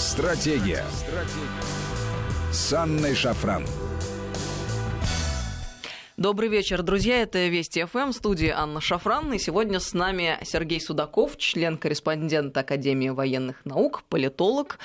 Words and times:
Стратегия. 0.00 0.82
Стратегия. 0.92 2.50
С 2.50 2.72
Анной 2.72 3.14
Шафран. 3.14 3.66
Добрый 6.16 6.48
вечер, 6.48 6.82
друзья. 6.82 7.20
Это 7.20 7.48
Вести 7.48 7.84
ФМ, 7.84 8.12
студия 8.12 8.58
Анна 8.58 8.80
Шафран. 8.80 9.30
И 9.34 9.38
сегодня 9.38 9.78
с 9.78 9.92
нами 9.92 10.38
Сергей 10.42 10.80
Судаков, 10.80 11.36
член-корреспондент 11.36 12.56
Академии 12.56 13.10
военных 13.10 13.62
наук, 13.66 14.02
политолог, 14.08 14.78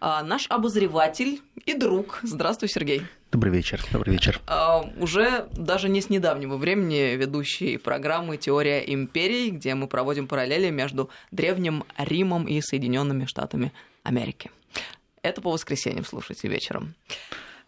а, 0.00 0.22
наш 0.22 0.46
обозреватель 0.48 1.42
и 1.66 1.74
друг. 1.74 2.20
Здравствуй, 2.22 2.70
Сергей. 2.70 3.02
Добрый 3.30 3.52
вечер. 3.52 3.84
Добрый 3.92 4.14
вечер. 4.14 4.40
Uh, 4.46 4.98
уже 5.02 5.48
даже 5.52 5.90
не 5.90 6.00
с 6.00 6.08
недавнего 6.08 6.56
времени 6.56 7.14
ведущий 7.14 7.76
программы 7.76 8.38
«Теория 8.38 8.80
империй», 8.80 9.50
где 9.50 9.74
мы 9.74 9.86
проводим 9.86 10.26
параллели 10.28 10.70
между 10.70 11.10
Древним 11.30 11.84
Римом 11.98 12.46
и 12.46 12.58
Соединенными 12.62 13.26
Штатами 13.26 13.70
Америки. 14.02 14.50
Это 15.22 15.40
по 15.40 15.50
воскресеньям 15.50 16.04
слушайте 16.04 16.48
вечером. 16.48 16.94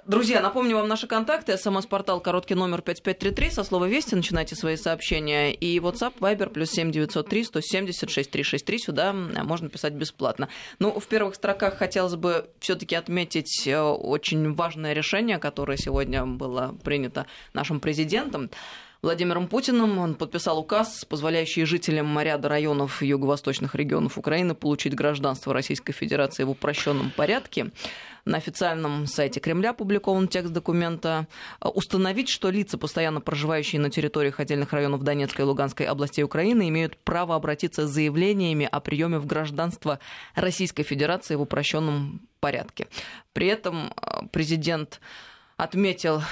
Друзья, 0.07 0.43
напомню 0.43 0.77
вам 0.77 0.87
наши 0.87 1.07
контакты. 1.07 1.57
СМС-портал 1.57 2.21
короткий 2.21 2.55
номер 2.55 2.83
5533. 2.83 3.51
Со 3.51 3.65
слова 3.65 3.87
«Вести» 3.87 4.15
начинайте 4.15 4.55
свои 4.55 4.77
сообщения. 4.77 5.55
И 5.55 5.79
WhatsApp, 5.79 6.19
Viber, 6.19 6.51
плюс 6.51 6.73
7903 6.73 7.45
176 7.45 8.31
363. 8.31 8.79
Сюда 8.79 9.13
можно 9.15 9.71
писать 9.71 9.95
бесплатно. 9.95 10.51
Ну, 10.79 11.01
в 11.01 11.07
первых 11.07 11.37
строках 11.37 11.79
хотелось 11.79 12.17
бы 12.17 12.51
все 12.59 12.75
таки 12.75 12.95
отметить 12.97 13.67
э, 13.67 13.81
очень 13.81 14.53
важное 14.53 14.93
решение, 14.93 15.39
которое 15.39 15.79
сегодня 15.79 16.27
было 16.27 16.77
принято 16.85 17.25
нашим 17.55 17.81
президентом. 17.81 18.51
Владимиром 19.05 19.49
Путиным. 19.49 19.99
Он 19.99 20.15
подписал 20.15 20.59
указ, 20.59 21.05
позволяющий 21.05 21.65
жителям 21.67 22.19
ряда 22.19 22.49
районов 22.49 23.03
юго-восточных 23.03 23.75
регионов 23.75 24.17
Украины 24.17 24.55
получить 24.55 24.95
гражданство 24.95 25.53
Российской 25.53 25.93
Федерации 25.93 26.45
в 26.45 26.51
упрощенном 26.51 27.13
порядке. 27.15 27.71
На 28.25 28.39
официальном 28.39 29.07
сайте 29.07 29.41
Кремля 29.41 29.71
опубликован 29.71 30.27
текст 30.27 30.55
документа. 30.55 31.29
Установить, 31.61 32.31
что 32.31 32.49
лица, 32.49 32.79
постоянно 32.79 33.21
проживающие 33.21 33.79
на 33.79 33.91
территориях 33.91 34.41
отдельных 34.41 34.73
районов 34.73 35.03
Донецкой 35.03 35.45
и 35.45 35.49
Луганской 35.49 35.85
областей 35.85 36.23
Украины, 36.23 36.71
имеют 36.71 36.97
право 36.97 37.35
обратиться 37.35 37.87
с 37.87 37.91
заявлениями 37.91 38.67
о 38.73 38.81
приеме 38.81 39.19
в 39.19 39.27
гражданство 39.27 39.99
Российской 40.35 40.83
Федерации 40.83 41.35
в 41.35 41.43
упрощенном 41.43 42.23
порядке. 42.41 42.89
При 43.35 43.49
этом 43.49 43.93
э, 44.01 44.27
президент 44.33 45.01
отметил 45.59 46.23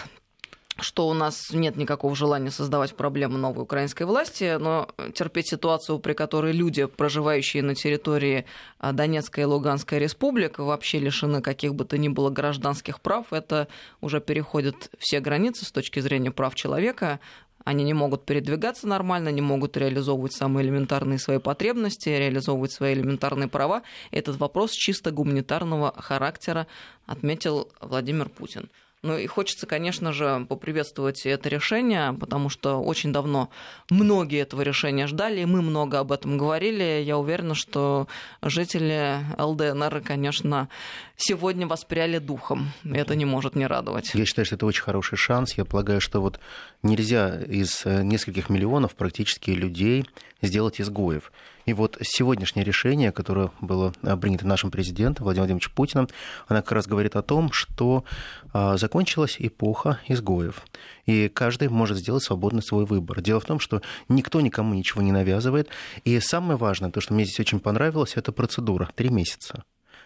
что 0.83 1.08
у 1.08 1.14
нас 1.14 1.50
нет 1.52 1.77
никакого 1.77 2.14
желания 2.14 2.50
создавать 2.50 2.94
проблемы 2.94 3.38
новой 3.38 3.62
украинской 3.62 4.02
власти, 4.05 4.56
но 4.58 4.88
терпеть 5.14 5.48
ситуацию, 5.48 5.98
при 5.98 6.12
которой 6.12 6.52
люди, 6.52 6.84
проживающие 6.86 7.62
на 7.62 7.75
территории 7.75 8.44
а, 8.78 8.92
Донецкой 8.92 9.44
и 9.44 9.47
Луганской 9.47 9.98
республик, 9.98 10.58
вообще 10.58 10.98
лишены 10.98 11.41
каких 11.41 11.75
бы 11.75 11.84
то 11.84 11.97
ни 11.98 12.08
было 12.08 12.30
гражданских 12.30 13.00
прав, 13.00 13.33
это 13.33 13.69
уже 14.00 14.20
переходит 14.20 14.91
все 14.98 15.20
границы 15.20 15.64
с 15.64 15.72
точки 15.72 16.00
зрения 16.00 16.30
прав 16.30 16.55
человека. 16.55 17.20
Они 17.64 17.84
не 17.84 17.94
могут 17.94 18.25
передвигаться 18.25 18.88
нормально, 18.88 19.28
не 19.28 19.41
могут 19.41 19.77
реализовывать 19.77 20.33
самые 20.33 20.66
элементарные 20.66 21.19
свои 21.19 21.38
потребности, 21.38 22.08
реализовывать 22.08 22.72
свои 22.72 22.94
элементарные 22.94 23.48
права. 23.48 23.83
Этот 24.10 24.36
вопрос 24.36 24.72
чисто 24.72 25.12
гуманитарного 25.12 25.94
характера 25.97 26.66
отметил 27.06 27.69
Владимир 27.80 28.28
Путин. 28.28 28.69
Ну 29.03 29.19
и 29.19 29.27
хочется, 29.27 29.67
конечно 29.67 30.12
же, 30.12 30.47
поприветствовать 30.48 31.27
это 31.27 31.48
решение, 31.48 32.12
потому 32.12 32.48
что 32.48 32.81
очень 32.81 33.12
давно 33.12 33.50
многие 33.91 34.41
этого 34.41 34.62
решения 34.62 35.09
ждали, 35.09 35.41
и 35.41 35.44
мы 35.44 35.61
много 35.61 35.98
об 35.98 36.12
этом 36.12 36.39
говорили. 36.39 37.03
Я 37.05 37.19
уверена, 37.19 37.56
что 37.56 38.06
жители 38.42 39.17
ЛДНР, 39.39 40.03
конечно, 40.03 40.69
сегодня 41.17 41.67
воспряли 41.67 42.19
духом. 42.19 42.70
Это 42.84 43.17
не 43.17 43.25
может 43.25 43.56
не 43.56 43.67
радовать. 43.67 44.12
Я 44.14 44.25
считаю, 44.25 44.47
что 44.47 44.55
это 44.55 44.67
очень 44.67 44.83
хороший 44.83 45.16
шанс. 45.16 45.55
Я 45.55 45.64
полагаю, 45.64 46.00
что 46.00 46.20
вот 46.20 46.39
нельзя 46.84 47.41
из 47.43 47.84
э, 47.84 48.05
нескольких 48.05 48.50
миллионов 48.50 48.94
практически 48.94 49.50
людей 49.50 50.06
сделать 50.43 50.81
изгоев. 50.81 51.32
И 51.67 51.73
вот 51.73 51.99
сегодняшнее 52.03 52.65
решение, 52.65 53.12
которое 53.12 53.50
было 53.61 53.93
а, 54.03 54.17
принято 54.17 54.47
нашим 54.47 54.71
президентом 54.71 55.25
Владимиром 55.25 55.43
Владимировичем 55.43 55.73
Путиным, 55.75 56.09
оно 56.49 56.61
как 56.61 56.73
раз 56.73 56.87
говорит 56.87 57.17
о 57.17 57.23
том, 57.23 57.53
что 57.53 58.05
а, 58.53 58.77
закончилась 58.77 59.37
эпоха 59.39 60.00
изгоев. 60.09 60.62
И 61.06 61.28
каждый 61.28 61.69
может 61.69 61.99
сделать 61.99 62.23
свободный 62.23 62.62
свой 62.62 62.84
выбор. 62.84 63.21
Дело 63.21 63.41
в 63.41 63.45
том, 63.45 63.61
что 63.61 63.83
никто 64.09 64.41
никому 64.41 64.75
ничего 64.75 65.03
не 65.03 65.12
навязывает. 65.12 65.69
И 66.05 66.19
самое 66.21 66.56
важное, 66.56 66.91
то, 66.91 67.00
что 67.00 67.15
мне 67.15 67.25
здесь 67.25 67.41
очень 67.41 67.61
понравилось, 67.61 68.17
это 68.17 68.33
процедура. 68.33 68.89
Три 68.94 69.09
месяца. 69.09 69.65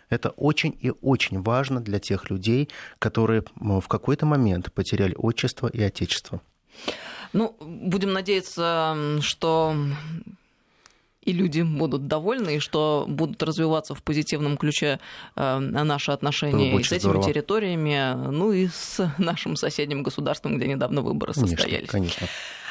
Это 0.08 0.30
очень 0.30 0.76
и 0.80 0.92
очень 1.02 1.42
важно 1.42 1.80
для 1.80 1.98
тех 1.98 2.30
людей, 2.30 2.68
которые 2.98 3.44
в 3.56 3.88
какой-то 3.88 4.24
момент 4.24 4.72
потеряли 4.72 5.14
отчество 5.16 5.66
и 5.66 5.82
отечество. 5.82 6.40
Ну, 7.32 7.56
будем 7.60 8.12
надеяться, 8.12 9.18
что 9.20 9.76
и 11.26 11.32
люди 11.32 11.62
будут 11.62 12.06
довольны, 12.06 12.56
и 12.56 12.58
что 12.60 13.04
будут 13.08 13.42
развиваться 13.42 13.94
в 13.94 14.02
позитивном 14.02 14.56
ключе 14.56 15.00
э, 15.34 15.58
наши 15.58 16.12
отношения 16.12 16.78
и 16.78 16.82
с 16.82 16.92
этими 16.92 17.10
здорово. 17.10 17.24
территориями, 17.24 18.14
ну 18.30 18.52
и 18.52 18.68
с 18.68 19.12
нашим 19.18 19.56
соседним 19.56 20.02
государством, 20.02 20.56
где 20.56 20.66
недавно 20.68 21.02
выборы 21.02 21.34
состоялись. 21.34 21.88
Конечно, 21.88 22.20
конечно. 22.20 22.28
А, 22.28 22.65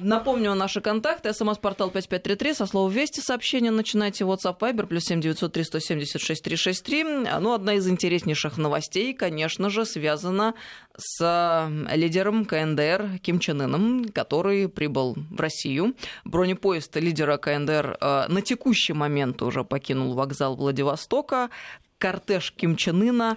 напомню 0.00 0.54
наши 0.54 0.80
контакты. 0.80 1.32
СМС-портал 1.32 1.90
5533. 1.90 2.54
Со 2.54 2.66
слова 2.66 2.90
«Вести» 2.90 3.20
сообщение 3.20 3.70
начинайте. 3.70 4.24
WhatsApp 4.24 4.58
Viber 4.58 4.86
плюс 4.86 5.04
7903 5.04 5.64
176 5.64 6.42
363. 6.42 7.04
Ну, 7.40 7.52
одна 7.52 7.74
из 7.74 7.88
интереснейших 7.88 8.58
новостей, 8.58 9.14
конечно 9.14 9.70
же, 9.70 9.84
связана 9.84 10.54
с 10.96 11.68
лидером 11.94 12.44
КНДР 12.44 13.18
Ким 13.22 13.38
Чен 13.38 13.62
Ыном, 13.62 14.04
который 14.12 14.68
прибыл 14.68 15.16
в 15.30 15.40
Россию. 15.40 15.94
Бронепоезд 16.24 16.96
лидера 16.96 17.36
КНДР 17.36 17.96
а, 18.00 18.26
на 18.28 18.42
текущий 18.42 18.92
момент 18.92 19.42
уже 19.42 19.64
покинул 19.64 20.14
вокзал 20.14 20.56
Владивостока. 20.56 21.50
Кортеж 21.98 22.52
Ким 22.52 22.76
Чен 22.76 23.02
Ына 23.02 23.36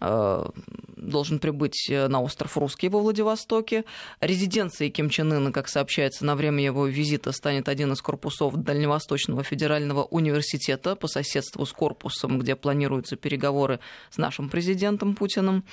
должен 0.00 1.38
прибыть 1.38 1.88
э, 1.90 2.08
на 2.08 2.20
остров 2.20 2.56
Русский 2.56 2.88
во 2.88 3.00
Владивостоке. 3.00 3.84
Резиденцией 4.20 4.90
Ким 4.90 5.10
Чен 5.10 5.32
Ына, 5.32 5.52
как 5.52 5.68
сообщается, 5.68 6.24
на 6.24 6.36
время 6.36 6.62
его 6.62 6.86
визита 6.86 7.32
станет 7.32 7.68
один 7.68 7.92
из 7.92 8.00
корпусов 8.00 8.54
Дальневосточного 8.56 9.42
федерального 9.42 10.04
университета 10.04 10.96
по 10.96 11.08
соседству 11.08 11.66
с 11.66 11.72
корпусом, 11.72 12.38
где 12.38 12.56
планируются 12.56 13.16
переговоры 13.16 13.80
с 14.10 14.18
нашим 14.18 14.48
президентом 14.48 15.14
Путиным. 15.14 15.64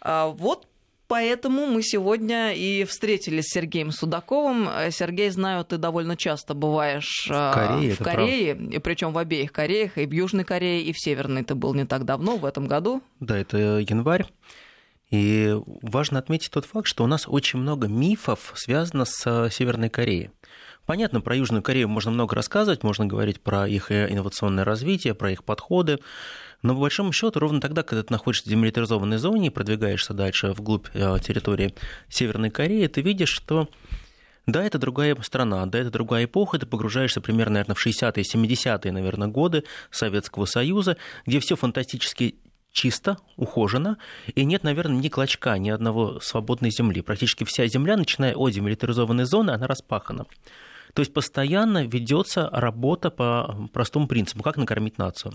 А 0.00 0.26
вот 0.28 0.66
Поэтому 1.08 1.66
мы 1.66 1.82
сегодня 1.82 2.52
и 2.52 2.84
встретились 2.84 3.46
с 3.46 3.54
Сергеем 3.54 3.90
Судаковым. 3.92 4.68
Сергей, 4.90 5.30
знаю, 5.30 5.64
ты 5.64 5.78
довольно 5.78 6.18
часто 6.18 6.52
бываешь 6.52 7.26
в 7.26 7.32
э, 7.32 7.52
Корее, 7.54 7.94
в 7.94 7.98
Корее 7.98 8.56
и 8.72 8.78
причем 8.78 9.14
в 9.14 9.18
обеих 9.18 9.50
Кореях, 9.50 9.96
и 9.96 10.04
в 10.04 10.12
Южной 10.12 10.44
Корее, 10.44 10.82
и 10.82 10.92
в 10.92 11.00
Северной 11.00 11.44
ты 11.44 11.54
был 11.54 11.72
не 11.72 11.86
так 11.86 12.04
давно, 12.04 12.36
в 12.36 12.44
этом 12.44 12.68
году. 12.68 13.02
Да, 13.20 13.38
это 13.38 13.78
январь. 13.78 14.26
И 15.10 15.56
важно 15.80 16.18
отметить 16.18 16.50
тот 16.50 16.66
факт, 16.66 16.86
что 16.86 17.04
у 17.04 17.06
нас 17.06 17.24
очень 17.26 17.58
много 17.58 17.88
мифов 17.88 18.52
связано 18.54 19.06
с 19.06 19.48
Северной 19.50 19.88
Кореей. 19.88 20.30
Понятно, 20.84 21.20
про 21.20 21.36
Южную 21.36 21.62
Корею 21.62 21.88
можно 21.88 22.10
много 22.10 22.34
рассказывать, 22.34 22.82
можно 22.82 23.06
говорить 23.06 23.40
про 23.40 23.66
их 23.66 23.90
инновационное 23.90 24.64
развитие, 24.64 25.14
про 25.14 25.30
их 25.30 25.44
подходы, 25.44 25.98
но 26.62 26.74
по 26.74 26.80
большому 26.80 27.12
счету, 27.12 27.38
ровно 27.38 27.60
тогда, 27.60 27.82
когда 27.82 28.02
ты 28.02 28.12
находишься 28.12 28.46
в 28.46 28.50
демилитаризованной 28.50 29.18
зоне 29.18 29.48
и 29.48 29.50
продвигаешься 29.50 30.14
дальше 30.14 30.52
вглубь 30.52 30.88
э, 30.92 31.18
территории 31.22 31.74
Северной 32.08 32.50
Кореи, 32.50 32.86
ты 32.86 33.00
видишь, 33.00 33.30
что 33.30 33.68
да, 34.46 34.64
это 34.64 34.78
другая 34.78 35.14
страна, 35.22 35.66
да, 35.66 35.78
это 35.78 35.90
другая 35.90 36.24
эпоха, 36.24 36.58
ты 36.58 36.66
погружаешься 36.66 37.20
примерно, 37.20 37.54
наверное, 37.54 37.74
в 37.74 37.86
60-е, 37.86 38.24
70-е, 38.24 38.92
наверное, 38.92 39.28
годы 39.28 39.64
Советского 39.90 40.46
Союза, 40.46 40.96
где 41.26 41.38
все 41.38 41.54
фантастически 41.54 42.36
чисто, 42.72 43.18
ухожено, 43.36 43.98
и 44.34 44.44
нет, 44.44 44.62
наверное, 44.62 44.96
ни 44.96 45.08
клочка, 45.08 45.58
ни 45.58 45.68
одного 45.68 46.18
свободной 46.20 46.70
земли. 46.70 47.02
Практически 47.02 47.44
вся 47.44 47.66
земля, 47.66 47.96
начиная 47.96 48.34
от 48.34 48.52
демилитаризованной 48.52 49.24
зоны, 49.24 49.50
она 49.50 49.66
распахана. 49.66 50.26
То 50.94 51.02
есть 51.02 51.12
постоянно 51.12 51.86
ведется 51.86 52.48
работа 52.50 53.10
по 53.10 53.68
простому 53.72 54.08
принципу, 54.08 54.42
как 54.42 54.56
накормить 54.56 54.96
нацию. 54.96 55.34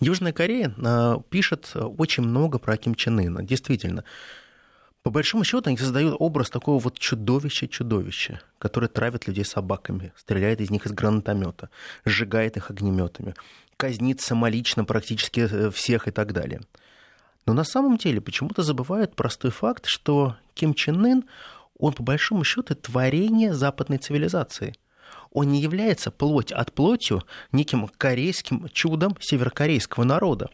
Южная 0.00 0.32
Корея 0.32 0.74
а, 0.78 1.20
пишет 1.30 1.72
очень 1.74 2.22
много 2.22 2.58
про 2.58 2.76
Ким 2.76 2.94
Чен 2.94 3.18
Ына. 3.18 3.42
Действительно, 3.42 4.04
по 5.02 5.10
большому 5.10 5.44
счету 5.44 5.68
они 5.68 5.76
создают 5.76 6.16
образ 6.18 6.50
такого 6.50 6.78
вот 6.78 6.98
чудовища-чудовища, 6.98 8.40
которое 8.58 8.88
травит 8.88 9.26
людей 9.26 9.44
собаками, 9.44 10.12
стреляет 10.16 10.60
из 10.60 10.70
них 10.70 10.86
из 10.86 10.92
гранатомета, 10.92 11.70
сжигает 12.04 12.56
их 12.56 12.70
огнеметами, 12.70 13.34
казнит 13.76 14.20
самолично 14.20 14.84
практически 14.84 15.48
э, 15.50 15.70
всех 15.70 16.08
и 16.08 16.10
так 16.10 16.32
далее. 16.32 16.60
Но 17.46 17.54
на 17.54 17.64
самом 17.64 17.96
деле 17.96 18.20
почему-то 18.20 18.62
забывают 18.62 19.16
простой 19.16 19.50
факт, 19.50 19.84
что 19.86 20.36
Ким 20.54 20.74
Чен 20.74 21.02
Ын, 21.04 21.24
он 21.78 21.92
по 21.92 22.02
большому 22.02 22.44
счету 22.44 22.74
творение 22.74 23.54
западной 23.54 23.98
цивилизации– 23.98 24.74
он 25.32 25.48
не 25.48 25.60
является 25.60 26.10
плоть 26.10 26.52
от 26.52 26.72
плотью 26.72 27.22
неким 27.52 27.88
корейским 27.96 28.68
чудом 28.72 29.16
северокорейского 29.20 30.04
народа. 30.04 30.50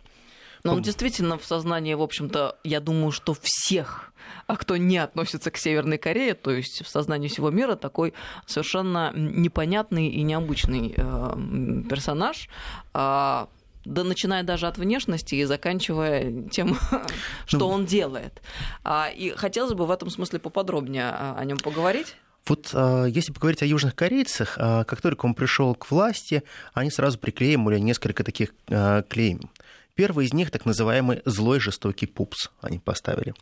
Но 0.65 0.73
он 0.73 0.82
действительно 0.82 1.37
в 1.37 1.44
сознании, 1.44 1.93
в 1.93 2.00
общем-то, 2.00 2.56
я 2.65 2.81
думаю, 2.81 3.12
что 3.12 3.37
всех, 3.38 4.12
а 4.47 4.56
кто 4.56 4.79
не 4.79 4.97
относится 4.97 5.50
к 5.50 5.59
Северной 5.59 5.99
Корее, 5.99 6.32
то 6.32 6.50
есть 6.50 6.82
в 6.82 6.88
сознании 6.88 7.29
всего 7.29 7.50
мира, 7.50 7.76
такой 7.76 8.15
совершенно 8.47 9.12
непонятный 9.15 10.09
и 10.09 10.23
необычный 10.23 10.94
э, 10.97 11.82
персонаж. 11.88 12.49
Э, 12.94 13.47
да 13.85 14.03
начиная 14.03 14.43
даже 14.43 14.67
от 14.67 14.79
внешности 14.79 15.35
и 15.35 15.44
заканчивая 15.44 16.49
тем, 16.49 16.79
что 17.47 17.59
ну, 17.59 17.69
он 17.69 17.85
делает. 17.85 18.41
А, 18.82 19.11
и 19.15 19.31
хотелось 19.31 19.75
бы 19.75 19.85
в 19.85 19.91
этом 19.91 20.09
смысле 20.09 20.38
поподробнее 20.38 21.11
о 21.11 21.44
нем 21.44 21.59
поговорить. 21.59 22.17
Вот 22.46 22.70
а, 22.75 23.06
если 23.06 23.32
поговорить 23.32 23.62
о 23.62 23.67
южных 23.67 23.94
корейцах, 23.94 24.56
а, 24.58 24.85
как 24.85 25.00
только 25.00 25.26
он 25.26 25.35
пришел 25.35 25.75
к 25.75 25.91
власти, 25.91 26.43
они 26.73 26.91
сразу 26.91 27.19
приклеивали 27.19 27.79
несколько 27.79 28.25
таких 28.25 28.50
клейм. 28.67 29.50
Первый 29.94 30.26
из 30.26 30.32
них 30.32 30.50
так 30.50 30.67
называемый 30.67 31.23
злой 31.25 31.61
жестокий 31.61 32.06
пупс 32.06 32.50
они 32.61 32.81
поставили. 32.81 33.35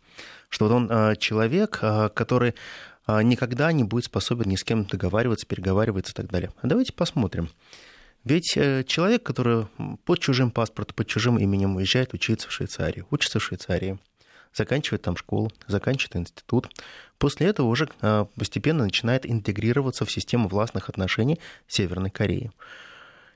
Что 0.49 0.67
вот 0.67 0.73
он 0.73 1.15
человек, 1.17 1.79
который 2.13 2.53
никогда 3.07 3.71
не 3.71 3.83
будет 3.83 4.05
способен 4.05 4.49
ни 4.49 4.55
с 4.55 4.63
кем 4.63 4.85
договариваться, 4.85 5.47
переговариваться 5.47 6.13
и 6.13 6.15
так 6.15 6.29
далее. 6.29 6.51
А 6.61 6.67
давайте 6.67 6.93
посмотрим. 6.93 7.49
Ведь 8.23 8.55
э, 8.55 8.83
человек, 8.85 9.23
который 9.23 9.67
под 10.05 10.19
чужим 10.19 10.51
паспортом, 10.51 10.95
под 10.95 11.07
чужим 11.07 11.37
именем 11.37 11.75
уезжает 11.75 12.13
учиться 12.13 12.47
в 12.47 12.53
Швейцарию, 12.53 13.05
учится 13.11 13.39
в 13.39 13.43
Швейцарии, 13.43 13.99
заканчивает 14.53 15.01
там 15.01 15.17
школу, 15.17 15.51
заканчивает 15.67 16.15
институт, 16.15 16.69
после 17.17 17.47
этого 17.47 17.67
уже 17.67 17.89
э, 18.01 18.25
постепенно 18.35 18.83
начинает 18.83 19.29
интегрироваться 19.29 20.05
в 20.05 20.11
систему 20.11 20.47
властных 20.47 20.89
отношений 20.89 21.39
Северной 21.67 22.09
Кореи. 22.09 22.51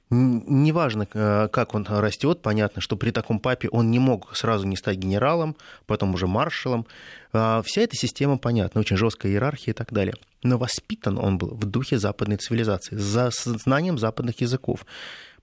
Неважно, 0.09 1.05
э, 1.13 1.49
как 1.51 1.73
он 1.73 1.85
растет, 1.85 2.41
понятно, 2.41 2.81
что 2.81 2.95
при 2.95 3.11
таком 3.11 3.39
папе 3.39 3.67
он 3.67 3.91
не 3.91 3.99
мог 3.99 4.37
сразу 4.37 4.65
не 4.65 4.77
стать 4.77 4.97
генералом, 4.97 5.57
потом 5.85 6.13
уже 6.13 6.27
маршалом. 6.27 6.85
А, 7.33 7.61
вся 7.65 7.81
эта 7.81 7.97
система 7.97 8.37
понятна, 8.37 8.79
очень 8.79 8.95
жесткая 8.95 9.33
иерархия 9.33 9.73
и 9.73 9.75
так 9.75 9.91
далее. 9.91 10.15
Но 10.43 10.57
воспитан 10.57 11.17
он 11.17 11.37
был 11.37 11.49
в 11.49 11.65
духе 11.65 11.97
западной 11.99 12.37
цивилизации, 12.37 12.95
за 12.95 13.31
знанием 13.33 13.97
западных 13.97 14.39
языков. 14.39 14.85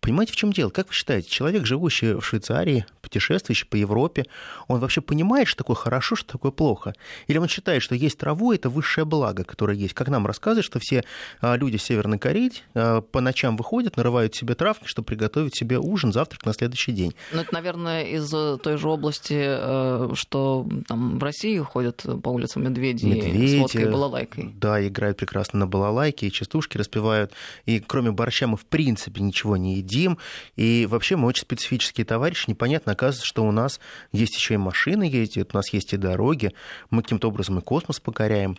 Понимаете, 0.04 0.34
в 0.34 0.36
чем 0.36 0.52
дело? 0.52 0.68
Как 0.68 0.88
вы 0.88 0.92
считаете, 0.92 1.30
человек, 1.30 1.64
живущий 1.64 2.12
в 2.12 2.20
Швейцарии, 2.20 2.84
путешествующий 3.00 3.66
по 3.66 3.76
Европе, 3.76 4.26
он 4.68 4.78
вообще 4.78 5.00
понимает, 5.00 5.48
что 5.48 5.56
такое 5.56 5.76
хорошо, 5.76 6.14
что 6.14 6.32
такое 6.32 6.52
плохо? 6.52 6.92
Или 7.26 7.38
он 7.38 7.48
считает, 7.48 7.82
что 7.82 7.94
есть 7.94 8.18
траву– 8.18 8.52
это 8.54 8.68
высшее 8.68 9.06
благо, 9.06 9.44
которое 9.44 9.78
есть? 9.78 9.94
Как 9.94 10.08
нам 10.08 10.26
рассказывают, 10.26 10.66
что 10.66 10.78
все 10.78 11.04
а, 11.40 11.56
люди 11.56 11.78
Северной 11.78 12.18
Кореи 12.18 12.52
а, 12.74 13.00
по 13.00 13.22
ночам 13.22 13.56
выходят, 13.56 13.96
нарывают 13.96 14.34
себе 14.34 14.54
травки, 14.54 14.86
чтобы 14.86 15.06
приготовить 15.06 15.56
себе 15.56 15.78
ужин, 15.78 16.12
завтрак 16.12 16.44
на 16.44 16.52
следующий 16.52 16.92
день. 16.92 17.14
Ну, 17.32 17.40
это, 17.40 17.54
наверное, 17.54 18.04
из 18.04 18.28
той 18.28 18.76
же 18.76 18.88
области, 18.90 19.38
э, 19.38 20.10
что 20.12 20.68
там 20.86 21.18
в 21.18 21.22
России 21.22 21.58
ходят 21.60 22.04
по 22.22 22.28
улицам 22.28 22.64
медведи, 22.64 23.06
медведи 23.06 23.56
с 23.56 23.58
водкой 23.58 23.82
и 23.84 23.86
балалайкой. 23.86 24.52
Да, 24.54 24.86
играют 24.86 25.16
прекрасно 25.16 25.60
на 25.60 25.66
балалайке, 25.66 26.26
и 26.26 26.30
частушки 26.30 26.76
распевают. 26.76 27.32
И 27.64 27.80
кроме 27.80 28.10
борща 28.10 28.46
мы, 28.46 28.58
в 28.58 28.66
принципе, 28.66 29.22
ничего 29.22 29.56
не 29.56 29.76
едим 29.76 29.93
едим. 29.94 30.18
И 30.56 30.86
вообще 30.90 31.16
мы 31.16 31.26
очень 31.28 31.42
специфические 31.42 32.04
товарищи. 32.04 32.48
Непонятно, 32.48 32.92
оказывается, 32.92 33.26
что 33.26 33.44
у 33.44 33.52
нас 33.52 33.80
есть 34.12 34.36
еще 34.36 34.54
и 34.54 34.58
машины 34.58 35.04
ездят, 35.04 35.54
у 35.54 35.56
нас 35.56 35.72
есть 35.72 35.92
и 35.92 35.96
дороги. 35.96 36.52
Мы 36.90 37.02
каким-то 37.02 37.28
образом 37.28 37.58
и 37.58 37.62
космос 37.62 38.00
покоряем. 38.00 38.56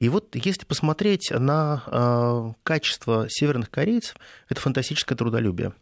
И 0.00 0.08
вот 0.08 0.34
если 0.34 0.64
посмотреть 0.64 1.30
на 1.30 1.82
э, 1.86 2.52
качество 2.62 3.26
северных 3.28 3.70
корейцев, 3.70 4.16
это 4.48 4.60
фантастическое 4.60 5.16
трудолюбие. 5.16 5.72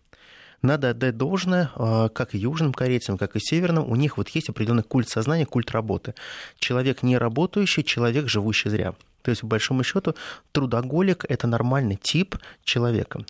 Надо 0.61 0.91
отдать 0.91 1.17
должное, 1.17 1.71
э, 1.75 2.09
как 2.15 2.35
и 2.35 2.39
южным 2.39 2.73
корейцам, 2.73 3.19
как 3.19 3.37
и 3.37 3.41
северным, 3.41 3.91
у 3.91 3.97
них 3.97 4.19
вот 4.19 4.29
есть 4.29 4.49
определенный 4.49 4.85
культ 4.85 5.09
сознания, 5.09 5.47
культ 5.47 5.71
работы. 5.71 6.15
Человек 6.59 7.03
не 7.03 7.19
работающий, 7.19 7.83
человек, 7.83 8.29
живущий 8.29 8.69
зря. 8.69 8.95
То 9.23 9.31
есть, 9.31 9.41
по 9.41 9.49
большому 9.49 9.83
счету, 9.83 10.15
трудоголик– 10.53 11.25
это 11.29 11.47
нормальный 11.47 11.97
тип 11.97 12.37
человека. 12.65 13.25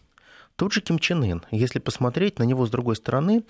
Тот 0.62 0.72
же 0.72 0.80
Ким 0.80 1.00
Чен 1.00 1.24
Ын, 1.24 1.42
если 1.50 1.80
посмотреть 1.80 2.38
на 2.38 2.44
него 2.44 2.64
с 2.66 2.70
другой 2.70 2.94
стороны, 2.94 3.42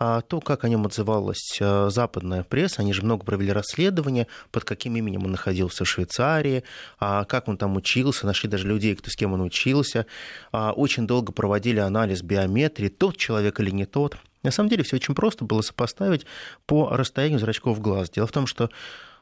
а 0.00 0.20
то, 0.20 0.40
как 0.40 0.64
о 0.64 0.68
нем 0.68 0.84
отзывалась 0.84 1.56
э, 1.60 1.90
западная 1.90 2.42
пресса, 2.42 2.82
они 2.82 2.92
же 2.92 3.02
много 3.02 3.24
провели 3.24 3.52
расследования, 3.52 4.26
под 4.50 4.64
каким 4.64 4.96
именем 4.96 5.26
он 5.26 5.30
находился 5.30 5.84
в 5.84 5.88
Швейцарии, 5.88 6.64
а 6.98 7.24
как 7.24 7.46
он 7.46 7.56
там 7.56 7.76
учился, 7.76 8.26
нашли 8.26 8.50
даже 8.50 8.66
людей, 8.66 8.96
кто 8.96 9.12
с 9.12 9.14
кем 9.14 9.32
он 9.32 9.42
учился, 9.42 10.06
а 10.50 10.72
очень 10.72 11.06
долго 11.06 11.30
проводили 11.30 11.78
анализ 11.78 12.20
биометрии, 12.20 12.88
тот 12.88 13.16
человек 13.16 13.60
или 13.60 13.70
не 13.70 13.86
тот. 13.86 14.16
На 14.42 14.50
самом 14.50 14.70
деле 14.70 14.82
все 14.82 14.96
очень 14.96 15.14
просто 15.14 15.44
было 15.44 15.60
сопоставить 15.60 16.26
по 16.66 16.88
расстоянию 16.88 17.38
зрачков 17.38 17.80
глаз. 17.80 18.10
Дело 18.10 18.26
в 18.26 18.32
том, 18.32 18.48
что 18.48 18.70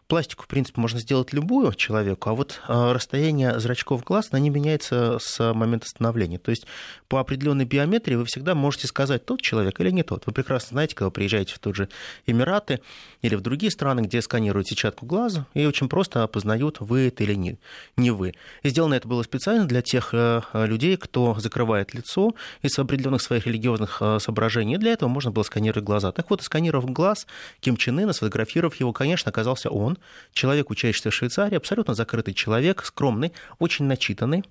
Пластику, 0.09 0.45
в 0.45 0.47
принципе, 0.47 0.81
можно 0.81 1.01
сделать 1.01 1.35
любую 1.35 1.75
человеку, 1.75 2.31
а 2.31 2.33
вот 2.33 2.63
а, 2.67 2.95
расстояние 2.95 3.61
зрачков 3.61 4.05
глаз, 4.05 4.33
не 4.33 4.49
меняется 4.49 5.19
с 5.21 5.53
момента 5.53 5.87
становления. 5.87 6.39
То 6.39 6.51
есть 6.51 6.67
по 7.09 7.21
определенной 7.21 7.67
биометрии 7.67 8.15
вы 8.15 8.25
всегда 8.25 8.55
можете 8.55 8.87
сказать, 8.87 9.27
тот 9.27 9.43
человек 9.43 9.79
или 9.81 9.91
не 9.91 10.03
тот. 10.03 10.25
Вы 10.25 10.33
прекрасно 10.33 10.69
знаете, 10.71 10.95
когда 10.95 11.09
вы 11.09 11.11
приезжаете 11.11 11.55
в 11.55 11.59
тот 11.59 11.77
же 11.77 11.91
Эмираты 12.25 12.81
или 13.21 13.35
в 13.35 13.43
другие 13.43 13.71
страны, 13.71 14.01
где 14.01 14.23
сканируют 14.23 14.69
сетчатку 14.69 15.05
глаза, 15.05 15.47
и 15.53 15.67
очень 15.67 15.91
просто 15.91 16.23
опознают, 16.23 16.81
вы 16.81 17.09
это 17.09 17.25
или 17.25 17.35
не, 17.35 17.59
не 17.99 18.11
вы. 18.11 18.33
И 18.63 18.71
сделано 18.71 18.95
это 18.95 19.07
было 19.07 19.23
специально 19.23 19.67
для 19.67 19.83
тех 19.83 20.15
э, 20.15 20.41
людей, 20.55 20.97
кто 20.97 21.37
закрывает 21.39 21.93
лицо 21.93 22.35
из 22.63 22.79
определенных 22.79 23.21
своих 23.21 23.47
религиозных 23.47 23.99
э, 24.01 24.19
соображений. 24.21 24.77
И 24.77 24.79
для 24.79 24.93
этого 24.95 25.11
можно 25.11 25.33
было 25.33 25.43
сканировать 25.43 25.85
глаза. 25.85 26.13
Так 26.13 26.31
вот, 26.31 26.43
сканировав 26.43 26.91
глаз 26.91 27.27
Ким 27.61 27.77
Чен 27.77 27.99
Ына, 27.99 28.15
сфотографировав 28.15 28.75
его, 28.77 28.95
конечно, 28.95 29.29
оказался 29.29 29.69
он, 29.69 29.98
человек, 30.33 30.71
учащийся 30.71 31.11
в 31.11 31.15
Швейцарии, 31.15 31.57
абсолютно 31.57 31.95
закрытый 31.95 32.35
человек, 32.35 32.85
скромный, 32.85 33.33
очень 33.59 33.85
начитанный, 33.87 34.45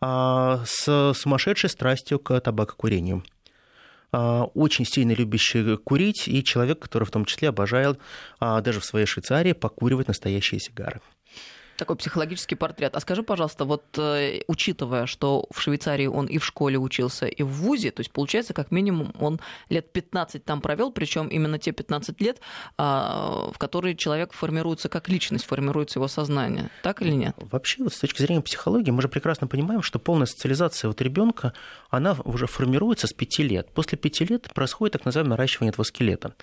а, 0.00 0.62
с 0.66 1.12
сумасшедшей 1.14 1.70
страстью 1.70 2.18
к 2.18 2.40
табакокурению. 2.40 3.22
А, 4.12 4.44
очень 4.54 4.84
сильно 4.84 5.12
любящий 5.12 5.76
курить, 5.76 6.26
и 6.26 6.42
человек, 6.42 6.80
который 6.80 7.04
в 7.04 7.10
том 7.10 7.24
числе 7.24 7.48
обожает 7.48 7.98
а, 8.38 8.60
даже 8.60 8.80
в 8.80 8.84
своей 8.84 9.06
Швейцарии 9.06 9.52
покуривать 9.52 10.08
настоящие 10.08 10.60
сигары 10.60 11.00
такой 11.80 11.96
психологический 11.96 12.54
портрет. 12.54 12.94
А 12.94 13.00
скажи, 13.00 13.22
пожалуйста, 13.22 13.64
вот 13.64 13.82
э, 13.98 14.42
учитывая, 14.46 15.06
что 15.06 15.46
в 15.50 15.60
Швейцарии 15.60 16.06
он 16.06 16.26
и 16.26 16.38
в 16.38 16.44
школе 16.44 16.78
учился, 16.78 17.26
и 17.26 17.42
в 17.42 17.48
ВУЗе, 17.48 17.90
то 17.90 18.00
есть 18.00 18.12
получается, 18.12 18.52
как 18.52 18.70
минимум, 18.70 19.12
он 19.18 19.40
лет 19.70 19.90
15 19.92 20.44
там 20.44 20.60
провел, 20.60 20.92
причем 20.92 21.28
именно 21.28 21.58
те 21.58 21.72
15 21.72 22.20
лет, 22.20 22.40
а, 22.76 23.50
в 23.52 23.58
которые 23.58 23.96
человек 23.96 24.32
формируется 24.32 24.88
как 24.88 25.08
личность, 25.08 25.46
формируется 25.46 25.98
его 25.98 26.08
сознание. 26.08 26.70
Так 26.82 27.02
или 27.02 27.12
нет? 27.12 27.34
Вообще, 27.38 27.82
вот 27.82 27.94
с 27.94 27.98
точки 27.98 28.20
зрения 28.22 28.42
психологии, 28.42 28.90
мы 28.90 29.00
же 29.00 29.08
прекрасно 29.08 29.46
понимаем, 29.46 29.82
что 29.82 29.98
полная 29.98 30.26
социализация 30.26 30.88
вот 30.88 31.00
ребенка, 31.00 31.54
она 31.88 32.16
уже 32.24 32.46
формируется 32.46 33.06
с 33.06 33.12
5 33.14 33.38
лет. 33.40 33.72
После 33.72 33.96
5 33.96 34.20
лет 34.30 34.54
происходит 34.54 34.92
так 34.92 35.06
называемое 35.06 35.30
наращивание 35.30 35.70
этого 35.70 35.84
скелета. 35.84 36.34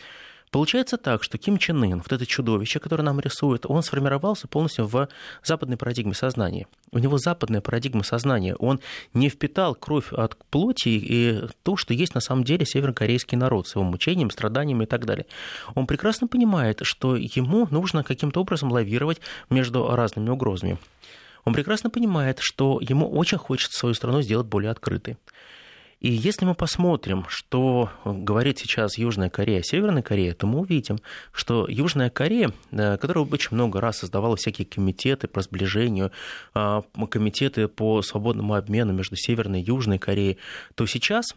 Получается 0.52 0.98
так, 0.98 1.24
что 1.24 1.38
Ким 1.38 1.58
Чен 1.58 1.84
Ын, 1.84 1.98
вот 1.98 2.12
это 2.12 2.26
чудовище, 2.26 2.80
которое 2.80 3.04
нам 3.04 3.20
рисует, 3.20 3.66
он 3.66 3.84
сформировался 3.84 4.48
полностью 4.48 4.88
в 4.88 5.10
западной 5.44 5.76
парадигме 5.76 6.14
сознания. 6.14 6.68
У 6.92 7.00
него 7.00 7.18
западная 7.18 7.60
парадигма 7.60 8.04
сознания. 8.04 8.56
Он 8.56 8.80
не 9.14 9.30
впитал 9.30 9.76
кровь 9.76 10.14
от 10.14 10.38
плоти 10.46 10.90
и 10.90 11.42
то, 11.64 11.76
что 11.76 11.94
есть 11.94 12.16
на 12.16 12.22
самом 12.22 12.46
деле 12.46 12.66
северокорейский 12.66 13.38
народ 13.38 13.68
с 13.68 13.76
его 13.76 13.84
мучением, 13.84 14.32
страданиями 14.32 14.86
и 14.86 14.88
так 14.88 15.06
далее. 15.06 15.26
Он 15.76 15.86
прекрасно 15.86 16.28
понимает, 16.28 16.80
что 16.84 17.18
ему 17.18 17.68
нужно 17.70 18.04
каким-то 18.04 18.40
образом 18.40 18.72
лавировать 18.72 19.20
между 19.50 19.86
разными 19.96 20.30
угрозами. 20.30 20.78
Он 21.44 21.54
прекрасно 21.54 21.90
понимает, 21.90 22.40
что 22.42 22.80
ему 22.82 23.10
очень 23.10 23.38
хочется 23.38 23.78
свою 23.78 23.96
страну 23.96 24.22
сделать 24.22 24.48
более 24.48 24.72
открытой. 24.72 25.18
И 26.00 26.12
если 26.12 26.46
мы 26.46 26.54
посмотрим, 26.54 27.26
что 27.28 27.90
говорит 28.06 28.60
сейчас 28.60 28.98
Южная 29.00 29.30
Корея, 29.30 29.64
Северная 29.64 30.04
Корея, 30.04 30.36
то 30.36 30.46
мы 30.46 30.60
увидим, 30.60 31.00
что 31.32 31.66
Южная 31.68 32.12
Корея, 32.12 32.52
э, 32.72 32.98
которая 32.98 33.26
очень 33.26 33.56
много 33.56 33.82
раз 33.82 34.00
создавала 34.00 34.36
всякие 34.36 34.68
комитеты 34.68 35.28
по 35.28 35.42
сближению, 35.42 36.12
а, 36.54 36.84
комитеты 37.10 37.68
по 37.68 38.02
свободному 38.04 38.54
обмену 38.54 38.94
между 38.94 39.16
Северной 39.16 39.62
и 39.62 39.66
Южной 39.66 39.98
Кореей, 39.98 40.38
то 40.76 40.86
сейчас 40.86 41.34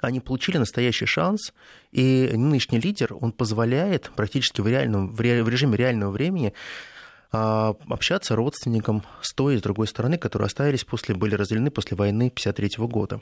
они 0.00 0.20
получили 0.20 0.58
настоящий 0.58 1.06
шанс, 1.06 1.52
и 1.92 2.30
нынешний 2.32 2.78
лидер, 2.78 3.14
он 3.18 3.32
позволяет 3.32 4.10
практически 4.14 4.60
в, 4.60 4.66
реальном, 4.66 5.14
в 5.14 5.20
режиме 5.20 5.76
реального 5.76 6.10
времени 6.10 6.52
общаться 7.30 8.36
родственникам 8.36 9.02
с 9.20 9.34
той 9.34 9.56
и 9.56 9.58
с 9.58 9.62
другой 9.62 9.86
стороны, 9.86 10.18
которые 10.18 10.46
остались 10.46 10.84
после, 10.84 11.14
были 11.14 11.34
разделены 11.34 11.70
после 11.70 11.96
войны 11.96 12.26
1953 12.26 12.86
года. 12.86 13.20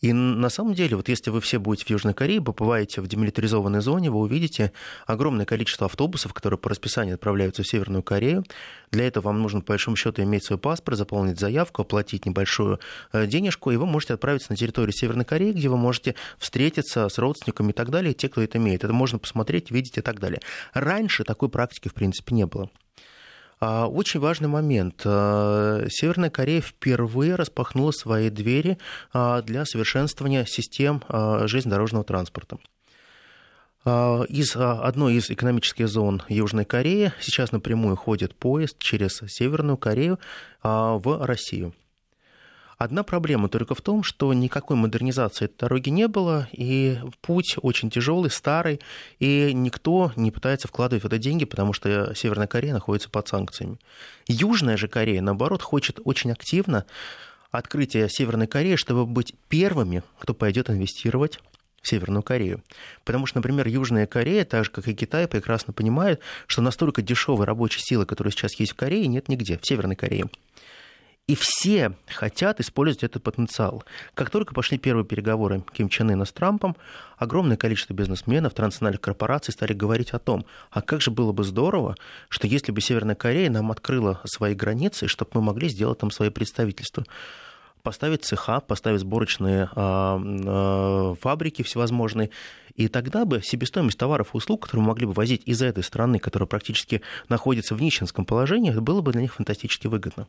И 0.00 0.14
на 0.14 0.48
самом 0.48 0.74
деле, 0.74 0.96
вот 0.96 1.08
если 1.08 1.30
вы 1.30 1.40
все 1.40 1.58
будете 1.58 1.84
в 1.84 1.90
Южной 1.90 2.14
Корее, 2.14 2.40
побываете 2.40 3.02
в 3.02 3.06
демилитаризованной 3.06 3.82
зоне, 3.82 4.10
вы 4.10 4.20
увидите 4.20 4.72
огромное 5.06 5.44
количество 5.44 5.86
автобусов, 5.86 6.32
которые 6.32 6.58
по 6.58 6.70
расписанию 6.70 7.16
отправляются 7.16 7.62
в 7.62 7.68
Северную 7.68 8.02
Корею. 8.02 8.44
Для 8.90 9.06
этого 9.06 9.26
вам 9.26 9.42
нужно, 9.42 9.60
по 9.60 9.72
большому 9.72 9.96
счету, 9.96 10.22
иметь 10.22 10.44
свой 10.44 10.58
паспорт, 10.58 10.96
заполнить 10.96 11.38
заявку, 11.38 11.82
оплатить 11.82 12.24
небольшую 12.24 12.80
э, 13.12 13.26
денежку, 13.26 13.72
и 13.72 13.76
вы 13.76 13.84
можете 13.84 14.14
отправиться 14.14 14.50
на 14.50 14.56
территорию 14.56 14.92
Северной 14.92 15.26
Кореи, 15.26 15.52
где 15.52 15.68
вы 15.68 15.76
можете 15.76 16.14
встретиться 16.38 17.08
с 17.08 17.18
родственниками 17.18 17.70
и 17.70 17.74
так 17.74 17.90
далее, 17.90 18.14
те, 18.14 18.30
кто 18.30 18.40
это 18.40 18.56
имеет. 18.56 18.84
Это 18.84 18.94
можно 18.94 19.18
посмотреть, 19.18 19.70
видеть 19.70 19.98
и 19.98 20.00
так 20.00 20.18
далее. 20.18 20.40
Раньше 20.72 21.24
такой 21.24 21.50
практики, 21.50 21.88
в 21.88 21.94
принципе, 21.94 22.34
не 22.34 22.46
было. 22.46 22.70
А, 23.60 23.86
очень 23.86 24.20
важный 24.20 24.48
момент. 24.48 25.02
А, 25.04 25.84
Северная 25.88 26.30
Корея 26.30 26.62
впервые 26.62 27.34
распахнула 27.34 27.90
свои 27.90 28.30
двери 28.30 28.78
а, 29.12 29.42
для 29.42 29.66
совершенствования 29.66 30.46
систем 30.46 31.02
железнодорожного 31.08 32.04
транспорта. 32.04 32.58
Из 33.82 34.56
одной 34.56 35.14
из 35.14 35.30
экономических 35.30 35.88
зон 35.88 36.22
Южной 36.28 36.66
Кореи 36.66 37.12
сейчас 37.18 37.50
напрямую 37.50 37.96
ходит 37.96 38.34
поезд 38.34 38.78
через 38.78 39.22
Северную 39.26 39.78
Корею 39.78 40.18
в 40.62 41.24
Россию. 41.24 41.72
Одна 42.80 43.02
проблема 43.02 43.50
только 43.50 43.74
в 43.74 43.82
том, 43.82 44.02
что 44.02 44.32
никакой 44.32 44.74
модернизации 44.74 45.44
этой 45.44 45.58
дороги 45.58 45.90
не 45.90 46.08
было, 46.08 46.48
и 46.50 46.98
путь 47.20 47.56
очень 47.60 47.90
тяжелый, 47.90 48.30
старый, 48.30 48.80
и 49.18 49.52
никто 49.52 50.12
не 50.16 50.30
пытается 50.30 50.66
вкладывать 50.66 51.02
в 51.02 51.06
это 51.06 51.18
деньги, 51.18 51.44
потому 51.44 51.74
что 51.74 52.14
Северная 52.14 52.46
Корея 52.46 52.72
находится 52.72 53.10
под 53.10 53.28
санкциями. 53.28 53.76
Южная 54.28 54.78
же 54.78 54.88
Корея, 54.88 55.20
наоборот, 55.20 55.60
хочет 55.60 56.00
очень 56.04 56.32
активно 56.32 56.86
открытия 57.50 58.08
Северной 58.08 58.46
Кореи, 58.46 58.76
чтобы 58.76 59.04
быть 59.04 59.34
первыми, 59.50 60.02
кто 60.18 60.32
пойдет 60.32 60.70
инвестировать 60.70 61.38
в 61.82 61.86
Северную 61.86 62.22
Корею. 62.22 62.62
Потому 63.04 63.26
что, 63.26 63.40
например, 63.40 63.68
Южная 63.68 64.06
Корея, 64.06 64.46
так 64.46 64.64
же 64.64 64.70
как 64.70 64.88
и 64.88 64.94
Китай, 64.94 65.28
прекрасно 65.28 65.74
понимает, 65.74 66.20
что 66.46 66.62
настолько 66.62 67.02
дешевой 67.02 67.44
рабочей 67.44 67.82
силы, 67.82 68.06
которая 68.06 68.32
сейчас 68.32 68.54
есть 68.54 68.72
в 68.72 68.76
Корее, 68.76 69.06
нет 69.06 69.28
нигде, 69.28 69.58
в 69.58 69.66
Северной 69.66 69.96
Корее. 69.96 70.30
И 71.30 71.36
все 71.36 71.92
хотят 72.08 72.58
использовать 72.58 73.04
этот 73.04 73.22
потенциал. 73.22 73.84
Как 74.14 74.30
только 74.30 74.52
пошли 74.52 74.78
первые 74.78 75.04
переговоры 75.04 75.62
Ким 75.72 75.88
Чен 75.88 76.10
Ына 76.10 76.24
с 76.24 76.32
Трампом, 76.32 76.76
огромное 77.18 77.56
количество 77.56 77.94
бизнесменов, 77.94 78.52
транснациональных 78.52 79.00
корпораций 79.00 79.54
стали 79.54 79.72
говорить 79.72 80.10
о 80.10 80.18
том, 80.18 80.44
а 80.72 80.82
как 80.82 81.00
же 81.00 81.12
было 81.12 81.30
бы 81.30 81.44
здорово, 81.44 81.94
что 82.30 82.48
если 82.48 82.72
бы 82.72 82.80
Северная 82.80 83.14
Корея 83.14 83.48
нам 83.48 83.70
открыла 83.70 84.20
свои 84.24 84.56
границы, 84.56 85.06
чтобы 85.06 85.30
мы 85.34 85.42
могли 85.42 85.68
сделать 85.68 86.00
там 86.00 86.10
свои 86.10 86.30
представительства 86.30 87.04
поставить 87.82 88.24
цеха, 88.24 88.60
поставить 88.60 89.00
сборочные 89.00 89.68
а, 89.74 90.20
а, 90.20 91.14
фабрики 91.20 91.62
всевозможные, 91.62 92.30
и 92.74 92.88
тогда 92.88 93.24
бы 93.24 93.42
себестоимость 93.42 93.98
товаров 93.98 94.30
и 94.32 94.36
услуг, 94.36 94.64
которые 94.64 94.82
мы 94.82 94.88
могли 94.88 95.06
бы 95.06 95.12
возить 95.12 95.42
из 95.44 95.60
этой 95.62 95.82
страны, 95.82 96.18
которая 96.18 96.46
практически 96.46 97.02
находится 97.28 97.74
в 97.74 97.82
нищенском 97.82 98.24
положении, 98.24 98.70
было 98.72 99.00
бы 99.00 99.12
для 99.12 99.22
них 99.22 99.34
фантастически 99.34 99.86
выгодно. 99.86 100.26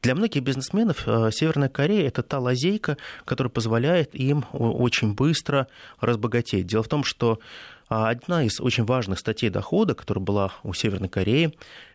Для 0.00 0.14
многих 0.14 0.42
бизнесменов 0.42 1.06
э, 1.06 1.30
Северная 1.32 1.68
Корея– 1.68 2.06
это 2.08 2.22
та 2.22 2.38
лазейка, 2.38 2.96
которая 3.24 3.50
позволяет 3.50 4.14
им 4.14 4.44
очень 4.52 5.14
быстро 5.14 5.66
разбогатеть. 6.00 6.66
Дело 6.66 6.84
в 6.84 6.88
том, 6.88 7.02
что 7.02 7.40
а, 7.88 8.10
одна 8.10 8.44
из 8.44 8.60
очень 8.60 8.84
важных 8.84 9.18
статей 9.18 9.50
дохода, 9.50 9.94
которая 9.94 10.24
была 10.24 10.52
у 10.62 10.72
Северной 10.72 11.08
Кореи, 11.08 11.52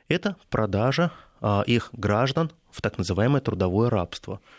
это 0.10 0.36
продажа 0.50 1.12
а, 1.40 1.63
их 1.66 1.90
граждан 1.94 2.52
в 2.72 2.82
так 2.82 2.98
называемое 2.98 3.42
трудовое 3.42 3.90
рабство– 3.90 4.42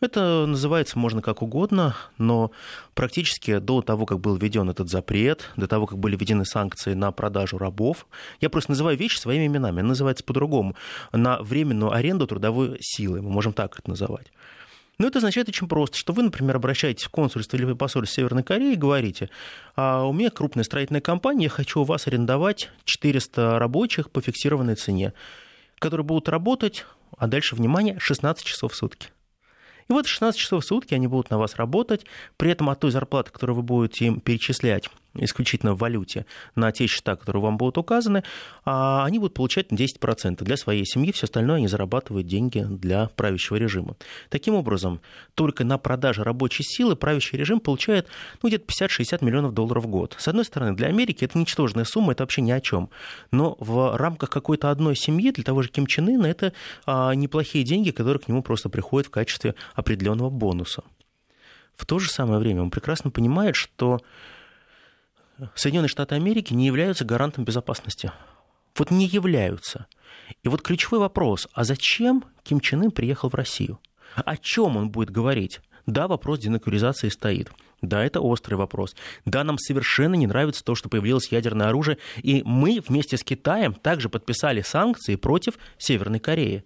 это 0.00 0.46
называется 0.46 0.98
можно 0.98 1.22
как 1.22 1.42
угодно, 1.42 1.96
но 2.18 2.50
практически 2.94 3.58
до 3.58 3.82
того, 3.82 4.06
как 4.06 4.20
был 4.20 4.36
введен 4.36 4.68
этот 4.68 4.90
запрет, 4.90 5.50
до 5.56 5.66
того, 5.66 5.86
как 5.86 5.98
были 5.98 6.16
введены 6.16 6.44
санкции 6.44 6.94
на 6.94 7.12
продажу 7.12 7.58
рабов, 7.58 8.06
я 8.40 8.50
просто 8.50 8.72
называю 8.72 8.96
вещи 8.96 9.18
своими 9.18 9.46
именами, 9.46 9.80
она 9.80 9.90
называется 9.90 10.24
по-другому, 10.24 10.76
на 11.12 11.40
временную 11.42 11.92
аренду 11.92 12.26
трудовой 12.26 12.76
силы, 12.80 13.22
мы 13.22 13.30
можем 13.30 13.52
так 13.52 13.78
это 13.78 13.88
называть. 13.88 14.32
Но 14.98 15.06
это 15.06 15.18
означает 15.18 15.48
очень 15.48 15.68
просто, 15.68 15.98
что 15.98 16.14
вы, 16.14 16.22
например, 16.22 16.56
обращаетесь 16.56 17.04
в 17.04 17.10
консульство 17.10 17.56
или 17.56 17.70
посольство 17.74 18.14
Северной 18.14 18.42
Кореи 18.42 18.72
и 18.72 18.76
говорите, 18.76 19.28
а 19.74 20.04
у 20.04 20.12
меня 20.12 20.30
крупная 20.30 20.64
строительная 20.64 21.02
компания, 21.02 21.44
я 21.44 21.50
хочу 21.50 21.82
у 21.82 21.84
вас 21.84 22.06
арендовать 22.06 22.70
400 22.84 23.58
рабочих 23.58 24.10
по 24.10 24.22
фиксированной 24.22 24.74
цене, 24.74 25.12
которые 25.78 26.04
будут 26.06 26.30
работать, 26.30 26.86
а 27.18 27.26
дальше, 27.26 27.56
внимание, 27.56 27.98
16 27.98 28.44
часов 28.44 28.72
в 28.72 28.76
сутки. 28.76 29.08
И 29.88 29.92
вот 29.92 30.06
16 30.06 30.38
часов 30.38 30.64
в 30.64 30.66
сутки 30.66 30.94
они 30.94 31.06
будут 31.06 31.30
на 31.30 31.38
вас 31.38 31.56
работать, 31.56 32.06
при 32.36 32.50
этом 32.50 32.70
от 32.70 32.80
той 32.80 32.90
зарплаты, 32.90 33.30
которую 33.30 33.56
вы 33.56 33.62
будете 33.62 34.06
им 34.06 34.20
перечислять, 34.20 34.90
исключительно 35.18 35.74
в 35.74 35.78
валюте 35.78 36.26
на 36.54 36.72
те 36.72 36.86
счета, 36.86 37.16
которые 37.16 37.42
вам 37.42 37.56
будут 37.56 37.78
указаны, 37.78 38.22
а 38.64 39.04
они 39.04 39.18
будут 39.18 39.34
получать 39.34 39.68
10% 39.70 40.42
для 40.42 40.56
своей 40.56 40.84
семьи, 40.84 41.12
все 41.12 41.24
остальное 41.24 41.56
они 41.56 41.68
зарабатывают 41.68 42.26
деньги 42.26 42.64
для 42.68 43.08
правящего 43.08 43.56
режима. 43.56 43.96
Таким 44.28 44.54
образом, 44.54 45.00
только 45.34 45.64
на 45.64 45.78
продаже 45.78 46.24
рабочей 46.24 46.62
силы 46.62 46.96
правящий 46.96 47.38
режим 47.38 47.60
получает 47.60 48.08
ну, 48.42 48.48
где-то 48.48 48.64
50-60 48.66 49.24
миллионов 49.24 49.54
долларов 49.54 49.84
в 49.84 49.88
год. 49.88 50.16
С 50.18 50.28
одной 50.28 50.44
стороны, 50.44 50.74
для 50.74 50.88
Америки 50.88 51.24
это 51.24 51.38
ничтожная 51.38 51.84
сумма, 51.84 52.12
это 52.12 52.22
вообще 52.22 52.42
ни 52.42 52.50
о 52.50 52.60
чем. 52.60 52.90
Но 53.30 53.56
в 53.58 53.96
рамках 53.96 54.30
какой-то 54.30 54.70
одной 54.70 54.96
семьи, 54.96 55.30
для 55.30 55.44
того 55.44 55.62
же 55.62 55.68
Ким 55.68 55.86
Чен 55.86 56.08
Ына, 56.08 56.26
это 56.26 56.52
а, 56.86 57.12
неплохие 57.14 57.64
деньги, 57.64 57.90
которые 57.90 58.20
к 58.20 58.28
нему 58.28 58.42
просто 58.42 58.68
приходят 58.68 59.08
в 59.08 59.10
качестве 59.10 59.54
определенного 59.74 60.30
бонуса. 60.30 60.82
В 61.76 61.84
то 61.84 61.98
же 61.98 62.10
самое 62.10 62.40
время 62.40 62.62
он 62.62 62.70
прекрасно 62.70 63.10
понимает, 63.10 63.54
что 63.54 64.00
Соединенные 65.54 65.88
Штаты 65.88 66.14
Америки 66.14 66.54
не 66.54 66.66
являются 66.66 67.04
гарантом 67.04 67.44
безопасности. 67.44 68.12
Вот 68.76 68.90
не 68.90 69.06
являются. 69.06 69.86
И 70.42 70.48
вот 70.48 70.62
ключевой 70.62 71.00
вопрос, 71.00 71.48
а 71.52 71.64
зачем 71.64 72.24
Ким 72.42 72.60
Чен 72.60 72.82
Ын 72.82 72.90
приехал 72.90 73.28
в 73.28 73.34
Россию? 73.34 73.78
О 74.14 74.36
чем 74.36 74.76
он 74.76 74.90
будет 74.90 75.10
говорить? 75.10 75.60
Да, 75.86 76.08
вопрос 76.08 76.40
денуклеаризации 76.40 77.08
стоит. 77.08 77.50
Да, 77.82 78.02
это 78.02 78.20
острый 78.20 78.54
вопрос. 78.54 78.96
Да, 79.24 79.44
нам 79.44 79.58
совершенно 79.58 80.14
не 80.14 80.26
нравится 80.26 80.64
то, 80.64 80.74
что 80.74 80.88
появилось 80.88 81.30
ядерное 81.30 81.68
оружие, 81.68 81.98
и 82.16 82.42
мы 82.44 82.82
вместе 82.86 83.16
с 83.16 83.22
Китаем 83.22 83.74
также 83.74 84.08
подписали 84.08 84.62
санкции 84.62 85.16
против 85.16 85.58
Северной 85.78 86.18
Кореи. 86.18 86.64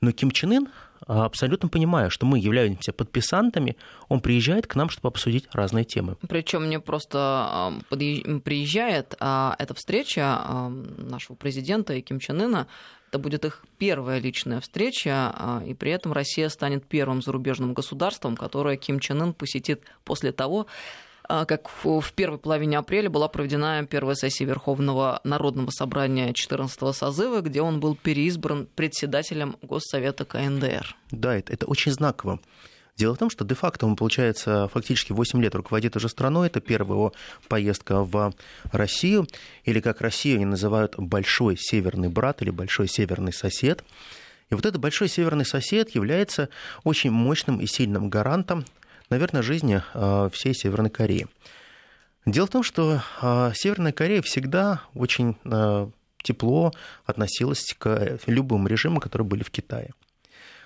Но 0.00 0.12
Ким 0.12 0.30
Чен 0.30 0.52
Ын 0.52 0.68
абсолютно 1.06 1.68
понимая, 1.68 2.10
что 2.10 2.26
мы 2.26 2.38
являемся 2.38 2.92
подписантами, 2.92 3.76
он 4.08 4.20
приезжает 4.20 4.66
к 4.66 4.74
нам, 4.74 4.88
чтобы 4.90 5.08
обсудить 5.08 5.46
разные 5.52 5.84
темы. 5.84 6.16
Причем 6.28 6.64
мне 6.66 6.80
просто 6.80 7.72
приезжает 7.90 9.14
а 9.20 9.56
эта 9.58 9.74
встреча 9.74 10.70
нашего 10.98 11.36
президента 11.36 11.94
и 11.94 12.00
Ким 12.00 12.20
Чен 12.20 12.40
Ына, 12.40 12.66
это 13.14 13.18
будет 13.20 13.44
их 13.44 13.62
первая 13.78 14.18
личная 14.18 14.60
встреча, 14.60 15.32
а, 15.32 15.62
и 15.64 15.72
при 15.72 15.92
этом 15.92 16.12
Россия 16.12 16.48
станет 16.48 16.84
первым 16.84 17.22
зарубежным 17.22 17.72
государством, 17.72 18.36
которое 18.36 18.76
Ким 18.76 18.98
Чен 18.98 19.22
Ын 19.22 19.34
посетит 19.34 19.82
после 20.04 20.32
того, 20.32 20.62
а, 20.62 21.13
как 21.28 21.70
в 21.84 22.12
первой 22.14 22.38
половине 22.38 22.78
апреля 22.78 23.10
была 23.10 23.28
проведена 23.28 23.86
первая 23.86 24.14
сессия 24.14 24.44
Верховного 24.44 25.20
Народного 25.24 25.70
собрания 25.70 26.32
14-го 26.32 26.92
созыва, 26.92 27.40
где 27.40 27.62
он 27.62 27.80
был 27.80 27.96
переизбран 27.96 28.68
председателем 28.74 29.56
Госсовета 29.62 30.24
КНДР. 30.24 30.96
Да, 31.10 31.36
это, 31.36 31.52
это 31.52 31.66
очень 31.66 31.92
знаково. 31.92 32.40
Дело 32.96 33.16
в 33.16 33.18
том, 33.18 33.28
что 33.28 33.44
де-факто 33.44 33.86
он, 33.86 33.96
получается, 33.96 34.68
фактически 34.72 35.12
8 35.12 35.42
лет 35.42 35.54
руководит 35.54 35.96
уже 35.96 36.08
страной. 36.08 36.46
Это 36.46 36.60
первая 36.60 36.96
его 36.96 37.12
поездка 37.48 38.04
в 38.04 38.32
Россию, 38.70 39.26
или 39.64 39.80
как 39.80 40.00
Россию 40.00 40.36
они 40.36 40.44
называют 40.44 40.94
«большой 40.96 41.56
северный 41.58 42.08
брат» 42.08 42.40
или 42.42 42.50
«большой 42.50 42.86
северный 42.86 43.32
сосед». 43.32 43.82
И 44.50 44.54
вот 44.54 44.64
этот 44.64 44.80
большой 44.80 45.08
северный 45.08 45.44
сосед 45.44 45.94
является 45.94 46.50
очень 46.84 47.10
мощным 47.10 47.60
и 47.60 47.66
сильным 47.66 48.10
гарантом 48.10 48.64
наверное, 49.14 49.42
жизни 49.42 49.80
а, 49.94 50.28
всей 50.30 50.54
Северной 50.54 50.90
Кореи. 50.90 51.28
Дело 52.26 52.46
в 52.46 52.50
том, 52.50 52.62
что 52.62 53.00
а, 53.20 53.52
Северная 53.54 53.92
Корея 53.92 54.22
всегда 54.22 54.80
очень 54.94 55.36
а, 55.44 55.88
тепло 56.22 56.72
относилась 57.06 57.74
к 57.78 58.18
любым 58.26 58.66
режимам, 58.66 58.98
которые 58.98 59.26
были 59.26 59.44
в 59.44 59.50
Китае. 59.50 59.92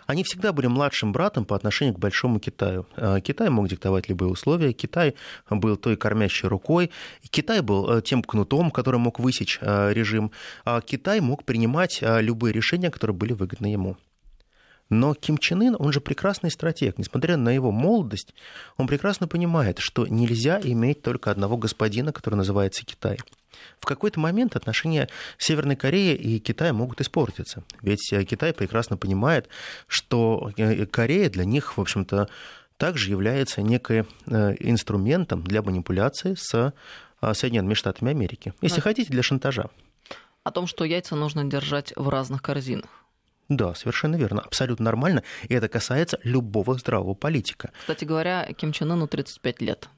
Они 0.07 0.25
всегда 0.25 0.55
были 0.55 0.69
младшим 0.69 1.13
братом 1.13 1.45
по 1.45 1.55
отношению 1.55 1.95
к 1.95 1.99
Большому 1.99 2.41
Китаю. 2.41 2.87
Китай 3.23 3.51
мог 3.51 3.69
диктовать 3.69 4.09
любые 4.09 4.31
условия, 4.31 4.73
Китай 4.73 5.15
был 5.51 5.77
той 5.77 5.99
кормящей 5.99 6.49
рукой, 6.49 6.91
Китай 7.29 7.61
был 7.61 8.01
тем 8.01 8.23
кнутом, 8.23 8.71
который 8.71 8.99
мог 8.99 9.19
высечь 9.19 9.59
режим, 9.61 10.31
а 10.65 10.81
Китай 10.81 11.21
мог 11.21 11.45
принимать 11.45 11.99
любые 12.01 12.55
решения, 12.55 12.91
которые 12.91 13.15
были 13.15 13.35
выгодны 13.35 13.67
ему. 13.67 13.99
Но 14.91 15.15
Ким 15.15 15.39
Чен 15.39 15.63
Ын, 15.63 15.77
он 15.79 15.93
же 15.93 16.01
прекрасный 16.01 16.51
стратег. 16.51 16.99
Несмотря 16.99 17.37
на 17.37 17.51
его 17.51 17.71
молодость, 17.71 18.35
он 18.77 18.87
прекрасно 18.87 19.29
понимает, 19.29 19.79
что 19.79 20.07
нельзя 20.07 20.61
иметь 20.63 21.03
только 21.03 21.31
одного 21.31 21.57
господина, 21.57 22.13
который 22.13 22.37
называется 22.37 22.85
Китай. 22.85 23.19
В 23.81 23.87
какой-то 23.87 24.21
момент 24.21 24.57
отношения 24.57 25.09
Северной 25.37 25.77
Кореи 25.77 26.15
и 26.15 26.39
Китая 26.39 26.73
могут 26.73 27.01
испортиться. 27.01 27.65
Ведь 27.83 28.13
э, 28.13 28.25
Китай 28.25 28.53
прекрасно 28.53 28.97
понимает, 28.97 29.49
что 29.89 30.53
э, 30.57 30.87
Корея 30.87 31.29
для 31.29 31.45
них, 31.45 31.77
в 31.77 31.81
общем-то, 31.81 32.29
также 32.77 33.11
является 33.11 33.61
неким 33.61 34.07
э, 34.27 34.55
инструментом 34.61 35.43
для 35.43 35.63
манипуляции 35.63 36.35
с 36.35 36.55
э, 36.55 37.35
Соединенными 37.35 37.75
Штатами 37.75 38.13
Америки. 38.13 38.55
Если 38.63 38.77
Но... 38.77 38.83
хотите, 38.83 39.11
для 39.11 39.23
шантажа. 39.23 39.69
О 40.45 40.51
том, 40.51 40.67
что 40.67 40.85
яйца 40.85 41.17
нужно 41.17 41.45
держать 41.45 41.93
в 41.97 42.09
разных 42.09 42.43
корзинах. 42.43 42.98
Да, 43.49 43.75
совершенно 43.75 44.17
верно, 44.17 44.43
абсолютно 44.43 44.85
нормально. 44.85 45.23
И 45.49 45.55
это 45.55 45.69
касается 45.69 46.19
любого 46.23 46.75
здравого 46.75 47.15
политика. 47.15 47.71
Кстати 47.81 48.05
говоря, 48.05 48.47
Ким 48.57 48.73
Чен 48.73 48.93
Ыну 48.93 49.09
35 49.09 49.63
лет. 49.63 49.89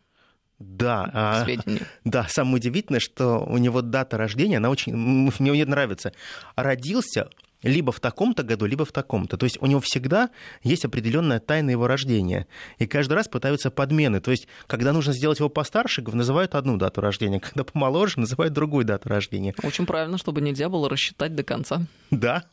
Да, 0.61 1.11
а, 1.15 1.47
да, 2.05 2.27
самое 2.29 2.57
удивительное, 2.57 3.01
что 3.01 3.39
у 3.39 3.57
него 3.57 3.83
дата 3.83 4.17
рождения, 4.17 4.59
она 4.59 4.71
очень, 4.71 4.95
мне 4.95 5.65
нравится. 5.65 6.13
Родился 6.55 7.31
либо 7.63 7.93
в 7.93 8.01
таком-то 8.01 8.43
году, 8.43 8.67
либо 8.67 8.85
в 8.85 8.93
таком-то. 8.93 9.37
То 9.37 9.45
есть 9.45 9.59
у 9.61 9.67
него 9.67 9.81
всегда 9.81 10.31
есть 10.63 10.85
определенная 10.85 11.41
тайна 11.41 11.71
его 11.71 11.87
рождения. 11.87 12.47
И 12.79 12.87
каждый 12.87 13.15
раз 13.15 13.29
пытаются 13.29 13.71
подмены. 13.71 14.21
То 14.21 14.31
есть, 14.31 14.49
когда 14.67 14.93
нужно 14.93 15.13
сделать 15.13 15.39
его 15.39 15.49
постарше, 15.49 16.03
называют 16.03 16.55
одну 16.55 16.77
дату 16.77 17.01
рождения, 17.01 17.41
когда 17.41 17.65
помоложе, 17.65 18.21
называют 18.21 18.53
другую 18.53 18.85
дату 18.85 19.09
рождения. 19.09 19.55
Очень 19.63 19.87
правильно, 19.87 20.19
чтобы 20.19 20.41
нельзя 20.41 20.69
было 20.69 20.89
рассчитать 20.89 21.35
до 21.35 21.43
конца. 21.43 21.87
Да. 22.11 22.45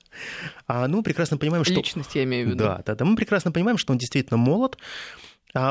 А, 0.68 0.88
ну, 0.88 1.04
прекрасно 1.04 1.38
понимаем, 1.38 1.64
что... 1.64 1.74
Личность 1.74 2.16
я 2.16 2.24
имею 2.24 2.48
в 2.48 2.50
виду. 2.50 2.64
Да, 2.64 2.82
да, 2.86 2.96
да. 2.96 3.06
Мы 3.06 3.16
прекрасно 3.16 3.52
понимаем, 3.52 3.78
что 3.78 3.94
он 3.94 3.98
действительно 3.98 4.38
молод, 4.38 4.78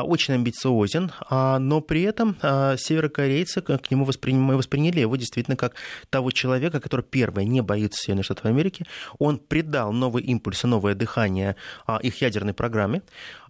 очень 0.03 0.33
амбициозен, 0.35 1.11
а, 1.29 1.59
но 1.59 1.81
при 1.81 2.01
этом 2.01 2.35
а, 2.41 2.75
северокорейцы 2.77 3.61
к 3.61 3.91
нему 3.91 4.05
восприняли, 4.05 4.99
его 4.99 5.15
действительно 5.15 5.55
как 5.55 5.75
того 6.09 6.31
человека, 6.31 6.79
который, 6.79 7.03
первое, 7.03 7.45
не 7.45 7.61
боится 7.61 8.01
Соединенных 8.01 8.25
Штатов 8.25 8.45
Америки, 8.45 8.85
он 9.17 9.37
придал 9.37 9.93
новый 9.93 10.23
импульс 10.23 10.63
новое 10.63 10.95
дыхание 10.95 11.55
их 12.01 12.21
ядерной 12.21 12.53
программе, 12.53 13.01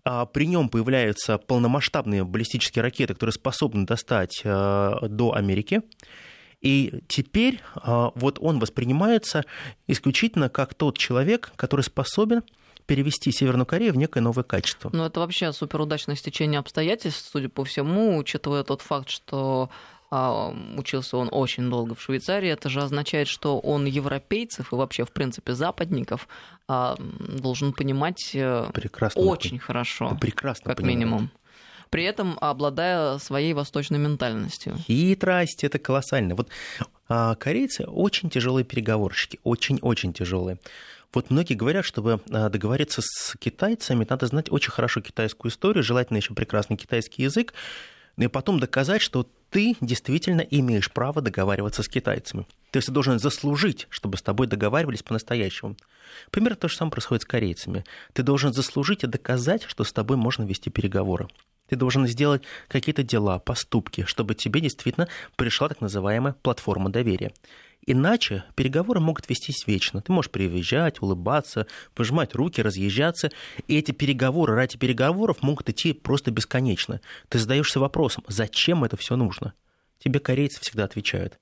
при 0.03 0.45
нем 0.45 0.69
появляются 0.69 1.37
полномасштабные 1.37 2.23
баллистические 2.23 2.83
ракеты, 2.83 3.13
которые 3.13 3.33
способны 3.33 3.85
достать 3.85 4.41
до 4.43 5.33
Америки. 5.33 5.81
И 6.61 7.01
теперь 7.07 7.61
вот 7.83 8.37
он 8.39 8.59
воспринимается 8.59 9.45
исключительно 9.87 10.49
как 10.49 10.75
тот 10.75 10.97
человек, 10.97 11.51
который 11.55 11.81
способен 11.81 12.43
перевести 12.87 13.31
Северную 13.31 13.65
Корею 13.65 13.93
в 13.93 13.97
некое 13.97 14.21
новое 14.21 14.43
качество. 14.43 14.89
Ну, 14.91 15.03
это 15.03 15.19
вообще 15.19 15.51
суперудачное 15.53 16.15
стечение 16.15 16.59
обстоятельств, 16.59 17.29
судя 17.31 17.49
по 17.49 17.63
всему, 17.63 18.17
учитывая 18.17 18.63
тот 18.63 18.81
факт, 18.81 19.09
что 19.09 19.69
а, 20.09 20.53
учился 20.77 21.17
он 21.17 21.27
очень 21.31 21.69
долго 21.69 21.93
в 21.93 22.01
Швейцарии, 22.01 22.49
это 22.49 22.69
же 22.69 22.81
означает, 22.81 23.27
что 23.27 23.59
он 23.59 23.85
европейцев 23.85 24.71
и 24.71 24.75
вообще, 24.75 25.03
в 25.03 25.11
принципе, 25.11 25.53
западников 25.53 26.27
а, 26.67 26.95
должен 26.97 27.73
понимать 27.73 28.31
э, 28.33 28.69
прекрасно, 28.73 29.21
очень 29.21 29.59
хорошо, 29.59 30.17
прекрасно 30.19 30.69
как 30.69 30.77
понимаю. 30.77 30.97
минимум 30.97 31.31
при 31.89 32.03
этом 32.03 32.37
обладая 32.41 33.17
своей 33.17 33.53
восточной 33.53 33.97
ментальностью. 33.97 34.75
Хитрость 34.75 35.63
это 35.63 35.79
колоссально. 35.79 36.35
Вот 36.35 36.49
а, 37.07 37.35
корейцы 37.35 37.85
очень 37.85 38.29
тяжелые 38.29 38.65
переговорщики, 38.65 39.39
очень-очень 39.43 40.11
тяжелые. 40.11 40.57
Вот 41.13 41.29
многие 41.29 41.53
говорят, 41.53 41.85
чтобы 41.85 42.21
а, 42.29 42.49
договориться 42.49 43.01
с 43.01 43.35
китайцами, 43.39 44.05
надо 44.09 44.27
знать 44.27 44.51
очень 44.51 44.71
хорошо 44.71 45.01
китайскую 45.01 45.51
историю, 45.51 45.83
желательно 45.83 46.17
еще 46.17 46.33
прекрасный 46.33 46.77
китайский 46.77 47.23
язык, 47.23 47.53
и 48.17 48.27
потом 48.27 48.59
доказать, 48.59 49.01
что 49.01 49.27
ты 49.49 49.75
действительно 49.79 50.41
имеешь 50.41 50.91
право 50.91 51.21
договариваться 51.21 51.83
с 51.83 51.87
китайцами. 51.87 52.45
То 52.71 52.77
есть 52.77 52.87
ты 52.87 52.91
должен 52.91 53.19
заслужить, 53.19 53.87
чтобы 53.89 54.17
с 54.17 54.21
тобой 54.21 54.47
договаривались 54.47 55.03
по-настоящему. 55.03 55.77
Примерно 56.31 56.57
то 56.57 56.67
же 56.67 56.75
самое 56.75 56.91
происходит 56.91 57.23
с 57.23 57.25
корейцами. 57.25 57.85
Ты 58.13 58.23
должен 58.23 58.53
заслужить 58.53 59.03
и 59.03 59.07
доказать, 59.07 59.63
что 59.63 59.83
с 59.83 59.93
тобой 59.93 60.17
можно 60.17 60.43
вести 60.43 60.69
переговоры. 60.69 61.27
Ты 61.69 61.75
должен 61.75 62.07
сделать 62.07 62.43
какие-то 62.67 63.03
дела, 63.03 63.39
поступки, 63.39 64.03
чтобы 64.05 64.35
тебе 64.35 64.61
действительно 64.61 65.07
пришла 65.35 65.69
так 65.69 65.81
называемая 65.81 66.33
платформа 66.33 66.89
доверия. 66.89 67.33
Иначе 67.89 68.43
переговоры 68.55 68.99
могут 68.99 69.29
вестись 69.29 69.65
вечно. 69.65 70.01
Ты 70.01 70.11
можешь 70.11 70.29
приезжать, 70.29 71.01
улыбаться, 71.01 71.67
пожимать 71.95 72.35
руки, 72.35 72.61
разъезжаться. 72.61 73.31
И 73.67 73.77
эти 73.77 73.91
переговоры 73.91 74.55
ради 74.55 74.77
переговоров 74.77 75.41
могут 75.41 75.69
идти 75.69 75.93
просто 75.93 76.29
бесконечно. 76.29 76.99
Ты 77.29 77.39
задаешься 77.39 77.79
вопросом, 77.79 78.25
зачем 78.27 78.83
это 78.83 78.97
все 78.97 79.15
нужно? 79.15 79.53
Тебе 79.99 80.19
корейцы 80.19 80.59
всегда 80.59 80.83
отвечают. 80.83 81.39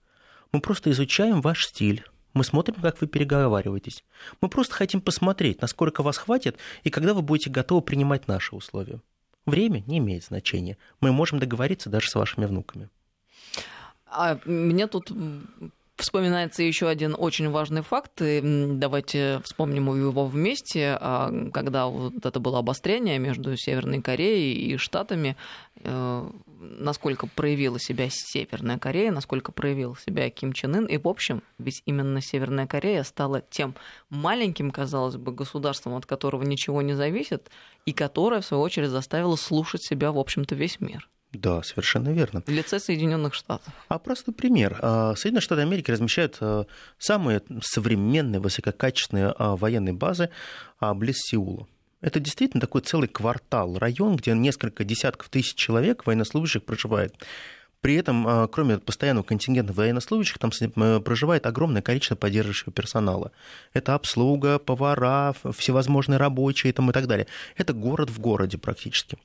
Мы 0.52 0.62
просто 0.62 0.92
изучаем 0.92 1.42
ваш 1.42 1.66
стиль, 1.66 2.06
мы 2.36 2.44
смотрим, 2.44 2.76
как 2.76 3.02
вы 3.02 3.08
переговариваетесь. 3.08 4.04
Мы 4.40 4.48
просто 4.48 4.76
хотим 4.76 5.02
посмотреть, 5.02 5.62
насколько 5.62 6.04
вас 6.04 6.18
хватит 6.18 6.58
и 6.84 6.92
когда 6.92 7.16
вы 7.16 7.24
будете 7.24 7.50
готовы 7.50 7.82
принимать 7.82 8.28
наши 8.28 8.56
условия. 8.56 9.02
Время 9.48 9.84
не 9.88 9.98
имеет 9.98 10.26
значения. 10.26 10.78
Мы 11.02 11.12
можем 11.12 11.40
договориться 11.40 11.90
даже 11.90 12.10
с 12.10 12.16
вашими 12.16 12.46
внуками. 12.46 12.90
А 14.06 14.38
мне 14.46 14.88
тут 14.88 15.12
Вспоминается 15.98 16.62
еще 16.62 16.90
один 16.90 17.16
очень 17.18 17.50
важный 17.50 17.82
факт, 17.82 18.22
и 18.22 18.42
давайте 18.44 19.40
вспомним 19.46 19.88
его 19.96 20.26
вместе, 20.26 20.98
а, 21.00 21.32
когда 21.54 21.88
вот 21.88 22.26
это 22.26 22.42
было 22.42 22.60
обострение 22.60 23.18
между 23.18 23.56
Северной 23.56 24.02
Кореей 24.02 24.74
и 24.74 24.76
Штатами, 24.76 25.38
э, 25.78 26.30
насколько 26.60 27.28
проявила 27.28 27.80
себя 27.80 28.10
Северная 28.10 28.78
Корея, 28.78 29.14
насколько 29.14 29.54
проявил 29.54 29.96
себя 29.96 30.30
Ким 30.30 30.52
Чен 30.52 30.76
Ын, 30.76 30.86
и 30.86 30.98
в 30.98 31.08
общем, 31.08 31.42
ведь 31.60 31.82
именно 31.86 32.20
Северная 32.20 32.68
Корея 32.68 33.04
стала 33.04 33.42
тем 33.50 33.74
маленьким, 34.10 34.72
казалось 34.72 35.16
бы, 35.16 35.32
государством, 35.32 35.96
от 35.96 36.06
которого 36.06 36.44
ничего 36.44 36.82
не 36.82 36.94
зависит, 36.94 37.50
и 37.86 37.94
которое, 37.94 38.42
в 38.42 38.46
свою 38.46 38.64
очередь, 38.64 38.90
заставило 38.90 39.38
слушать 39.38 39.86
себя, 39.86 40.12
в 40.12 40.20
общем-то, 40.20 40.56
весь 40.56 40.82
мир. 40.82 41.08
Да, 41.38 41.64
совершенно 41.64 42.10
верно. 42.10 42.42
В 42.46 42.50
лице 42.50 42.80
Соединенных 42.80 43.34
Штатов. 43.34 43.74
А 43.88 44.00
простой 44.00 44.34
пример. 44.34 44.78
А, 44.82 45.16
Соединенные 45.16 45.42
Штаты 45.42 45.62
Америки 45.62 45.92
размещают 45.92 46.38
а, 46.40 46.66
самые 46.98 47.42
современные, 47.62 48.40
высококачественные 48.40 49.34
а, 49.38 49.56
военные 49.56 49.94
базы 49.94 50.30
близ 50.80 51.18
Сеула. 51.18 51.68
Это 52.02 52.20
действительно 52.20 52.62
такой 52.62 52.82
целый 52.82 53.08
квартал, 53.08 53.78
район, 53.78 54.16
где 54.16 54.34
несколько 54.34 54.84
десятков 54.84 55.30
тысяч 55.30 55.56
человек, 55.56 56.06
военнослужащих, 56.06 56.64
проживает. 56.64 57.16
При 57.82 57.96
этом, 57.96 58.48
кроме 58.50 58.80
постоянного 58.80 59.24
контингента 59.24 59.74
военнослужащих, 59.74 60.38
там 60.38 60.52
проживает 61.02 61.46
огромное 61.46 61.82
количество 61.82 62.16
поддерживающего 62.16 62.72
персонала. 62.72 63.32
Это 63.74 63.96
обслуга, 63.96 64.60
повара, 64.60 65.34
всевозможные 65.56 66.18
рабочие 66.18 66.74
там, 66.74 66.90
и 66.90 66.94
так 66.94 67.08
далее. 67.08 67.28
Это 67.58 67.74
город 67.74 68.10
в 68.10 68.20
городе 68.20 68.58
практически. 68.58 69.18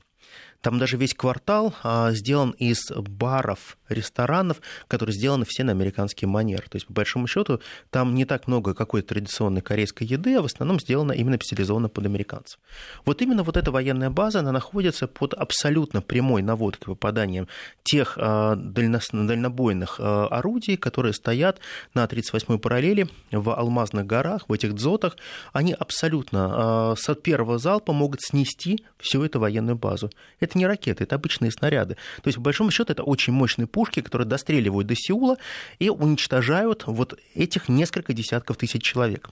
Там 0.61 0.77
даже 0.77 0.97
весь 0.97 1.15
квартал 1.15 1.73
а, 1.83 2.11
сделан 2.11 2.51
из 2.51 2.91
баров, 2.91 3.77
ресторанов, 3.93 4.61
которые 4.87 5.13
сделаны 5.13 5.45
все 5.45 5.63
на 5.63 5.71
американский 5.71 6.25
манер. 6.25 6.61
То 6.69 6.75
есть, 6.75 6.87
по 6.87 6.93
большому 6.93 7.27
счету, 7.27 7.61
там 7.89 8.15
не 8.15 8.25
так 8.25 8.47
много 8.47 8.73
какой-то 8.73 9.09
традиционной 9.09 9.61
корейской 9.61 10.03
еды, 10.03 10.35
а 10.35 10.41
в 10.41 10.45
основном 10.45 10.79
сделано 10.79 11.11
именно 11.11 11.35
специализованно 11.35 11.89
под 11.89 12.05
американцев. 12.05 12.59
Вот 13.05 13.21
именно 13.21 13.43
вот 13.43 13.57
эта 13.57 13.71
военная 13.71 14.09
база, 14.09 14.39
она 14.39 14.51
находится 14.51 15.07
под 15.07 15.33
абсолютно 15.33 16.01
прямой 16.01 16.41
наводкой 16.41 16.93
попаданием 16.93 17.47
тех 17.83 18.17
а, 18.17 18.55
дальнобойных 18.55 19.95
а, 19.99 20.27
орудий, 20.27 20.77
которые 20.77 21.13
стоят 21.13 21.59
на 21.93 22.05
38-й 22.05 22.59
параллели 22.59 23.07
в 23.31 23.49
Алмазных 23.55 24.05
горах, 24.05 24.43
в 24.47 24.53
этих 24.53 24.75
дзотах. 24.75 25.17
Они 25.53 25.73
абсолютно 25.73 26.95
с 26.97 27.15
первого 27.15 27.57
залпа 27.57 27.93
могут 27.93 28.21
снести 28.21 28.83
всю 28.97 29.23
эту 29.23 29.39
военную 29.39 29.75
базу. 29.75 30.09
Это 30.39 30.57
не 30.57 30.65
ракеты, 30.65 31.03
это 31.03 31.15
обычные 31.15 31.51
снаряды. 31.51 31.95
То 32.21 32.27
есть, 32.27 32.37
по 32.37 32.43
большому 32.43 32.71
счету, 32.71 32.91
это 32.91 33.03
очень 33.03 33.33
мощные 33.33 33.67
пушки, 33.81 34.01
которые 34.01 34.27
достреливают 34.27 34.87
до 34.87 34.93
Сеула 34.95 35.37
и 35.79 35.89
уничтожают 35.89 36.83
вот 36.85 37.19
этих 37.33 37.67
несколько 37.67 38.13
десятков 38.13 38.57
тысяч 38.57 38.83
человек. 38.83 39.31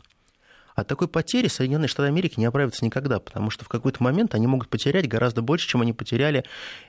От 0.73 0.87
такой 0.87 1.07
потери 1.07 1.47
Соединенные 1.47 1.87
Штаты 1.87 2.07
Америки 2.07 2.39
не 2.39 2.45
оправятся 2.45 2.83
никогда, 2.83 3.19
потому 3.19 3.51
что 3.51 3.63
в 3.63 3.67
какой-то 3.67 4.01
момент 4.01 4.33
они 4.33 4.47
могут 4.47 4.67
потерять 4.67 5.07
гораздо 5.07 5.43
больше, 5.43 5.67
чем 5.67 5.81
они 5.81 5.93
потеряли 5.93 6.45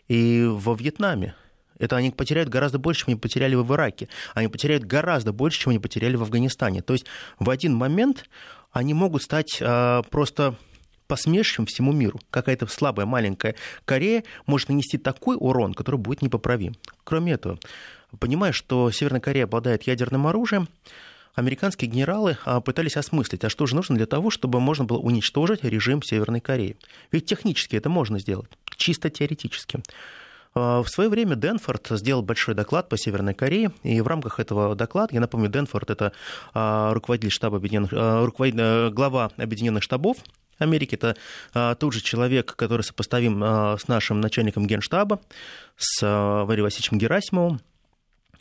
и 0.08 0.46
во 0.50 0.74
Вьетнаме. 0.74 1.34
Это 1.78 1.96
они 1.96 2.10
потеряют 2.10 2.48
гораздо 2.48 2.78
больше, 2.78 3.00
чем 3.00 3.12
они 3.12 3.20
потеряли 3.20 3.56
в 3.56 3.74
Ираке. 3.74 4.08
Они 4.32 4.48
потеряют 4.48 4.84
гораздо 4.84 5.34
больше, 5.34 5.60
чем 5.60 5.70
они 5.70 5.78
потеряли 5.78 6.16
в 6.16 6.22
Афганистане. 6.22 6.80
То 6.80 6.94
есть 6.94 7.04
в 7.38 7.50
один 7.50 7.74
момент 7.74 8.24
они 8.72 8.94
могут 8.94 9.22
стать 9.22 9.58
э, 9.60 10.02
просто 10.08 10.54
посмешищем 11.10 11.66
всему 11.66 11.90
миру. 11.92 12.20
Какая-то 12.30 12.68
слабая 12.68 13.04
маленькая 13.04 13.56
Корея 13.84 14.22
может 14.46 14.68
нанести 14.68 14.96
такой 14.96 15.36
урон, 15.36 15.74
который 15.74 15.96
будет 15.96 16.22
непоправим. 16.22 16.76
Кроме 17.02 17.32
этого, 17.32 17.58
понимая, 18.20 18.52
что 18.52 18.92
Северная 18.92 19.20
Корея 19.20 19.44
обладает 19.44 19.82
ядерным 19.88 20.28
оружием, 20.28 20.68
американские 21.34 21.90
генералы 21.90 22.38
а, 22.44 22.60
пытались 22.60 22.96
осмыслить, 22.96 23.42
а 23.42 23.50
что 23.50 23.66
же 23.66 23.74
нужно 23.74 23.96
для 23.96 24.06
того, 24.06 24.30
чтобы 24.30 24.60
можно 24.60 24.84
было 24.84 24.98
уничтожить 24.98 25.64
режим 25.64 26.00
Северной 26.00 26.40
Кореи. 26.40 26.76
Ведь 27.10 27.26
технически 27.26 27.74
это 27.74 27.88
можно 27.88 28.20
сделать, 28.20 28.50
чисто 28.76 29.10
теоретически. 29.10 29.80
А, 30.54 30.84
в 30.84 30.88
свое 30.88 31.10
время 31.10 31.34
Денфорд 31.34 31.88
сделал 31.90 32.22
большой 32.22 32.54
доклад 32.54 32.88
по 32.88 32.96
Северной 32.96 33.34
Корее, 33.34 33.72
и 33.82 34.00
в 34.00 34.06
рамках 34.06 34.38
этого 34.38 34.76
доклада, 34.76 35.12
я 35.14 35.20
напомню, 35.20 35.48
Денфорд 35.48 35.90
это 35.90 36.12
а, 36.54 36.94
руководитель 36.94 37.32
штаба 37.32 37.56
объединенных, 37.56 37.90
руководитель, 37.90 38.90
глава 38.90 39.32
Объединенных 39.36 39.82
штабов 39.82 40.18
Америки. 40.60 40.94
Это 40.94 41.16
а, 41.54 41.74
тот 41.74 41.92
же 41.92 42.00
человек, 42.00 42.54
который 42.56 42.82
сопоставим 42.82 43.42
а, 43.42 43.76
с 43.78 43.88
нашим 43.88 44.20
начальником 44.20 44.66
генштаба, 44.66 45.20
с 45.76 46.00
а, 46.02 46.44
Васильевичем 46.44 46.98
Герасимовым. 46.98 47.60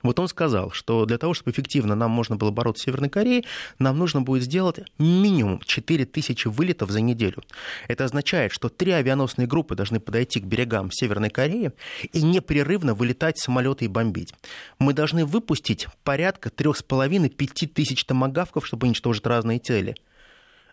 Вот 0.02 0.20
он 0.20 0.28
сказал, 0.28 0.72
что 0.72 1.06
для 1.06 1.18
того, 1.18 1.34
чтобы 1.34 1.52
эффективно 1.52 1.96
нам 1.96 2.12
можно 2.12 2.36
было 2.36 2.52
бороться 2.52 2.84
с 2.84 2.86
Северной 2.86 3.10
Кореей, 3.10 3.46
нам 3.80 3.98
нужно 3.98 4.22
будет 4.22 4.44
сделать 4.44 4.80
минимум 4.98 5.60
4000 5.66 6.48
вылетов 6.48 6.90
за 6.90 7.02
неделю. 7.02 7.44
Это 7.88 8.06
означает, 8.06 8.52
что 8.52 8.70
три 8.70 8.92
авианосные 8.92 9.48
группы 9.48 9.76
должны 9.76 10.00
подойти 10.00 10.40
к 10.40 10.46
берегам 10.46 10.92
Северной 10.92 11.30
Кореи 11.30 11.72
и 12.14 12.22
непрерывно 12.22 12.94
вылетать 12.94 13.38
самолеты 13.38 13.86
и 13.86 13.88
бомбить. 13.90 14.34
Мы 14.80 14.94
должны 14.94 15.26
выпустить 15.26 15.88
порядка 16.04 16.50
3,5-5 16.50 17.68
тысяч 17.68 18.06
томогавков, 18.06 18.66
чтобы 18.66 18.88
уничтожить 18.88 19.26
разные 19.26 19.60
цели. 19.60 19.96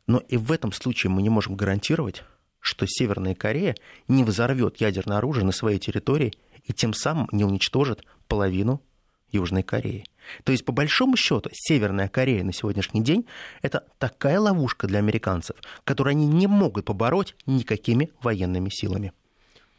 Но 0.06 0.18
и 0.18 0.36
в 0.36 0.52
этом 0.52 0.72
случае 0.72 1.10
мы 1.10 1.22
не 1.22 1.30
можем 1.30 1.56
гарантировать, 1.56 2.22
что 2.60 2.86
Северная 2.88 3.34
Корея 3.34 3.74
не 4.08 4.24
взорвет 4.24 4.80
ядерное 4.80 5.18
оружие 5.18 5.44
на 5.44 5.52
своей 5.52 5.78
территории 5.78 6.32
и 6.64 6.72
тем 6.72 6.94
самым 6.94 7.28
не 7.32 7.44
уничтожит 7.44 8.04
половину 8.28 8.82
Южной 9.30 9.62
Кореи. 9.62 10.04
То 10.44 10.52
есть, 10.52 10.64
по 10.64 10.72
большому 10.72 11.16
счету, 11.16 11.50
Северная 11.52 12.08
Корея 12.08 12.42
на 12.44 12.52
сегодняшний 12.52 13.02
день– 13.02 13.26
это 13.62 13.86
такая 13.98 14.40
ловушка 14.40 14.86
для 14.86 14.98
американцев, 14.98 15.56
которую 15.84 16.12
они 16.12 16.26
не 16.26 16.46
могут 16.46 16.86
побороть 16.86 17.36
никакими 17.46 18.10
военными 18.22 18.70
силами. 18.70 19.12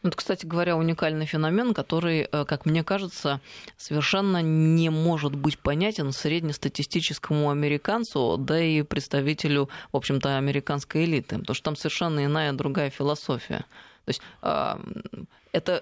Это, 0.03 0.15
кстати 0.15 0.45
говоря, 0.45 0.77
уникальный 0.77 1.25
феномен, 1.25 1.73
который, 1.73 2.27
э, 2.31 2.45
как 2.45 2.65
мне 2.65 2.83
кажется, 2.83 3.41
совершенно 3.77 4.41
не 4.41 4.89
может 4.89 5.35
быть 5.35 5.57
понятен 5.57 6.11
среднестатистическому 6.11 7.49
американцу, 7.49 8.37
да 8.37 8.61
и 8.61 8.83
представителю, 8.83 9.69
в 9.91 9.97
общем-то, 9.97 10.37
американской 10.37 11.05
элиты, 11.05 11.39
потому 11.39 11.55
что 11.55 11.65
там 11.65 11.75
совершенно 11.75 12.25
иная 12.25 12.53
другая 12.53 12.89
философия. 12.89 13.65
То 14.05 14.09
есть 14.09 14.21
это 15.57 15.81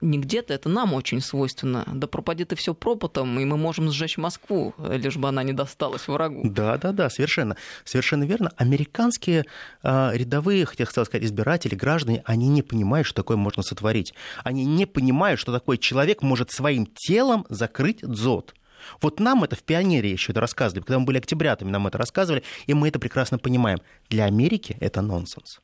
не 0.00 0.18
где-то, 0.18 0.54
это 0.54 0.68
нам 0.68 0.94
очень 0.94 1.20
свойственно. 1.20 1.84
Да 1.92 2.06
пропади 2.06 2.44
ты 2.44 2.56
все 2.56 2.74
пропотом, 2.74 3.38
и 3.40 3.44
мы 3.44 3.56
можем 3.56 3.90
сжечь 3.90 4.18
Москву, 4.18 4.74
лишь 4.78 5.16
бы 5.16 5.28
она 5.28 5.42
не 5.42 5.52
досталась 5.52 6.06
врагу. 6.08 6.42
Да, 6.44 6.76
да, 6.78 6.92
да, 6.92 7.10
совершенно. 7.10 7.56
Совершенно 7.84 8.24
верно. 8.24 8.52
Американские 8.56 9.46
э, 9.82 10.10
рядовые, 10.14 10.64
хотя 10.66 10.84
хотел 10.84 11.04
сказать, 11.06 11.26
избиратели, 11.26 11.74
граждане, 11.74 12.22
они 12.24 12.48
не 12.48 12.62
понимают, 12.62 13.06
что 13.06 13.16
такое 13.16 13.36
можно 13.36 13.62
сотворить. 13.62 14.14
Они 14.42 14.64
не 14.64 14.86
понимают, 14.86 15.40
что 15.40 15.52
такой 15.52 15.78
человек 15.78 16.22
может 16.22 16.50
своим 16.50 16.86
телом 16.86 17.46
закрыть 17.48 18.00
дзот. 18.02 18.54
Вот 19.00 19.20
нам 19.20 19.44
это 19.44 19.56
в 19.56 19.62
пионере 19.62 20.10
еще 20.10 20.32
это 20.32 20.40
рассказывали, 20.40 20.82
когда 20.82 20.98
мы 20.98 21.06
были 21.06 21.18
октябрятами, 21.18 21.70
нам 21.70 21.86
это 21.86 21.98
рассказывали, 21.98 22.42
и 22.66 22.74
мы 22.74 22.88
это 22.88 22.98
прекрасно 22.98 23.38
понимаем. 23.38 23.78
Для 24.10 24.24
Америки 24.24 24.76
это 24.80 25.00
нонсенс. 25.00 25.60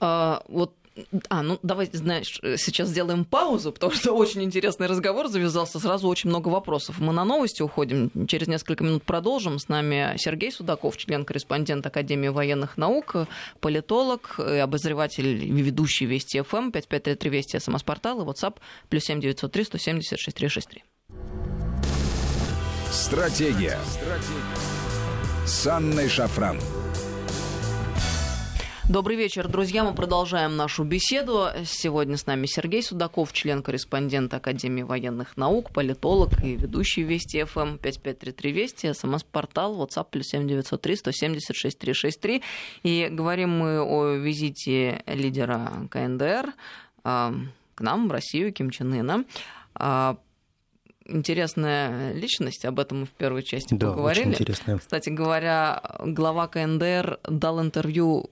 А, 0.00 0.42
вот 0.48 0.76
а, 1.28 1.42
ну 1.42 1.58
давайте, 1.62 1.98
знаешь, 1.98 2.40
сейчас 2.42 2.88
сделаем 2.88 3.24
паузу, 3.24 3.72
потому 3.72 3.92
что 3.92 4.12
очень 4.12 4.42
интересный 4.42 4.86
разговор 4.86 5.28
завязался, 5.28 5.78
сразу 5.78 6.08
очень 6.08 6.30
много 6.30 6.48
вопросов. 6.48 6.98
Мы 6.98 7.12
на 7.12 7.24
новости 7.24 7.62
уходим, 7.62 8.10
через 8.26 8.48
несколько 8.48 8.84
минут 8.84 9.02
продолжим. 9.04 9.58
С 9.58 9.68
нами 9.68 10.14
Сергей 10.16 10.52
Судаков, 10.52 10.96
член-корреспондент 10.96 11.86
Академии 11.86 12.28
военных 12.28 12.76
наук, 12.76 13.16
политолог, 13.60 14.38
обозреватель, 14.38 15.44
ведущий 15.44 16.06
Вести 16.06 16.40
ФМ, 16.42 16.70
5533 16.70 17.30
Вести, 17.30 17.58
СМС-портал 17.58 18.20
и 18.22 18.24
WhatsApp, 18.24 18.56
плюс 18.88 19.04
7903 19.04 19.64
170 19.64 20.18
6363. 20.18 20.84
Стратегия. 22.90 23.78
Стратегия. 23.86 24.78
С 25.46 25.66
Анной 25.66 26.08
Шафран. 26.08 26.58
Добрый 28.88 29.18
вечер, 29.18 29.48
друзья. 29.48 29.84
Мы 29.84 29.92
продолжаем 29.92 30.56
нашу 30.56 30.82
беседу. 30.82 31.48
Сегодня 31.66 32.16
с 32.16 32.24
нами 32.24 32.46
Сергей 32.46 32.82
Судаков, 32.82 33.34
член-корреспондент 33.34 34.32
Академии 34.32 34.82
военных 34.82 35.36
наук, 35.36 35.74
политолог 35.74 36.42
и 36.42 36.56
ведущий 36.56 37.02
Вести 37.02 37.44
ФМ 37.44 37.76
5533 37.76 38.52
Вести, 38.52 38.92
СМС-портал 38.94 39.76
WhatsApp 39.76 40.06
плюс 40.10 40.28
7903 40.28 40.96
176 40.96 41.78
363. 41.78 42.42
И 42.82 43.08
говорим 43.12 43.58
мы 43.58 43.82
о 43.82 44.14
визите 44.14 45.02
лидера 45.06 45.86
КНДР 45.90 46.54
э, 47.04 47.32
к 47.74 47.80
нам, 47.82 48.08
в 48.08 48.10
Россию, 48.10 48.54
Ким 48.54 48.70
Чен 48.70 48.94
Ына 48.94 49.24
а, 49.74 50.16
интересная 51.04 52.14
личность, 52.14 52.64
об 52.64 52.80
этом 52.80 53.00
мы 53.00 53.06
в 53.06 53.10
первой 53.10 53.42
части 53.42 53.74
да, 53.74 53.90
поговорили. 53.90 54.28
Очень 54.28 54.32
интересная. 54.32 54.78
Кстати 54.78 55.10
говоря, 55.10 55.82
глава 56.00 56.48
КНДР 56.48 57.20
дал 57.28 57.60
интервью 57.60 58.30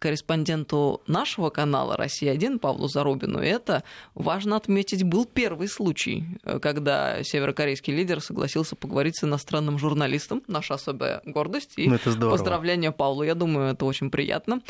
корреспонденту 0.00 1.02
нашего 1.06 1.50
канала 1.50 1.96
«Россия-1» 1.96 2.58
Павлу 2.58 2.88
Зарубину. 2.88 3.38
Это, 3.38 3.84
важно 4.14 4.56
отметить, 4.56 5.04
был 5.04 5.26
первый 5.26 5.68
случай, 5.68 6.24
э, 6.42 6.58
когда 6.58 7.22
северокорейский 7.22 7.94
лидер 7.94 8.20
согласился 8.20 8.74
поговорить 8.74 9.16
с 9.16 9.24
иностранным 9.24 9.78
журналистом. 9.78 10.42
Наша 10.48 10.74
особая 10.74 11.22
гордость 11.24 11.74
и 11.76 11.88
ну, 11.88 11.98
поздравления 11.98 12.90
Павлу. 12.90 13.22
Я 13.22 13.34
думаю, 13.34 13.72
это 13.72 13.84
очень 13.84 14.10
приятно 14.10 14.60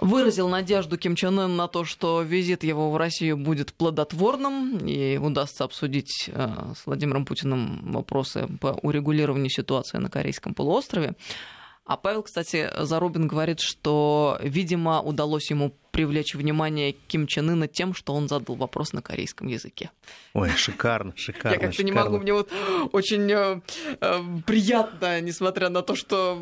выразил 0.00 0.48
надежду 0.48 0.96
Ким 0.96 1.14
Чен 1.14 1.38
Ын 1.38 1.56
на 1.56 1.68
то, 1.68 1.84
что 1.84 2.22
визит 2.22 2.64
его 2.64 2.90
в 2.90 2.96
Россию 2.96 3.36
будет 3.36 3.74
плодотворным 3.74 4.78
и 4.78 5.18
удастся 5.18 5.64
обсудить 5.64 6.30
э, 6.32 6.48
с 6.74 6.86
Владимиром 6.86 7.26
Путиным 7.26 7.92
вопросы 7.92 8.48
по 8.60 8.68
урегулированию 8.68 9.50
ситуации 9.50 9.98
на 9.98 10.08
Корейском 10.08 10.54
полуострове. 10.54 11.14
А 11.90 11.96
Павел, 11.96 12.22
кстати, 12.22 12.70
Зарубин 12.78 13.26
говорит, 13.26 13.58
что, 13.58 14.38
видимо, 14.40 15.00
удалось 15.02 15.50
ему 15.50 15.74
привлечь 15.90 16.36
внимание 16.36 16.92
Ким 16.92 17.26
Чен 17.26 17.50
Ына 17.50 17.66
тем, 17.66 17.94
что 17.94 18.14
он 18.14 18.28
задал 18.28 18.54
вопрос 18.54 18.92
на 18.92 19.02
корейском 19.02 19.48
языке. 19.48 19.90
Ой, 20.32 20.50
шикарно, 20.50 21.12
шикарно. 21.16 21.56
Я 21.56 21.60
как-то 21.60 21.82
не 21.82 21.90
могу, 21.90 22.18
мне 22.18 22.32
вот 22.32 22.48
очень 22.92 23.28
э, 23.32 23.60
э, 24.00 24.20
приятно, 24.46 25.20
несмотря 25.20 25.68
на 25.68 25.82
то, 25.82 25.96
что 25.96 26.40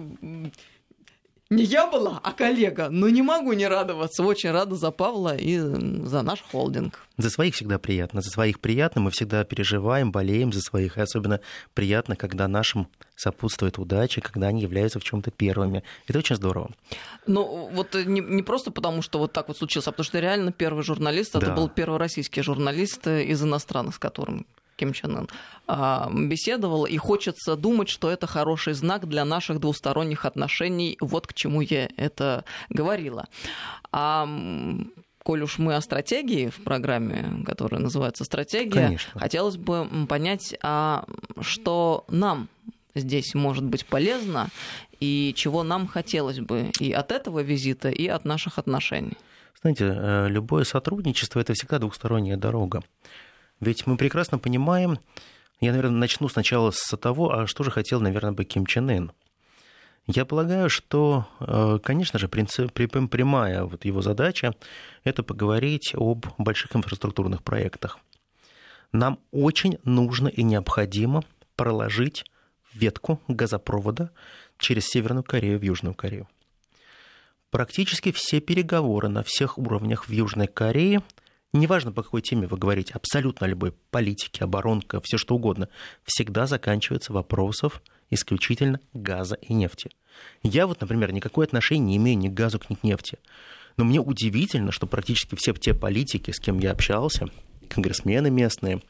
не 1.50 1.64
я 1.64 1.86
была, 1.86 2.20
а 2.22 2.32
коллега. 2.32 2.88
Но 2.90 3.08
не 3.08 3.22
могу 3.22 3.54
не 3.54 3.66
радоваться. 3.66 4.22
Очень 4.22 4.50
рада 4.50 4.74
за 4.74 4.90
Павла 4.90 5.34
и 5.34 5.58
за 5.58 6.20
наш 6.20 6.42
холдинг. 6.42 7.06
За 7.16 7.30
своих 7.30 7.54
всегда 7.54 7.78
приятно. 7.78 8.20
За 8.20 8.28
своих 8.28 8.60
приятно. 8.60 9.00
Мы 9.00 9.10
всегда 9.10 9.44
переживаем, 9.44 10.12
болеем 10.12 10.52
за 10.52 10.60
своих. 10.60 10.98
И 10.98 11.00
особенно 11.00 11.40
приятно, 11.72 12.16
когда 12.16 12.48
нашим 12.48 12.88
сопутствует 13.16 13.78
удача, 13.78 14.20
когда 14.20 14.48
они 14.48 14.60
являются 14.60 15.00
в 15.00 15.04
чем-то 15.04 15.30
первыми. 15.30 15.82
Это 16.06 16.18
очень 16.18 16.36
здорово. 16.36 16.70
Ну, 17.26 17.70
вот 17.72 17.94
не, 17.94 18.20
не 18.20 18.42
просто 18.42 18.70
потому, 18.70 19.00
что 19.00 19.18
вот 19.18 19.32
так 19.32 19.48
вот 19.48 19.56
случилось, 19.56 19.88
а 19.88 19.92
потому 19.92 20.04
что 20.04 20.20
реально 20.20 20.52
первый 20.52 20.84
журналист, 20.84 21.32
да. 21.32 21.38
это 21.38 21.52
был 21.52 21.70
первый 21.70 21.98
российский 21.98 22.42
журналист 22.42 23.06
из 23.06 23.42
иностранных, 23.42 23.94
с 23.94 23.98
которым 23.98 24.46
Ким 24.78 24.92
Чен 24.92 25.16
Ын, 25.16 25.28
а, 25.66 26.10
беседовал, 26.14 26.86
и 26.86 26.96
хочется 26.96 27.56
думать, 27.56 27.88
что 27.88 28.10
это 28.10 28.26
хороший 28.26 28.74
знак 28.74 29.08
для 29.08 29.24
наших 29.24 29.60
двусторонних 29.60 30.24
отношений. 30.24 30.96
Вот 31.00 31.26
к 31.26 31.34
чему 31.34 31.60
я 31.60 31.88
это 31.96 32.44
говорила. 32.70 33.26
А 33.92 34.28
коль 35.22 35.42
уж 35.42 35.58
мы 35.58 35.74
о 35.74 35.80
стратегии 35.80 36.48
в 36.48 36.62
программе, 36.64 37.44
которая 37.44 37.80
называется 37.80 38.24
«Стратегия», 38.24 38.86
Конечно. 38.86 39.20
хотелось 39.20 39.56
бы 39.56 39.86
понять, 40.08 40.56
а 40.62 41.04
что 41.40 42.04
нам 42.08 42.48
здесь 42.94 43.34
может 43.34 43.64
быть 43.64 43.84
полезно 43.84 44.48
и 45.00 45.34
чего 45.36 45.62
нам 45.62 45.86
хотелось 45.86 46.40
бы 46.40 46.70
и 46.80 46.92
от 46.92 47.12
этого 47.12 47.40
визита, 47.40 47.90
и 47.90 48.06
от 48.06 48.24
наших 48.24 48.58
отношений. 48.58 49.16
Знаете, 49.60 49.92
э, 49.94 50.28
любое 50.28 50.64
сотрудничество– 50.64 51.40
это 51.40 51.52
всегда 51.52 51.78
двухсторонняя 51.78 52.36
дорога. 52.36 52.82
Ведь 53.60 53.86
мы 53.86 53.96
прекрасно 53.96 54.38
понимаем, 54.38 54.98
я, 55.60 55.72
наверное, 55.72 55.98
начну 55.98 56.28
сначала 56.28 56.70
с 56.70 56.96
того, 56.96 57.32
а 57.32 57.46
что 57.46 57.64
же 57.64 57.70
хотел, 57.70 58.00
наверное, 58.00 58.32
бы 58.32 58.44
Ким 58.44 58.66
Чен 58.66 58.90
Ын. 58.90 59.12
Я 60.06 60.24
полагаю, 60.24 60.70
что, 60.70 61.26
э, 61.40 61.78
конечно 61.82 62.18
же, 62.18 62.28
принцип, 62.28 62.72
прямая 62.72 63.64
вот 63.64 63.84
его 63.84 64.00
задача– 64.00 64.54
это 65.04 65.22
поговорить 65.22 65.92
об 65.94 66.26
больших 66.38 66.74
инфраструктурных 66.74 67.42
проектах. 67.42 67.98
Нам 68.92 69.18
очень 69.32 69.78
нужно 69.84 70.28
и 70.28 70.42
необходимо 70.42 71.24
проложить 71.56 72.24
ветку 72.72 73.20
газопровода 73.28 74.10
через 74.56 74.86
Северную 74.86 75.24
Корею 75.24 75.58
в 75.58 75.62
Южную 75.62 75.94
Корею. 75.94 76.26
Практически 77.50 78.12
все 78.12 78.40
переговоры 78.40 79.08
на 79.08 79.22
всех 79.22 79.58
уровнях 79.58 80.08
в 80.08 80.12
Южной 80.12 80.46
Корее– 80.46 81.02
неважно 81.52 81.92
по 81.92 82.02
какой 82.02 82.22
теме 82.22 82.46
вы 82.46 82.56
говорите, 82.56 82.94
абсолютно 82.94 83.46
любой 83.46 83.72
политики, 83.90 84.42
оборонка, 84.42 85.00
все 85.02 85.18
что 85.18 85.34
угодно, 85.34 85.68
всегда 86.04 86.46
заканчивается 86.46 87.12
вопросов 87.12 87.82
исключительно 88.10 88.80
газа 88.94 89.36
и 89.36 89.52
нефти. 89.52 89.90
Я 90.42 90.66
вот, 90.66 90.80
например, 90.80 91.12
никакое 91.12 91.46
отношение 91.46 91.86
не 91.86 91.96
имею 91.96 92.18
ни 92.18 92.28
к 92.28 92.34
газу, 92.34 92.60
ни 92.68 92.74
к 92.74 92.82
нефти. 92.82 93.18
Но 93.76 93.84
мне 93.84 94.00
удивительно, 94.00 94.72
что 94.72 94.86
практически 94.86 95.36
все 95.36 95.52
те 95.54 95.74
политики, 95.74 96.32
с 96.32 96.40
кем 96.40 96.58
я 96.58 96.72
общался, 96.72 97.28
конгрессмены 97.68 98.30
местные, 98.30 98.82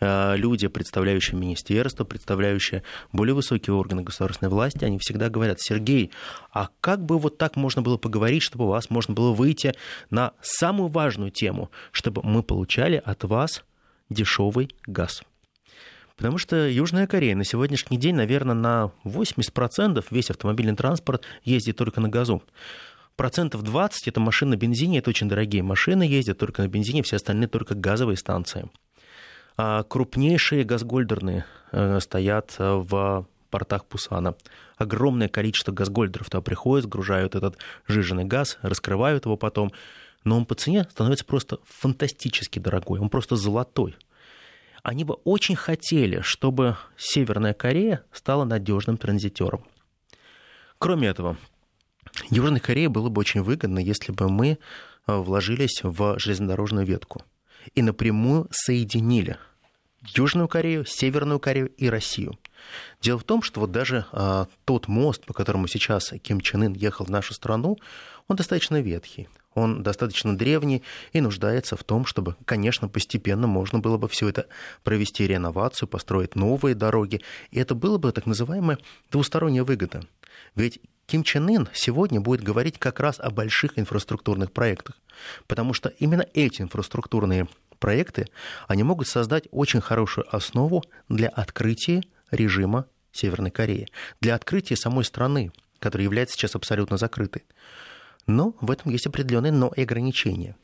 э, 0.00 0.36
люди, 0.36 0.68
представляющие 0.68 1.38
министерство, 1.38 2.04
представляющие 2.04 2.82
более 3.12 3.34
высокие 3.34 3.74
органы 3.74 4.02
государственной 4.02 4.48
власти, 4.48 4.84
они 4.84 4.98
всегда 4.98 5.28
говорят, 5.28 5.60
Сергей, 5.60 6.10
а 6.52 6.68
как 6.80 7.04
бы 7.04 7.18
вот 7.18 7.38
так 7.38 7.56
можно 7.56 7.82
было 7.82 7.96
поговорить, 7.96 8.42
чтобы 8.42 8.64
у 8.64 8.68
вас 8.68 8.90
можно 8.90 9.14
было 9.14 9.32
выйти 9.32 9.74
на 10.10 10.32
самую 10.40 10.88
важную 10.88 11.30
тему, 11.30 11.70
чтобы 11.92 12.22
мы 12.22 12.42
получали 12.42 13.02
от 13.04 13.24
вас 13.24 13.64
дешевый 14.08 14.70
газ? 14.86 15.22
Потому 16.20 16.36
что 16.36 16.68
Южная 16.68 17.06
Корея 17.06 17.34
на 17.34 17.44
сегодняшний 17.44 17.96
день, 17.96 18.14
наверное, 18.14 18.54
на 18.54 18.92
80% 19.04 20.04
весь 20.10 20.28
автомобильный 20.28 20.76
транспорт 20.76 21.24
ездит 21.44 21.78
только 21.78 22.02
на 22.02 22.10
газу. 22.10 22.42
Процентов 23.20 23.62
20 23.62 24.08
это 24.08 24.18
машины 24.18 24.52
на 24.52 24.56
бензине, 24.56 25.00
это 25.00 25.10
очень 25.10 25.28
дорогие 25.28 25.62
машины 25.62 26.04
ездят 26.04 26.38
только 26.38 26.62
на 26.62 26.68
бензине, 26.68 27.02
все 27.02 27.16
остальные 27.16 27.48
только 27.48 27.74
газовые 27.74 28.16
станции. 28.16 28.70
А 29.58 29.82
крупнейшие 29.82 30.64
газгольдерные 30.64 31.44
э, 31.70 32.00
стоят 32.00 32.54
э, 32.58 32.76
в 32.76 33.26
портах 33.50 33.84
Пусана. 33.84 34.36
Огромное 34.78 35.28
количество 35.28 35.70
газгольдеров 35.70 36.30
туда 36.30 36.40
приходит, 36.40 36.86
сгружают 36.86 37.34
этот 37.34 37.58
жиженый 37.86 38.24
газ, 38.24 38.56
раскрывают 38.62 39.26
его 39.26 39.36
потом, 39.36 39.70
но 40.24 40.38
он 40.38 40.46
по 40.46 40.54
цене 40.54 40.84
становится 40.84 41.26
просто 41.26 41.58
фантастически 41.66 42.58
дорогой, 42.58 43.00
он 43.00 43.10
просто 43.10 43.36
золотой 43.36 43.98
они 44.82 45.04
бы 45.04 45.16
очень 45.24 45.56
хотели, 45.56 46.22
чтобы 46.22 46.78
Северная 46.96 47.52
Корея 47.52 48.02
стала 48.12 48.44
надежным 48.44 48.96
транзитером. 48.96 49.66
Кроме 50.78 51.08
этого, 51.08 51.36
Южной 52.28 52.60
Корее 52.60 52.88
было 52.88 53.08
бы 53.08 53.20
очень 53.20 53.42
выгодно, 53.42 53.78
если 53.78 54.12
бы 54.12 54.28
мы 54.28 54.58
э, 55.06 55.16
вложились 55.16 55.80
в 55.82 56.18
железнодорожную 56.18 56.86
ветку 56.86 57.22
и 57.74 57.82
напрямую 57.82 58.48
соединили 58.50 59.38
Южную 60.14 60.48
Корею, 60.48 60.84
Северную 60.86 61.40
Корею 61.40 61.68
и 61.76 61.88
Россию. 61.88 62.38
Дело 63.00 63.18
в 63.18 63.24
том, 63.24 63.42
что 63.42 63.60
вот 63.60 63.70
даже 63.70 64.06
а, 64.12 64.46
тот 64.64 64.88
мост, 64.88 65.24
по 65.26 65.34
которому 65.34 65.66
сейчас 65.66 66.12
Ким 66.22 66.40
Чен 66.40 66.62
Ын 66.62 66.72
ехал 66.72 67.04
в 67.04 67.10
нашу 67.10 67.34
страну, 67.34 67.78
он 68.26 68.36
достаточно 68.36 68.80
ветхий 68.80 69.28
он 69.54 69.82
достаточно 69.82 70.36
древний 70.36 70.82
и 71.12 71.20
нуждается 71.20 71.76
в 71.76 71.84
том, 71.84 72.06
чтобы, 72.06 72.36
конечно, 72.44 72.88
постепенно 72.88 73.46
можно 73.46 73.78
было 73.78 73.96
бы 73.98 74.08
все 74.08 74.28
это 74.28 74.46
провести 74.84 75.26
реновацию, 75.26 75.88
построить 75.88 76.36
новые 76.36 76.74
дороги. 76.74 77.20
И 77.50 77.58
это 77.58 77.74
было 77.74 77.98
бы 77.98 78.12
так 78.12 78.26
называемая 78.26 78.78
двусторонняя 79.10 79.64
выгода. 79.64 80.02
Ведь 80.54 80.80
Ким 81.10 81.24
Чен 81.24 81.48
Ын 81.48 81.68
сегодня 81.74 82.20
будет 82.20 82.40
говорить 82.40 82.78
как 82.78 83.00
раз 83.00 83.18
о 83.18 83.30
больших 83.30 83.80
инфраструктурных 83.80 84.52
проектах, 84.52 84.96
потому 85.48 85.74
что 85.74 85.88
именно 85.88 86.24
эти 86.34 86.62
инфраструктурные 86.62 87.48
проекты, 87.80 88.28
они 88.68 88.84
могут 88.84 89.08
создать 89.08 89.48
очень 89.50 89.80
хорошую 89.80 90.24
основу 90.32 90.84
для 91.08 91.28
открытия 91.28 92.04
режима 92.30 92.86
Северной 93.10 93.50
Кореи, 93.50 93.88
для 94.20 94.36
открытия 94.36 94.76
самой 94.76 95.04
страны, 95.04 95.50
которая 95.80 96.04
является 96.04 96.36
сейчас 96.36 96.54
абсолютно 96.54 96.96
закрытой. 96.96 97.42
Но 98.28 98.54
в 98.60 98.70
этом 98.70 98.92
есть 98.92 99.06
определенные 99.08 99.50
но 99.50 99.72
и 99.74 99.82
ограничения. 99.82 100.54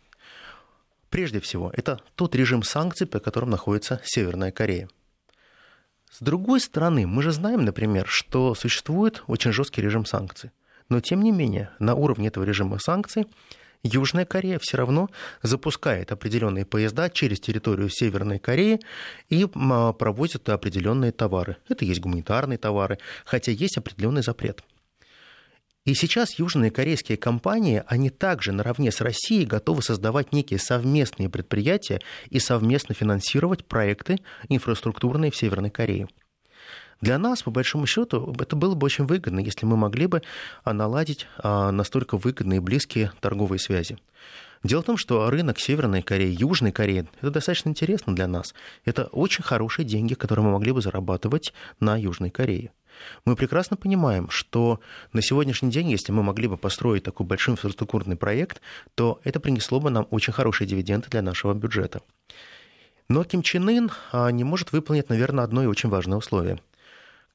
Прежде 1.10 1.40
всего, 1.40 1.72
это 1.74 2.00
тот 2.14 2.36
режим 2.36 2.62
санкций, 2.62 3.08
по 3.08 3.18
которым 3.18 3.50
находится 3.50 4.00
Северная 4.04 4.52
Корея. 4.52 4.88
С 6.10 6.20
другой 6.20 6.60
стороны, 6.60 7.06
мы 7.06 7.22
же 7.22 7.32
знаем, 7.32 7.64
например, 7.64 8.06
что 8.08 8.54
существует 8.54 9.22
очень 9.26 9.52
жесткий 9.52 9.82
режим 9.82 10.06
санкций. 10.06 10.50
Но, 10.88 11.00
тем 11.00 11.22
не 11.22 11.32
менее, 11.32 11.70
на 11.78 11.94
уровне 11.94 12.28
этого 12.28 12.44
режима 12.44 12.78
санкций 12.78 13.26
Южная 13.82 14.24
Корея 14.24 14.58
все 14.60 14.78
равно 14.78 15.08
запускает 15.42 16.10
определенные 16.12 16.64
поезда 16.64 17.10
через 17.10 17.40
территорию 17.40 17.88
Северной 17.88 18.38
Кореи 18.38 18.80
и 19.28 19.46
провозит 19.46 20.48
определенные 20.48 21.12
товары. 21.12 21.56
Это 21.68 21.84
есть 21.84 22.00
гуманитарные 22.00 22.58
товары, 22.58 22.98
хотя 23.24 23.52
есть 23.52 23.76
определенный 23.76 24.22
запрет– 24.22 24.62
и 25.86 25.94
сейчас 25.94 26.38
южные 26.38 26.72
корейские 26.72 27.16
компании, 27.16 27.82
они 27.86 28.10
также 28.10 28.50
наравне 28.50 28.90
с 28.90 29.00
Россией 29.00 29.46
готовы 29.46 29.82
создавать 29.82 30.32
некие 30.32 30.58
совместные 30.58 31.30
предприятия 31.30 32.02
и 32.28 32.40
совместно 32.40 32.94
финансировать 32.94 33.64
проекты 33.64 34.18
инфраструктурные 34.48 35.30
в 35.30 35.36
Северной 35.36 35.70
Корее. 35.70 36.08
Для 37.00 37.18
нас, 37.18 37.42
по 37.42 37.52
большому 37.52 37.86
счету, 37.86 38.34
это 38.38 38.56
было 38.56 38.74
бы 38.74 38.86
очень 38.86 39.04
выгодно, 39.04 39.38
если 39.38 39.64
мы 39.64 39.76
могли 39.76 40.06
бы 40.06 40.22
наладить 40.64 41.28
а, 41.38 41.70
настолько 41.70 42.16
выгодные 42.16 42.56
и 42.56 42.60
близкие 42.60 43.12
торговые 43.20 43.60
связи. 43.60 43.96
Дело 44.62 44.82
в 44.82 44.86
том, 44.86 44.96
что 44.96 45.28
рынок 45.30 45.58
Северной 45.58 46.02
Кореи, 46.02 46.34
Южной 46.38 46.72
Кореи, 46.72 47.06
это 47.20 47.30
достаточно 47.30 47.68
интересно 47.68 48.14
для 48.14 48.26
нас. 48.26 48.54
Это 48.84 49.04
очень 49.06 49.44
хорошие 49.44 49.84
деньги, 49.84 50.14
которые 50.14 50.44
мы 50.44 50.52
могли 50.52 50.72
бы 50.72 50.80
зарабатывать 50.80 51.52
на 51.80 51.96
Южной 51.96 52.30
Корее. 52.30 52.72
Мы 53.24 53.36
прекрасно 53.36 53.76
понимаем, 53.76 54.30
что 54.30 54.80
на 55.12 55.22
сегодняшний 55.22 55.70
день, 55.70 55.90
если 55.90 56.12
мы 56.12 56.22
могли 56.22 56.48
бы 56.48 56.56
построить 56.56 57.04
такой 57.04 57.26
большой 57.26 57.52
инфраструктурный 57.54 58.16
проект, 58.16 58.60
то 58.94 59.20
это 59.24 59.40
принесло 59.40 59.80
бы 59.80 59.90
нам 59.90 60.06
очень 60.10 60.32
хорошие 60.32 60.66
дивиденды 60.66 61.08
для 61.10 61.22
нашего 61.22 61.54
бюджета. 61.54 62.00
Но 63.08 63.22
Ким 63.24 63.42
Чен 63.42 63.68
Ын 63.68 63.90
а, 64.12 64.30
не 64.30 64.44
может 64.44 64.72
выполнить, 64.72 65.08
наверное, 65.08 65.44
одно 65.44 65.62
и 65.62 65.66
очень 65.66 65.88
важное 65.88 66.18
условие. 66.18 66.60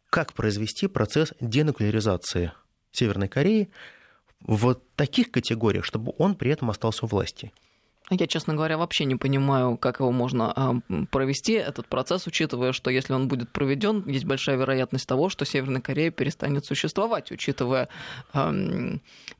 Как 0.09 0.33
произвести 0.33 0.87
процесс 0.87 1.33
денуклеаризации 1.39 2.51
Северной 2.91 3.29
Кореи 3.29 3.69
в 4.41 4.75
таких 4.95 5.31
категориях, 5.31 5.85
чтобы 5.85 6.13
он 6.17 6.35
при 6.35 6.51
этом 6.51 6.69
остался 6.69 7.05
у 7.05 7.07
власти? 7.07 7.51
Я, 8.09 8.27
честно 8.27 8.55
говоря, 8.55 8.77
вообще 8.77 9.05
не 9.05 9.15
понимаю, 9.15 9.77
как 9.77 10.01
его 10.01 10.11
можно 10.11 10.51
а, 10.53 10.75
провести, 11.11 11.53
этот 11.53 11.87
процесс, 11.87 12.27
учитывая, 12.27 12.73
что 12.73 12.89
если 12.89 13.13
он 13.13 13.29
будет 13.29 13.51
проведен, 13.51 14.03
есть 14.05 14.25
большая 14.25 14.57
вероятность 14.57 15.07
того, 15.07 15.29
что 15.29 15.45
Северная 15.45 15.79
Корея 15.79 16.11
перестанет 16.11 16.65
существовать, 16.65 17.31
учитывая 17.31 17.87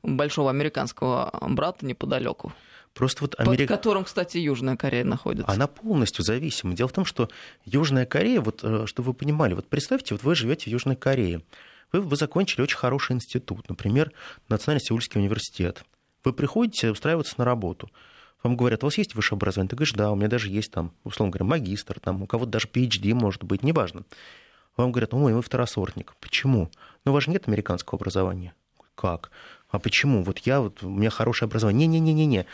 большого 0.02 0.50
американского 0.50 1.38
брата 1.48 1.84
неподалеку. 1.84 2.52
Просто 2.94 3.24
вот 3.24 3.34
Америка... 3.38 3.68
Под 3.72 3.78
которым, 3.78 4.04
кстати, 4.04 4.38
Южная 4.38 4.76
Корея 4.76 5.04
находится. 5.04 5.50
Она 5.50 5.66
полностью 5.66 6.24
зависима. 6.24 6.74
Дело 6.74 6.88
в 6.88 6.92
том, 6.92 7.04
что 7.04 7.28
Южная 7.64 8.04
Корея, 8.04 8.40
вот, 8.40 8.60
э, 8.62 8.86
чтобы 8.86 9.08
вы 9.08 9.14
понимали, 9.14 9.54
вот 9.54 9.66
представьте, 9.66 10.14
вот 10.14 10.22
вы 10.22 10.34
живете 10.34 10.64
в 10.64 10.72
Южной 10.72 10.96
Корее, 10.96 11.42
вы, 11.92 12.00
вы 12.00 12.16
закончили 12.16 12.62
очень 12.62 12.76
хороший 12.76 13.12
институт, 13.16 13.68
например, 13.68 14.12
Национальный 14.48 14.84
Сеульский 14.84 15.20
университет. 15.20 15.84
Вы 16.24 16.32
приходите 16.32 16.90
устраиваться 16.90 17.34
на 17.38 17.44
работу– 17.44 17.90
вам 18.42 18.56
говорят, 18.56 18.82
у 18.82 18.86
вас 18.86 18.98
есть 18.98 19.14
высшее 19.14 19.36
образование? 19.36 19.70
Ты 19.70 19.76
говоришь, 19.76 19.94
да, 19.94 20.10
у 20.10 20.16
меня 20.16 20.28
даже 20.28 20.48
есть 20.48 20.72
там, 20.72 20.92
условно 21.04 21.30
говоря, 21.30 21.46
магистр, 21.46 22.00
там, 22.00 22.22
у 22.22 22.26
кого-то 22.26 22.50
даже 22.50 22.66
PhD 22.66 23.14
может 23.14 23.44
быть, 23.44 23.62
неважно. 23.62 24.02
Вам 24.76 24.90
говорят, 24.90 25.14
ой, 25.14 25.32
вы 25.32 25.42
второсортник. 25.42 26.14
Почему? 26.20 26.70
Ну, 27.04 27.12
у 27.12 27.14
вас 27.14 27.24
же 27.24 27.30
нет 27.30 27.46
американского 27.46 27.98
образования. 27.98 28.54
Как? 28.94 29.30
А 29.68 29.78
почему? 29.78 30.22
Вот 30.22 30.38
я, 30.40 30.60
вот, 30.60 30.82
у 30.82 30.90
меня 30.90 31.10
хорошее 31.10 31.46
образование. 31.46 31.86
Не-не-не-не-не. 31.86 32.46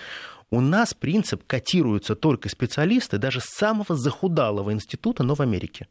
У 0.51 0.61
нас 0.61 0.95
принцип 0.95 1.43
котируются 1.47 2.15
только 2.17 2.49
специалисты 2.49 3.19
даже 3.19 3.41
самого 3.41 3.95
захудалого 3.97 4.73
института, 4.73 5.23
но 5.23 5.35
в 5.35 5.41
Америке. 5.41 5.89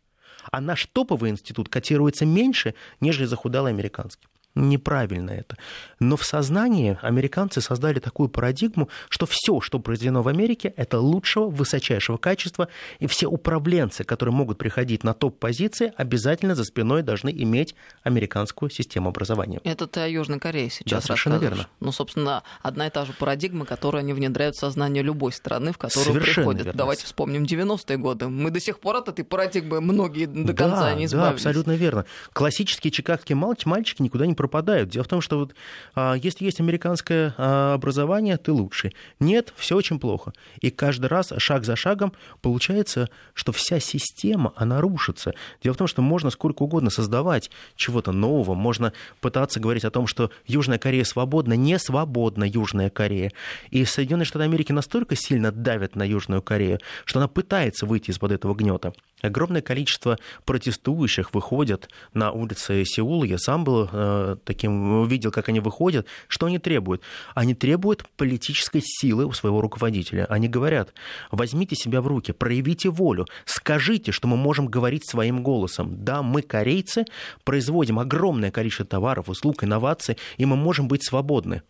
А 0.51 0.62
наш 0.62 0.86
топовый 0.88 1.31
институт 1.31 1.69
котируется 1.69 2.25
меньше, 2.25 2.73
нежели 2.99 3.25
захудалый 3.25 3.71
американский 3.71 4.27
неправильно 4.58 5.32
это. 5.32 5.58
Но 6.00 6.17
в 6.17 6.26
сознании 6.26 6.98
американцы 7.02 7.62
создали 7.62 8.00
такую 8.00 8.30
парадигму, 8.30 8.89
что 9.10 9.26
все, 9.26 9.62
что 9.62 9.80
произведено 9.80 10.22
в 10.22 10.28
Америке, 10.28 10.74
это 10.76 11.00
лучшего, 11.00 11.50
высочайшего 11.50 12.17
качества, 12.17 12.67
и 13.00 13.08
все 13.08 13.28
управленцы, 13.28 14.04
которые 14.04 14.34
могут 14.34 14.58
приходить 14.58 15.04
на 15.04 15.13
топ-позиции, 15.13 15.93
обязательно 15.96 16.56
за 16.56 16.63
спиной 16.63 17.04
должны 17.04 17.30
иметь 17.30 17.76
американскую 18.04 18.70
систему 18.70 19.10
образования. 19.10 19.62
Это 19.63 19.88
ты 19.88 20.02
о 20.02 20.08
Южной 20.08 20.39
Корее 20.39 20.70
сейчас 20.70 21.02
Да, 21.04 21.08
совершенно 21.08 21.36
верно. 21.36 21.67
Ну, 21.80 21.91
собственно, 21.91 22.43
одна 22.62 22.88
и 22.88 22.89
та 22.89 23.06
же 23.06 23.13
парадигма, 23.13 23.65
которую 23.65 24.00
они 24.00 24.13
внедряют 24.13 24.56
в 24.56 24.60
сознание 24.60 25.04
любой 25.04 25.32
страны, 25.32 25.72
в 25.72 25.78
которую 25.78 26.06
совершенно 26.06 26.36
приходят. 26.36 26.65
Верно. 26.65 26.78
Давайте 26.78 27.06
вспомним 27.06 27.43
90-е 27.43 27.98
годы. 27.98 28.28
Мы 28.28 28.52
до 28.52 28.60
сих 28.60 28.80
пор 28.80 28.98
от 28.98 29.10
этой 29.10 29.24
парадигмы 29.24 29.82
многие 29.82 30.26
до 30.26 30.54
конца 30.54 30.82
да, 30.82 30.93
не 30.93 31.06
избавились. 31.06 31.43
Да, 31.43 31.50
абсолютно 31.50 31.72
верно. 31.74 32.06
Классические 32.34 32.91
чикагские 32.91 33.36
мальчики 33.36 34.02
никуда 34.02 34.26
не 34.26 34.34
пропадают. 34.47 34.89
Дело 34.89 35.03
в 35.03 35.07
том, 35.07 35.21
что 35.21 35.39
вот, 35.39 35.55
а, 35.93 36.15
если 36.15 36.45
есть 36.45 36.60
американское 36.60 37.33
а, 37.38 37.73
образование, 37.73 38.38
ты 38.38 38.51
лучший. 38.51 38.95
Нет, 39.19 39.53
все 39.55 39.75
очень 39.75 39.99
плохо. 39.99 40.33
И 40.62 40.69
каждый 40.69 41.07
раз, 41.07 41.33
шаг 41.38 41.65
за 41.65 41.75
шагом, 41.75 42.13
получается, 42.41 43.10
что 43.33 43.51
вся 43.51 43.79
система, 43.79 44.53
она 44.55 44.81
рушится. 44.81 45.33
Дело 45.62 45.73
в 45.73 45.77
том, 45.77 45.88
что 45.88 46.01
можно 46.01 46.29
сколько 46.29 46.63
угодно 46.63 46.89
создавать 46.89 47.51
чего-то 47.75 48.12
нового, 48.12 48.55
можно 48.55 48.93
пытаться 49.21 49.60
говорить 49.60 49.86
о 49.86 49.91
том, 49.91 50.07
что 50.07 50.31
Южная 50.45 50.77
Корея 50.77 51.03
свободна, 51.03 51.53
не 51.53 51.77
свободна 51.77 52.43
Южная 52.43 52.89
Корея. 52.89 53.31
И 53.69 53.83
Соединенные 53.86 54.25
Штаты 54.25 54.45
Америки 54.45 54.71
настолько 54.71 55.15
сильно 55.15 55.51
давят 55.51 55.95
на 55.95 56.03
Южную 56.03 56.41
Корею, 56.41 56.79
что 57.05 57.19
она 57.19 57.27
пытается 57.27 57.86
выйти 57.86 58.12
из-под 58.12 58.31
этого 58.31 58.55
гнета. 58.55 58.93
Огромное 59.21 59.62
количество 59.62 60.17
протестующих 60.45 61.33
выходят 61.33 61.89
на 62.13 62.31
улицы 62.31 62.83
Сеула. 62.86 63.23
Я 63.23 63.39
сам 63.39 63.63
был 63.63 63.89
э, 63.91 64.26
таким, 64.35 65.07
видел, 65.07 65.31
как 65.31 65.49
они 65.49 65.59
выходят, 65.59 66.07
что 66.27 66.45
они 66.45 66.59
требуют? 66.59 67.01
Они 67.33 67.53
требуют 67.53 68.05
политической 68.17 68.81
силы 68.83 69.25
у 69.25 69.31
своего 69.31 69.61
руководителя. 69.61 70.25
Они 70.25 70.47
говорят, 70.47 70.93
возьмите 71.31 71.75
себя 71.75 72.01
в 72.01 72.07
руки, 72.07 72.31
проявите 72.31 72.89
волю, 72.89 73.25
скажите, 73.45 74.11
что 74.11 74.27
мы 74.27 74.37
можем 74.37 74.67
говорить 74.67 75.09
своим 75.09 75.43
голосом. 75.43 76.03
Да, 76.03 76.21
мы, 76.21 76.41
корейцы, 76.41 77.05
производим 77.43 77.99
огромное 77.99 78.51
количество 78.51 78.85
товаров, 78.85 79.29
услуг, 79.29 79.63
инноваций, 79.63 80.17
и 80.37 80.45
мы 80.45 80.55
можем 80.55 80.87
быть 80.87 81.05
свободны. 81.05 81.61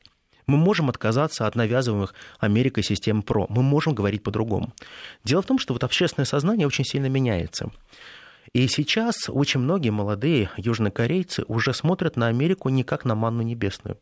Мы 0.48 0.58
можем 0.58 0.88
отказаться 0.88 1.46
от 1.46 1.56
навязываемых 1.56 2.14
Америкой 2.40 2.82
систем 2.82 3.22
ПРО. 3.22 3.48
Мы 3.50 3.64
можем 3.64 3.94
говорить 3.94 4.24
по-другому. 4.24 4.74
Дело 5.26 5.42
в 5.42 5.46
том, 5.46 5.60
что 5.60 5.74
вот 5.74 5.84
общественное 5.84 6.26
сознание 6.26 6.66
очень 6.66 6.86
сильно 6.86 7.08
меняется. 7.08 7.70
И 8.58 8.68
сейчас 8.68 9.30
очень 9.30 9.60
многие 9.60 9.92
молодые 9.92 10.50
южнокорейцы 10.58 11.44
уже 11.48 11.76
смотрят 11.76 12.16
на 12.16 12.26
Америку 12.26 12.70
не 12.70 12.84
как 12.84 13.06
на 13.06 13.14
манну 13.14 13.44
небесную. 13.44 14.00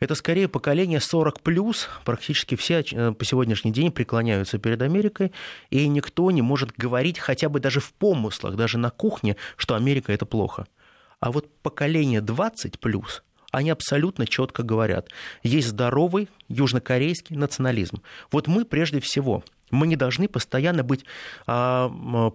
Это 0.00 0.16
скорее 0.16 0.48
поколение 0.48 0.98
40 0.98 1.40
плюс, 1.40 1.88
практически 2.04 2.56
все 2.56 2.80
э, 2.80 3.12
по 3.12 3.24
сегодняшний 3.24 3.70
день 3.70 3.92
преклоняются 3.92 4.58
перед 4.58 4.82
Америкой, 4.82 5.30
и 5.70 5.86
никто 5.86 6.32
не 6.32 6.42
может 6.42 6.72
говорить 6.76 7.20
хотя 7.20 7.48
бы 7.48 7.60
даже 7.60 7.78
в 7.78 7.92
помыслах, 7.92 8.56
даже 8.56 8.76
на 8.76 8.90
кухне, 8.90 9.36
что 9.56 9.76
Америка 9.76 10.12
это 10.12 10.26
плохо. 10.26 10.66
А 11.20 11.30
вот 11.30 11.48
поколение 11.62 12.20
20 12.20 12.80
плюс, 12.80 13.22
они 13.52 13.70
абсолютно 13.70 14.26
четко 14.26 14.64
говорят, 14.64 15.10
есть 15.44 15.68
здоровый 15.68 16.28
южнокорейский 16.48 17.36
национализм. 17.36 18.02
Вот 18.32 18.48
мы 18.48 18.64
прежде 18.64 18.98
всего 18.98 19.44
мы 19.70 19.86
не 19.86 19.96
должны 19.96 20.28
постоянно 20.28 20.82
быть 20.82 21.04
а, 21.46 21.88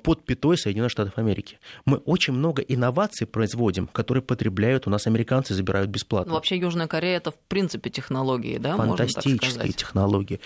под 0.03 0.25
пятой 0.25 0.57
Соединенных 0.57 0.91
Штатов 0.91 1.17
Америки. 1.17 1.59
Мы 1.85 1.97
очень 1.97 2.33
много 2.33 2.61
инноваций 2.61 3.27
производим, 3.27 3.87
которые 3.87 4.21
потребляют 4.21 4.87
у 4.87 4.89
нас 4.89 5.07
американцы, 5.07 5.53
забирают 5.53 5.89
бесплатно. 5.89 6.29
Ну, 6.29 6.35
вообще 6.35 6.57
Южная 6.57 6.87
Корея 6.87 7.17
это 7.17 7.31
в 7.31 7.37
принципе 7.47 7.89
технологии, 7.89 8.57
да? 8.57 8.77
Фантастические 8.77 9.73
технологии. 9.73 10.39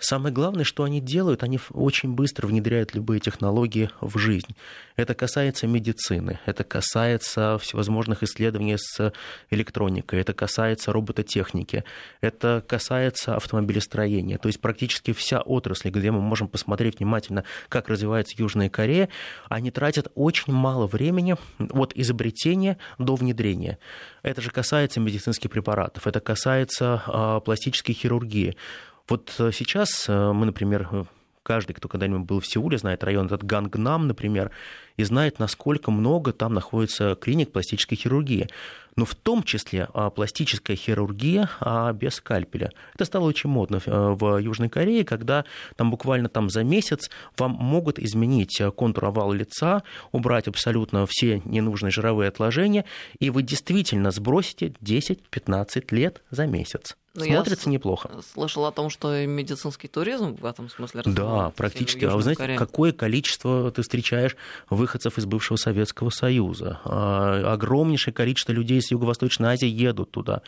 Самое 0.00 0.34
главное, 0.34 0.64
что 0.64 0.84
они 0.84 0.98
делают, 0.98 1.42
они 1.42 1.60
очень 1.72 2.14
быстро 2.14 2.46
внедряют 2.46 2.94
любые 2.94 3.20
технологии 3.20 3.90
в 4.00 4.16
жизнь. 4.16 4.56
Это 4.96 5.14
касается 5.14 5.66
медицины, 5.66 6.40
это 6.46 6.64
касается 6.64 7.58
всевозможных 7.58 8.22
исследований 8.22 8.76
с 8.78 9.12
электроникой, 9.50 10.20
это 10.20 10.32
касается 10.32 10.92
робототехники, 10.92 11.84
это 12.22 12.64
касается 12.66 13.36
автомобилестроения. 13.36 14.38
То 14.38 14.48
есть 14.48 14.60
практически 14.62 15.12
вся 15.12 15.42
отрасль, 15.42 15.90
где 15.90 16.10
мы 16.10 16.22
можем 16.22 16.48
посмотреть 16.48 16.98
внимательно, 16.98 17.44
как 17.68 17.90
развивается 17.90 18.34
Южная 18.38 18.70
Корея, 18.70 19.10
они 19.50 19.70
тратят 19.70 20.10
очень 20.14 20.54
мало 20.54 20.86
времени 20.86 21.36
от 21.58 21.92
изобретения 21.94 22.78
до 22.98 23.16
внедрения. 23.16 23.78
Это 24.22 24.40
же 24.40 24.50
касается 24.50 24.98
медицинских 24.98 25.50
препаратов, 25.50 26.06
это 26.06 26.20
касается 26.20 27.02
э, 27.06 27.40
пластической 27.44 27.94
хирургии. 27.94 28.56
Вот 29.10 29.34
э, 29.40 29.50
сейчас 29.52 30.08
э, 30.08 30.32
мы, 30.32 30.46
например, 30.46 30.88
э, 30.92 31.04
каждый, 31.42 31.72
кто 31.72 31.88
когда-нибудь 31.88 32.28
был 32.28 32.38
в 32.38 32.46
Сеуле, 32.46 32.78
знает 32.78 33.02
район 33.02 33.26
этот 33.26 33.42
Гангнам, 33.42 34.06
например, 34.06 34.52
и 34.96 35.02
знает, 35.02 35.40
насколько 35.40 35.90
много 35.90 36.32
там 36.32 36.54
находится 36.54 37.16
клиник 37.16 37.50
пластической 37.50 37.98
хирургии. 37.98 38.46
Но 38.94 39.04
в 39.04 39.16
том 39.16 39.42
числе 39.42 39.88
а, 39.94 40.10
пластическая 40.10 40.76
хирургия 40.76 41.48
а, 41.58 41.92
без 41.92 42.16
скальпеля. 42.16 42.70
Это 42.94 43.04
стало 43.04 43.24
очень 43.24 43.50
модно 43.50 43.80
в 43.84 44.38
Южной 44.38 44.68
Корее, 44.68 45.04
когда 45.04 45.44
там 45.76 45.90
буквально 45.90 46.28
там 46.28 46.50
за 46.50 46.62
месяц 46.62 47.10
вам 47.36 47.52
могут 47.52 47.98
изменить 47.98 48.60
контур 48.76 49.06
овала 49.06 49.32
лица, 49.32 49.82
убрать 50.12 50.48
абсолютно 50.48 51.06
все 51.08 51.40
ненужные 51.44 51.90
жировые 51.90 52.28
отложения, 52.28 52.84
и 53.18 53.30
вы 53.30 53.42
действительно 53.42 54.10
сбросите 54.10 54.74
10-15 54.82 55.94
лет 55.94 56.22
за 56.30 56.46
месяц. 56.46 56.96
Ну, 57.14 57.24
Смотрится 57.24 57.68
я 57.68 57.72
неплохо. 57.72 58.08
Слышал 58.32 58.64
о 58.66 58.72
том, 58.72 58.88
что 58.88 59.26
медицинский 59.26 59.88
туризм 59.88 60.36
в 60.36 60.46
этом 60.46 60.68
смысле 60.68 61.02
Да, 61.06 61.50
практически. 61.56 62.04
А 62.04 62.14
вы 62.14 62.22
знаете, 62.22 62.40
Корее. 62.40 62.58
какое 62.58 62.92
количество 62.92 63.72
ты 63.72 63.82
встречаешь 63.82 64.36
выходцев 64.68 65.18
из 65.18 65.26
бывшего 65.26 65.56
Советского 65.56 66.10
Союза? 66.10 66.80
А, 66.84 67.52
огромнейшее 67.52 68.14
количество 68.14 68.52
людей 68.52 68.78
из 68.78 68.92
Юго-Восточной 68.92 69.54
Азии 69.54 69.66
едут 69.66 70.12
туда. 70.12 70.42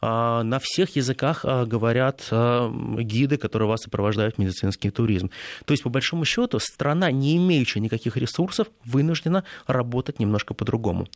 А, 0.00 0.44
на 0.44 0.60
всех 0.60 0.94
языках 0.94 1.40
а, 1.42 1.64
говорят 1.66 2.22
гиды, 2.30 3.36
которые 3.36 3.68
вас 3.68 3.82
сопровождают 3.82 4.36
в 4.36 4.38
медицинский 4.38 4.90
туризм. 4.90 5.30
То 5.64 5.72
есть, 5.72 5.82
по 5.82 5.88
большому 5.88 6.24
счету, 6.24 6.60
страна, 6.60 7.10
не 7.10 7.36
имеющая 7.36 7.80
никаких 7.80 8.16
ресурсов, 8.16 8.68
вынуждена 8.84 9.42
работать 9.66 10.20
немножко 10.20 10.54
по-другому. 10.54 11.08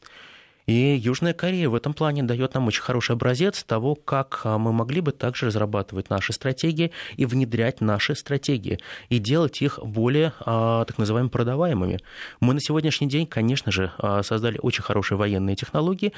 И 0.67 0.95
Южная 0.97 1.33
Корея 1.33 1.69
в 1.69 1.75
этом 1.75 1.95
плане 1.95 2.23
дает 2.23 2.55
нам 2.55 2.67
очень 2.67 2.83
хороший 2.83 3.13
образец 3.13 3.63
того, 3.65 3.95
как 3.95 4.43
а, 4.45 4.59
мы 4.59 4.73
могли 4.73 5.01
бы 5.01 5.13
также 5.13 5.47
разрабатывать 5.47 6.11
наши 6.11 6.33
стратегии 6.33 6.93
и 7.17 7.27
внедрять 7.27 7.81
наши 7.81 8.15
стратегии, 8.15 8.79
и 9.09 9.19
делать 9.19 9.63
их 9.63 9.79
более 9.83 10.33
а, 10.41 10.85
так 10.85 10.99
называемыми 10.99 11.31
продаваемыми. 11.31 12.01
Мы 12.41 12.55
на 12.55 12.61
сегодняшний 12.61 13.09
день, 13.09 13.27
конечно 13.27 13.73
же, 13.73 13.93
а, 13.99 14.23
создали 14.23 14.59
очень 14.63 14.83
хорошие 14.83 15.19
военные 15.19 15.57
технологии, 15.57 16.13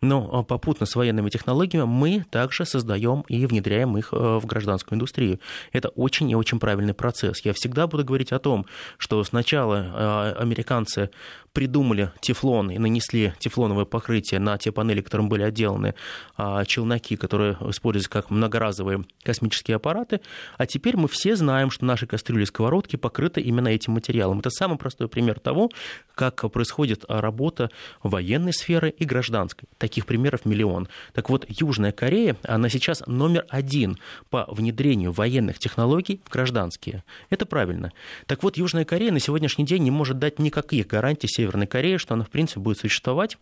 но 0.00 0.42
попутно 0.44 0.86
с 0.86 0.94
военными 0.94 1.30
технологиями 1.30 1.86
мы 1.86 2.24
также 2.30 2.64
создаем 2.64 3.22
и 3.28 3.46
внедряем 3.46 3.96
их 3.96 4.12
в 4.12 4.44
гражданскую 4.46 4.96
индустрию. 4.96 5.40
Это 5.72 5.88
очень 5.90 6.30
и 6.30 6.34
очень 6.34 6.60
правильный 6.60 6.94
процесс. 6.94 7.40
Я 7.44 7.52
всегда 7.52 7.86
буду 7.86 8.04
говорить 8.04 8.32
о 8.32 8.38
том, 8.38 8.66
что 8.98 9.22
сначала 9.24 10.34
американцы 10.38 11.10
придумали 11.52 12.12
тефлон 12.20 12.70
и 12.70 12.78
нанесли 12.78 13.32
тефлоновое 13.40 13.84
покрытие 13.84 14.38
на 14.38 14.58
те 14.58 14.70
панели, 14.70 15.00
которым 15.00 15.28
были 15.28 15.42
отделаны 15.42 15.94
а, 16.36 16.64
челноки, 16.64 17.16
которые 17.16 17.54
используются 17.68 18.10
как 18.10 18.30
многоразовые 18.30 19.04
космические 19.24 19.76
аппараты. 19.76 20.20
А 20.56 20.66
теперь 20.66 20.96
мы 20.96 21.08
все 21.08 21.34
знаем, 21.34 21.70
что 21.70 21.84
наши 21.84 22.06
кастрюли 22.06 22.42
и 22.42 22.46
сковородки 22.46 22.94
покрыты 22.96 23.40
именно 23.40 23.68
этим 23.68 23.94
материалом. 23.94 24.38
Это 24.38 24.50
самый 24.50 24.78
простой 24.78 25.08
пример 25.08 25.40
того, 25.40 25.70
как 26.14 26.48
происходит 26.52 27.04
работа 27.08 27.70
военной 28.04 28.52
сферы 28.52 28.90
и 28.90 29.04
гражданской. 29.04 29.68
Таких 29.88 30.04
примеров 30.04 30.44
миллион. 30.44 30.86
Так 31.14 31.30
вот, 31.30 31.46
Южная 31.48 31.92
Корея, 31.92 32.36
она 32.42 32.68
сейчас 32.68 33.02
номер 33.06 33.46
один 33.48 33.96
по 34.28 34.44
внедрению 34.46 35.12
военных 35.12 35.58
технологий 35.58 36.20
в 36.26 36.30
гражданские. 36.30 37.04
Это 37.30 37.46
правильно. 37.46 37.90
Так 38.26 38.42
вот, 38.42 38.58
Южная 38.58 38.84
Корея 38.84 39.12
на 39.12 39.18
сегодняшний 39.18 39.64
день 39.64 39.84
не 39.84 39.90
может 39.90 40.18
дать 40.18 40.38
никаких 40.38 40.88
гарантий 40.88 41.26
Северной 41.26 41.66
Кореи, 41.66 41.96
что 41.96 42.12
она, 42.12 42.24
в 42.24 42.28
принципе, 42.28 42.60
будет 42.60 42.76
существовать, 42.76 43.38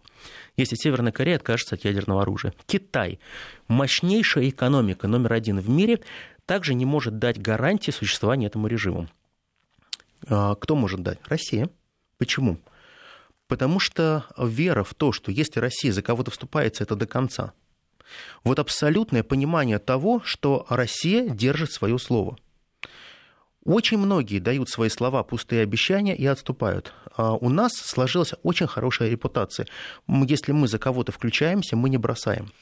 если 0.56 0.76
Северная 0.76 1.10
Корея 1.10 1.34
откажется 1.34 1.74
от 1.74 1.84
ядерного 1.84 2.22
оружия. 2.22 2.54
Китай, 2.66 3.18
мощнейшая 3.66 4.48
экономика 4.48 5.08
номер 5.08 5.32
один 5.32 5.58
в 5.58 5.68
мире, 5.68 5.98
также 6.44 6.74
не 6.74 6.84
может 6.84 7.18
дать 7.18 7.42
гарантии 7.42 7.90
существования 7.90 8.46
этому 8.46 8.68
режиму. 8.68 9.08
А, 10.28 10.54
кто 10.54 10.76
может 10.76 11.02
дать? 11.02 11.18
Россия. 11.26 11.68
Почему? 12.18 12.58
Потому 13.48 13.78
что 13.78 14.24
вера 14.38 14.82
в 14.84 14.94
то, 14.94 15.12
что 15.12 15.30
если 15.30 15.60
Россия 15.60 15.92
за 15.92 16.02
кого-то 16.02 16.30
вступается, 16.30 16.82
это 16.84 16.96
до 16.96 17.06
конца. 17.06 17.52
Вот 18.44 18.58
абсолютное 18.58 19.22
понимание 19.22 19.78
того, 19.78 20.20
что 20.24 20.66
Россия 20.68 21.28
держит 21.28 21.72
свое 21.72 21.98
слово– 21.98 22.36
очень 23.66 23.98
многие 23.98 24.38
дают 24.38 24.70
свои 24.70 24.88
слова, 24.88 25.24
пустые 25.24 25.62
обещания 25.62 26.16
и 26.16 26.24
отступают. 26.24 26.92
А 27.16 27.34
у 27.34 27.48
нас 27.48 27.72
сложилась 27.72 28.32
очень 28.44 28.68
хорошая 28.68 29.08
репутация. 29.08 29.66
Если 30.06 30.52
мы 30.52 30.68
за 30.68 30.78
кого-то 30.78 31.10
включаемся, 31.10 31.74
мы 31.74 31.90
не 31.90 31.98
бросаем. 31.98 32.52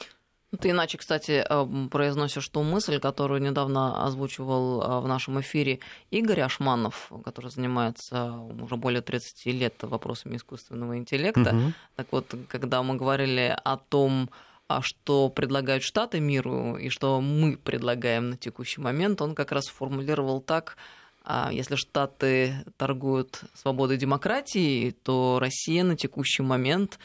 Ты 0.61 0.71
иначе, 0.71 0.99
кстати, 0.99 1.45
э, 1.49 1.89
произносишь 1.91 2.49
ту 2.49 2.63
мысль, 2.63 2.99
которую 2.99 3.41
недавно 3.43 4.05
озвучивал 4.05 4.83
э, 4.83 5.01
в 5.01 5.09
нашем 5.09 5.41
эфире 5.41 5.81
Игорь 6.11 6.41
Ашманов, 6.41 7.11
который 7.25 7.51
занимается 7.51 8.33
уже 8.33 8.77
более 8.77 9.03
30 9.03 9.47
лет 9.47 9.75
вопросами 9.83 10.37
искусственного 10.37 10.97
интеллекта. 10.99 11.55
Угу. 11.55 11.73
Так 11.97 12.07
вот, 12.11 12.35
когда 12.49 12.83
мы 12.83 12.97
говорили 12.97 13.57
о 13.65 13.77
том, 13.77 14.31
а 14.67 14.81
что 14.83 15.29
предлагают 15.29 15.83
Штаты 15.83 16.21
миру 16.21 16.77
и 16.77 16.89
что 16.89 17.21
мы 17.21 17.57
предлагаем 17.57 18.31
на 18.31 18.37
текущий 18.37 18.81
момент, 18.81 19.21
он 19.21 19.35
как 19.35 19.53
раз 19.53 19.67
формулировал 19.67 20.41
так, 20.41 20.77
а 21.25 21.51
если 21.53 21.77
Штаты 21.77 22.65
торгуют 22.77 23.45
свободой 23.55 23.97
демократии, 23.97 24.91
то 25.03 25.39
Россия 25.41 25.83
на 25.83 25.97
текущий 25.97 26.43
момент 26.43 26.99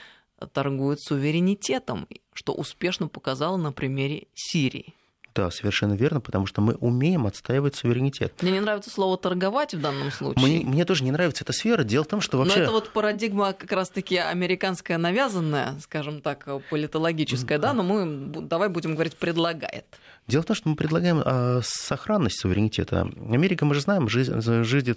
торгует 0.54 1.00
суверенитетом, 1.02 2.08
что 2.34 2.54
успешно 2.54 3.08
показала 3.08 3.58
на 3.58 3.72
примере 3.72 4.28
Сирии. 4.34 4.94
Да, 5.36 5.52
совершенно 5.52 5.94
верно, 5.94 6.22
потому 6.22 6.48
что 6.48 6.60
мы 6.60 6.74
умеем 6.76 7.28
отстаивать 7.28 7.76
суверенитет. 7.76 8.34
Мне 8.42 8.54
не 8.54 8.60
нравится 8.60 8.90
слово 8.90 9.18
торговать 9.18 9.74
в 9.74 9.80
данном 9.80 10.12
случае. 10.12 10.46
Мне, 10.46 10.66
мне 10.66 10.86
тоже 10.86 11.04
не 11.04 11.12
нравится 11.12 11.44
эта 11.44 11.54
сфера. 11.54 11.84
Дело 11.84 12.04
в 12.04 12.08
том, 12.08 12.20
что 12.20 12.38
вообще... 12.38 12.58
Но 12.58 12.64
это 12.64 12.72
вот 12.72 12.90
парадигма 12.90 13.54
как 13.54 13.72
раз-таки 13.72 14.18
американская 14.18 14.98
навязанная, 14.98 15.80
скажем 15.82 16.22
так, 16.22 16.48
политологическая, 16.70 17.58
да, 17.58 17.74
но 17.74 17.84
мы 17.84 18.42
давай 18.42 18.70
будем 18.70 18.94
говорить 18.94 19.16
предлагает. 19.16 19.86
Дело 20.30 20.44
в 20.44 20.46
том, 20.46 20.56
что 20.56 20.70
мы 20.70 20.76
предлагаем 20.76 21.24
а, 21.26 21.60
сохранность 21.64 22.40
суверенитета. 22.40 23.10
Америка, 23.32 23.66
мы 23.66 23.74
же 23.74 23.82
знаем, 23.82 24.08
жизнь, 24.08 24.40
жизнь 24.64 24.94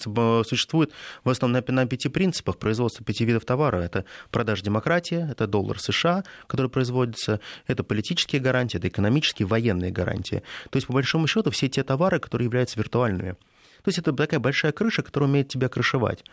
существует 0.47 0.93
в 1.25 1.31
основном 1.31 1.65
на, 1.67 1.75
на 1.75 1.87
пяти 1.87 2.11
принципах 2.11 2.59
производства 2.59 3.03
пяти 3.03 3.25
видов 3.25 3.47
товара. 3.47 3.79
Это 3.79 4.05
продажа 4.31 4.63
демократии, 4.63 5.27
это 5.31 5.47
доллар 5.47 5.81
США, 5.81 6.23
который 6.47 6.69
производится, 6.69 7.41
это 7.67 7.83
политические 7.83 8.43
гарантии, 8.43 8.77
это 8.77 8.89
экономические, 8.89 9.49
военные 9.49 9.91
гарантии. 9.91 10.43
То 10.69 10.77
есть, 10.77 10.87
по 10.87 10.93
большому 10.93 11.27
счету, 11.27 11.51
все 11.51 11.67
те 11.71 11.83
товары, 11.83 12.21
которые 12.21 12.45
являются 12.45 12.79
виртуальными. 12.79 13.37
То 13.85 13.89
есть 13.89 13.99
это 13.99 14.13
такая 14.13 14.39
большая 14.39 14.73
крыша, 14.73 15.03
которая 15.03 15.31
умеет 15.31 15.49
тебя 15.49 15.71
крышевать. 15.71 16.25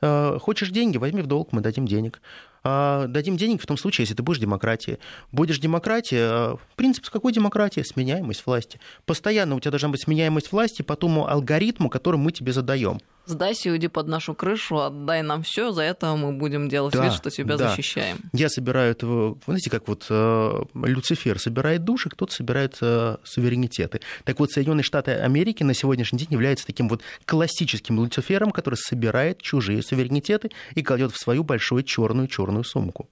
А, 0.00 0.38
хочешь 0.38 0.70
деньги, 0.70 0.96
возьми 0.96 1.22
в 1.22 1.26
долг, 1.26 1.52
мы 1.52 1.60
дадим 1.60 1.86
денег. 1.86 2.20
А, 2.64 3.06
дадим 3.06 3.36
денег 3.36 3.62
в 3.62 3.66
том 3.66 3.76
случае, 3.76 4.04
если 4.04 4.14
ты 4.14 4.22
будешь 4.22 4.40
демократией. 4.40 4.98
Будешь 5.32 5.58
демократия, 5.58 6.28
а, 6.30 6.56
принцип 6.76 7.06
с 7.06 7.10
какой 7.10 7.32
демократии? 7.32 7.82
Сменяемость 7.82 8.44
власти. 8.46 8.80
Постоянно 9.06 9.54
у 9.54 9.60
тебя 9.60 9.70
должна 9.70 9.88
быть 9.88 10.02
сменяемость 10.02 10.52
власти 10.52 10.82
по 10.82 10.96
тому 10.96 11.26
алгоритму, 11.26 11.88
который 11.88 12.16
мы 12.16 12.32
тебе 12.32 12.52
задаем 12.52 13.00
сдайся, 13.28 13.70
уйди 13.70 13.88
под 13.88 14.08
нашу 14.08 14.34
крышу, 14.34 14.78
отдай 14.78 15.22
нам 15.22 15.42
все, 15.42 15.70
за 15.70 15.82
это 15.82 16.14
мы 16.14 16.32
будем 16.32 16.68
делать 16.68 16.94
да, 16.94 17.04
вид, 17.04 17.12
что 17.12 17.30
тебя 17.30 17.56
да. 17.56 17.68
защищаем. 17.68 18.18
Я 18.32 18.48
собираю 18.48 18.90
этого, 18.90 19.38
знаете, 19.46 19.70
как 19.70 19.88
вот 19.88 20.06
э, 20.08 20.62
Люцифер 20.74 21.38
собирает 21.38 21.84
души, 21.84 22.08
кто-то 22.08 22.32
собирает 22.32 22.78
э, 22.80 23.16
суверенитеты. 23.24 24.00
Так 24.24 24.40
вот, 24.40 24.50
Соединенные 24.50 24.82
Штаты 24.82 25.12
Америки 25.12 25.62
на 25.62 25.74
сегодняшний 25.74 26.18
день 26.18 26.28
являются 26.30 26.66
таким 26.66 26.88
вот 26.88 27.02
классическим 27.26 28.02
Люцифером, 28.02 28.50
который 28.50 28.76
собирает 28.76 29.42
чужие 29.42 29.82
суверенитеты 29.88 30.50
и 30.74 30.82
кладет 30.82 31.12
в 31.12 31.18
свою 31.18 31.44
большую 31.44 31.82
черную 31.82 32.28
черную 32.28 32.64
сумку 32.64 33.08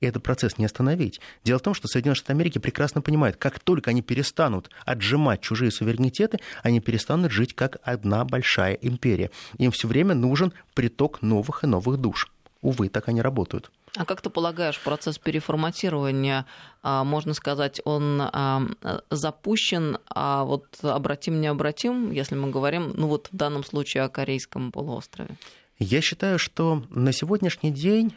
и 0.00 0.06
этот 0.06 0.22
процесс 0.22 0.58
не 0.58 0.64
остановить. 0.64 1.20
Дело 1.44 1.58
в 1.58 1.62
том, 1.62 1.74
что 1.74 1.86
Соединенные 1.86 2.16
Штаты 2.16 2.32
Америки 2.32 2.58
прекрасно 2.58 3.02
понимают, 3.02 3.36
как 3.36 3.60
только 3.60 3.90
они 3.90 4.02
перестанут 4.02 4.70
отжимать 4.84 5.40
чужие 5.40 5.70
суверенитеты, 5.70 6.40
они 6.62 6.80
перестанут 6.80 7.32
жить 7.32 7.54
как 7.54 7.78
одна 7.82 8.24
большая 8.24 8.74
империя. 8.74 9.30
Им 9.58 9.70
все 9.70 9.88
время 9.88 10.14
нужен 10.14 10.52
приток 10.74 11.22
новых 11.22 11.64
и 11.64 11.66
новых 11.66 11.98
душ. 11.98 12.32
Увы, 12.62 12.88
так 12.88 13.08
они 13.08 13.22
работают. 13.22 13.70
А 13.96 14.04
как 14.04 14.20
ты 14.20 14.30
полагаешь, 14.30 14.78
процесс 14.78 15.18
переформатирования, 15.18 16.46
а, 16.82 17.04
можно 17.04 17.34
сказать, 17.34 17.80
он 17.84 18.20
а, 18.22 18.62
запущен, 19.10 19.98
а 20.08 20.44
вот 20.44 20.66
обратим, 20.82 21.40
не 21.40 21.48
обратим, 21.48 22.12
если 22.12 22.36
мы 22.36 22.50
говорим, 22.50 22.92
ну 22.94 23.08
вот 23.08 23.28
в 23.32 23.36
данном 23.36 23.64
случае 23.64 24.04
о 24.04 24.08
Корейском 24.08 24.70
полуострове? 24.70 25.36
Я 25.80 26.02
считаю, 26.02 26.38
что 26.38 26.84
на 26.90 27.10
сегодняшний 27.10 27.70
день 27.70 28.14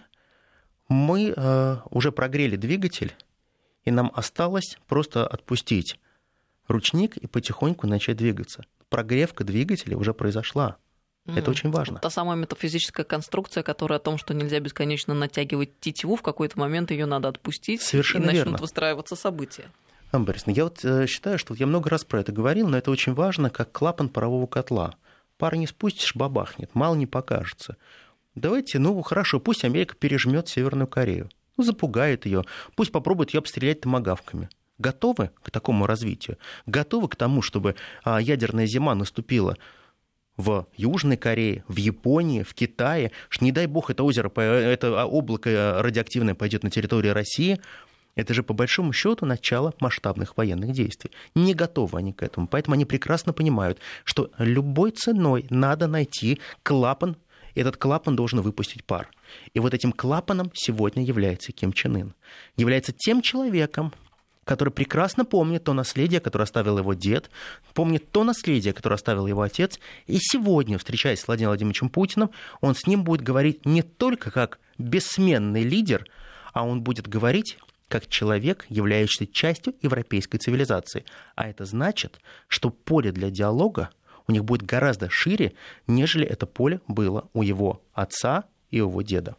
мы 0.89 1.34
э, 1.36 1.78
уже 1.89 2.11
прогрели 2.11 2.57
двигатель, 2.57 3.14
и 3.86 3.91
нам 3.91 4.11
осталось 4.14 4.78
просто 4.86 5.26
отпустить 5.26 5.97
ручник 6.68 7.16
и 7.16 7.26
потихоньку 7.26 7.88
начать 7.88 8.18
двигаться. 8.18 8.66
Прогревка 8.89 9.45
двигателя 9.45 9.97
уже 9.97 10.14
произошла. 10.14 10.76
Mm. 11.26 11.39
Это 11.39 11.51
очень 11.51 11.72
важно. 11.72 11.99
Та 11.99 12.09
самая 12.09 12.36
метафизическая 12.36 13.05
конструкция, 13.05 13.64
которая 13.64 13.97
о 13.97 14.01
том, 14.01 14.18
что 14.18 14.34
нельзя 14.34 14.59
бесконечно 14.59 15.14
натягивать 15.14 15.80
тетиву, 15.80 16.18
в 16.18 16.22
какой-то 16.22 16.59
момент 16.59 16.91
ее 16.91 17.05
надо 17.05 17.30
отпустить, 17.30 17.82
Совершенно 17.82 18.24
и 18.24 18.26
начнут 18.26 18.45
верно. 18.45 18.57
выстраиваться 18.57 19.16
события. 19.16 19.72
Анна 20.11 20.26
Борисовна, 20.26 20.51
я 20.51 20.66
вот 20.66 20.84
э, 20.84 21.07
считаю, 21.07 21.39
что 21.39 21.55
я 21.55 21.66
много 21.66 21.89
раз 21.89 22.03
про 22.03 22.20
это 22.20 22.34
говорил, 22.34 22.68
но 22.68 22.78
это 22.78 22.91
очень 22.91 23.14
важно, 23.14 23.49
как 23.49 23.72
клапан 23.72 24.09
парового 24.09 24.47
котла. 24.47 24.95
Пар 25.38 25.55
не 25.55 25.67
спустишь, 25.67 26.15
бабахнет, 26.15 26.73
мало 26.75 26.95
не 26.95 27.07
покажется. 27.07 27.77
Давайте, 28.36 28.79
ну 28.79 28.99
хорошо, 29.01 29.39
пусть 29.39 29.63
Америка 29.63 29.95
пережмет 29.95 30.47
Северную 30.47 30.88
Корею. 30.88 31.29
Ну, 31.57 31.63
запугает 31.63 32.25
ее. 32.25 32.43
Пусть 32.75 32.91
попробует 32.91 33.34
ее 33.34 33.39
обстрелять 33.39 33.81
томогавками. 33.81 34.49
Готовы 34.79 35.29
к 35.43 35.51
такому 35.51 35.86
развитию? 35.86 36.38
Готовы 36.65 37.07
к 37.07 37.15
тому, 37.15 37.41
чтобы 37.41 37.75
а, 38.03 38.19
ядерная 38.19 38.65
зима 38.65 38.95
наступила 38.95 39.57
в 40.36 40.67
Южной 40.75 41.15
Корее, 41.15 41.63
в 41.67 41.77
Японии, 41.77 42.41
в 42.41 42.55
Китае, 42.55 43.11
что 43.29 43.45
не 43.45 43.51
дай 43.51 43.67
бог 43.67 43.91
это 43.91 44.03
озеро, 44.03 44.31
это 44.41 45.05
облако 45.05 45.77
радиоактивное 45.79 46.34
пойдет 46.34 46.63
на 46.63 46.71
территорию 46.71 47.13
России, 47.13 47.59
это 48.16 48.34
же 48.34 48.43
по 48.43 48.53
большому 48.53 48.93
счету 48.93 49.26
начало 49.26 49.74
масштабных 49.80 50.38
военных 50.38 50.72
действий. 50.72 51.11
Не 51.36 51.53
готовы 51.53 51.97
они 51.97 52.14
к 52.14 52.24
этому. 52.24 52.47
Поэтому 52.47 52.76
они 52.76 52.86
прекрасно 52.86 53.34
понимают, 53.34 53.80
что 54.03 54.32
любой 54.38 54.91
ценой 54.91 55.45
надо 55.49 55.88
найти 55.88 56.39
клапан 56.64 57.18
этот 57.55 57.78
клапан 57.78 58.16
должен 58.16 58.41
выпустить 58.41 58.84
пар. 58.84 59.09
И 59.53 59.59
вот 59.59 59.76
этим 59.76 59.91
клапаном 59.91 60.51
сегодня 60.55 61.03
является 61.03 61.51
Ким 61.51 61.72
Чен 61.72 61.95
Ын. 61.97 62.14
Является 62.57 62.93
тем 62.93 63.22
человеком, 63.22 63.93
который 64.43 64.74
прекрасно 64.74 65.24
помнит 65.24 65.64
то 65.64 65.74
наследие, 65.74 66.20
которое 66.20 66.45
оставил 66.45 66.78
его 66.78 66.93
дед, 66.93 67.30
помнит 67.74 68.11
то 68.11 68.24
наследие, 68.24 68.74
которое 68.74 68.95
оставил 68.95 69.28
его 69.28 69.41
отец, 69.41 69.80
и 70.07 70.18
сегодня, 70.20 70.78
встречаясь 70.78 71.20
с 71.20 71.28
Владимиром 71.28 71.51
Владимировичем 71.51 71.89
Путиным, 71.89 72.32
он 72.59 72.76
с 72.76 72.88
ним 72.88 73.03
будет 73.03 73.22
говорить 73.22 73.66
не 73.66 73.84
только 73.84 74.32
как 74.32 74.59
бессменный 74.78 75.64
лидер, 75.64 76.07
а 76.53 76.66
он 76.66 76.82
будет 76.82 77.07
говорить 77.07 77.57
как 77.93 78.07
человек, 78.07 78.65
являющийся 78.69 79.31
частью 79.31 79.75
европейской 79.83 80.39
цивилизации. 80.39 81.05
А 81.35 81.47
это 81.47 81.65
значит, 81.65 82.19
что 82.47 82.71
поле 82.71 83.11
для 83.11 83.29
диалога 83.29 83.91
у 84.27 84.31
них 84.31 84.43
будет 84.43 84.63
гораздо 84.63 85.11
шире, 85.11 85.53
нежели 85.85 86.25
это 86.25 86.47
поле 86.47 86.81
было 86.87 87.29
у 87.33 87.43
его 87.43 87.83
отца 87.93 88.45
и 88.71 88.77
его 88.77 89.03
деда. 89.03 89.35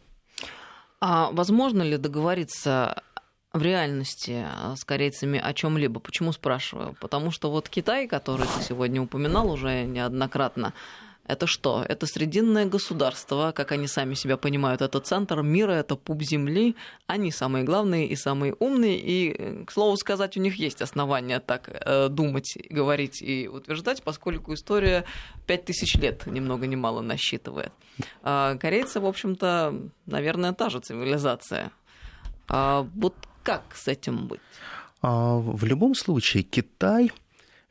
А 1.01 1.31
возможно 1.33 1.81
ли 1.81 1.97
договориться 1.97 3.03
в 3.51 3.61
реальности 3.61 4.45
с 4.75 4.85
корейцами 4.85 5.37
о 5.37 5.53
чем-либо. 5.53 5.99
Почему 5.99 6.31
спрашиваю? 6.31 6.95
Потому 7.01 7.31
что 7.31 7.51
вот 7.51 7.67
Китай, 7.67 8.07
который 8.07 8.47
ты 8.47 8.63
сегодня 8.63 9.01
упоминал 9.01 9.51
уже 9.51 9.83
неоднократно, 9.83 10.73
это 11.27 11.47
что? 11.47 11.83
Это 11.87 12.05
срединное 12.05 12.65
государство, 12.65 13.51
как 13.51 13.71
они 13.71 13.87
сами 13.87 14.13
себя 14.13 14.37
понимают. 14.37 14.81
Это 14.81 14.99
центр 14.99 15.41
мира, 15.41 15.71
это 15.71 15.95
пуп 15.95 16.21
земли. 16.21 16.75
Они 17.07 17.31
самые 17.31 17.63
главные 17.63 18.07
и 18.07 18.15
самые 18.15 18.53
умные. 18.59 18.99
И, 18.99 19.63
к 19.65 19.71
слову 19.71 19.97
сказать, 19.97 20.37
у 20.37 20.39
них 20.39 20.55
есть 20.55 20.81
основания 20.81 21.39
так 21.39 21.69
э, 21.69 22.09
думать, 22.09 22.57
говорить 22.69 23.21
и 23.21 23.47
утверждать, 23.47 24.03
поскольку 24.03 24.53
история 24.53 25.05
пять 25.47 25.65
тысяч 25.65 25.95
лет 25.95 26.27
ни 26.27 26.39
много 26.39 26.67
ни 26.67 26.75
мало 26.75 27.01
насчитывает. 27.01 27.71
А 28.21 28.55
корейцы, 28.57 28.99
в 28.99 29.05
общем-то, 29.05 29.73
наверное, 30.05 30.53
та 30.53 30.69
же 30.69 30.79
цивилизация. 30.79 31.71
А 32.47 32.87
вот 32.95 33.15
как 33.41 33.75
с 33.75 33.87
этим 33.87 34.27
быть? 34.27 34.41
А, 35.01 35.37
в 35.37 35.63
любом 35.65 35.95
случае, 35.95 36.43
Китай– 36.43 37.11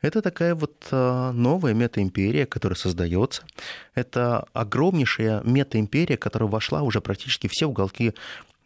это 0.05 0.21
такая 0.21 0.55
вот 0.55 0.87
а, 0.91 1.31
новая 1.31 1.73
метаимперия, 1.73 2.45
которая 2.45 2.77
создается. 2.77 3.43
Это 3.93 4.45
огромнейшая 4.53 5.41
метаимперия, 5.43 6.17
которая 6.17 6.49
вошла 6.49 6.81
уже 6.81 7.01
практически 7.01 7.47
все 7.47 7.65
уголки 7.65 8.13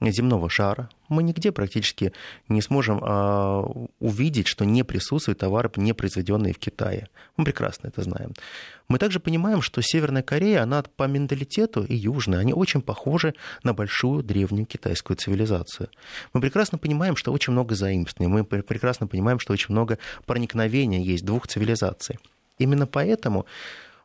земного 0.01 0.49
шара. 0.49 0.89
Мы 1.09 1.23
нигде 1.23 1.51
практически 1.51 2.13
не 2.47 2.61
сможем 2.61 3.01
а, 3.03 3.61
увидеть, 3.99 4.47
что 4.47 4.65
не 4.65 4.83
присутствуют 4.83 5.39
товары, 5.39 5.69
не 5.75 5.93
произведенные 5.93 6.53
в 6.53 6.59
Китае. 6.59 7.07
Мы 7.37 7.45
прекрасно 7.45 7.87
это 7.87 8.01
знаем. 8.03 8.33
Мы 8.87 8.97
также 8.97 9.19
понимаем, 9.19 9.61
что 9.61 9.81
Северная 9.81 10.23
Корея, 10.23 10.63
она 10.63 10.83
по 10.95 11.03
менталитету 11.03 11.83
и 11.83 11.95
Южная, 11.95 12.39
они 12.39 12.53
очень 12.53 12.81
похожи 12.81 13.35
на 13.63 13.73
большую 13.73 14.23
древнюю 14.23 14.65
китайскую 14.65 15.17
цивилизацию. 15.17 15.89
Мы 16.33 16.41
прекрасно 16.41 16.77
понимаем, 16.77 17.15
что 17.15 17.31
очень 17.31 17.53
много 17.53 17.75
заимствований. 17.75 18.31
Мы 18.31 18.43
прекрасно 18.43 19.07
понимаем, 19.07 19.39
что 19.39 19.53
очень 19.53 19.73
много 19.73 19.99
проникновения 20.25 21.01
есть 21.01 21.25
двух 21.25 21.47
цивилизаций. 21.47 22.17
Именно 22.57 22.87
поэтому 22.87 23.45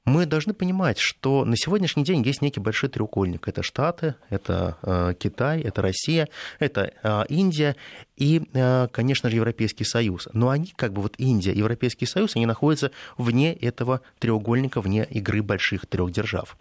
мы 0.05 0.27
должны 0.27 0.53
понимать, 0.53 0.99
что 0.99 1.45
на 1.45 1.57
сегодняшний 1.57 2.05
день 2.05 2.23
есть 2.23 2.43
некий 2.43 2.61
большой 2.61 2.91
треугольник. 2.91 3.49
Это 3.49 3.63
Штаты, 3.63 4.17
это 4.29 4.77
э, 4.83 5.15
Китай, 5.19 5.63
это 5.63 5.81
Россия, 5.81 6.29
это 6.59 6.93
э, 7.03 7.25
Индия 7.29 7.75
и, 8.17 8.43
э, 8.53 8.89
конечно 8.89 9.31
же, 9.31 9.37
Европейский 9.37 9.85
Союз. 9.85 10.29
Но 10.33 10.51
они, 10.51 10.73
как 10.77 10.93
бы 10.93 11.01
вот 11.01 11.15
Индия 11.19 11.53
Европейский 11.53 12.07
Союз, 12.07 12.37
они 12.37 12.45
находятся 12.45 12.91
вне 13.17 13.55
этого 13.55 14.03
треугольника, 14.19 14.81
вне 14.81 15.05
игры 15.05 15.43
больших 15.43 15.87
трех 15.87 16.13
держав. 16.13 16.57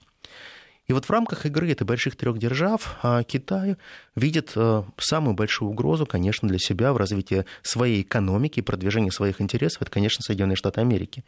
И 0.93 0.95
вот 0.95 1.05
в 1.05 1.09
рамках 1.09 1.47
игры 1.47 1.71
этой 1.71 1.85
больших 1.85 2.15
трех 2.15 2.37
держав 2.37 2.99
а, 3.01 3.23
Китай 3.23 3.77
видит 4.15 4.51
э, 4.55 4.83
самую 4.99 5.33
большую 5.33 5.71
угрозу, 5.71 6.05
конечно, 6.05 6.47
для 6.47 6.59
себя 6.59 6.93
в 6.93 6.97
развитии 6.97 7.45
своей 7.63 8.03
экономики 8.03 8.59
и 8.59 8.61
продвижении 8.61 9.09
своих 9.09 9.41
интересов, 9.41 9.81
это, 9.81 9.89
конечно, 9.89 10.21
Соединенные 10.21 10.55
Штаты 10.55 10.81
Америки. 10.81 11.25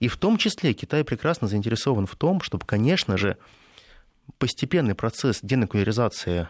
И 0.00 0.08
в 0.08 0.16
том 0.16 0.38
числе 0.38 0.72
Китай 0.72 1.04
прекрасно 1.04 1.46
заинтересован 1.46 2.08
в 2.08 2.16
том, 2.16 2.40
чтобы, 2.40 2.66
конечно 2.66 3.16
же, 3.16 3.36
постепенный 4.38 4.96
процесс 4.96 5.38
денуклеаризации 5.40 6.48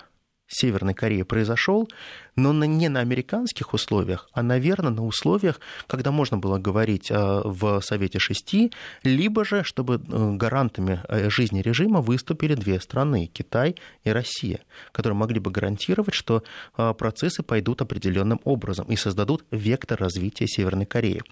Северной 0.48 0.94
Кореи 0.94 1.22
произошел, 1.22 1.88
но 2.36 2.52
не 2.52 2.88
на 2.88 3.00
американских 3.00 3.74
условиях, 3.74 4.28
а, 4.32 4.42
наверное, 4.42 4.92
на 4.92 5.04
условиях, 5.04 5.60
когда 5.86 6.12
можно 6.12 6.38
было 6.38 6.58
говорить 6.58 7.10
э, 7.10 7.14
в 7.16 7.80
Совете 7.80 8.18
Шести, 8.18 8.72
либо 9.02 9.44
же, 9.44 9.64
чтобы 9.64 9.94
э, 9.94 10.32
гарантами 10.34 11.00
э, 11.08 11.30
жизни 11.30 11.62
режима 11.62 12.00
выступили 12.00 12.54
две 12.54 12.80
страны, 12.80 13.30
Китай 13.32 13.76
и 14.04 14.10
Россия, 14.10 14.60
которые 14.92 15.16
могли 15.16 15.40
бы 15.40 15.50
гарантировать, 15.50 16.14
что 16.14 16.42
процессы 16.74 17.42
пойдут 17.42 17.82
определенным 17.82 18.40
образом 18.44 18.86
и 18.86 18.96
создадут 18.96 19.44
вектор 19.50 19.98
развития 19.98 20.46
Северной 20.46 20.86
Кореи. 20.86 21.22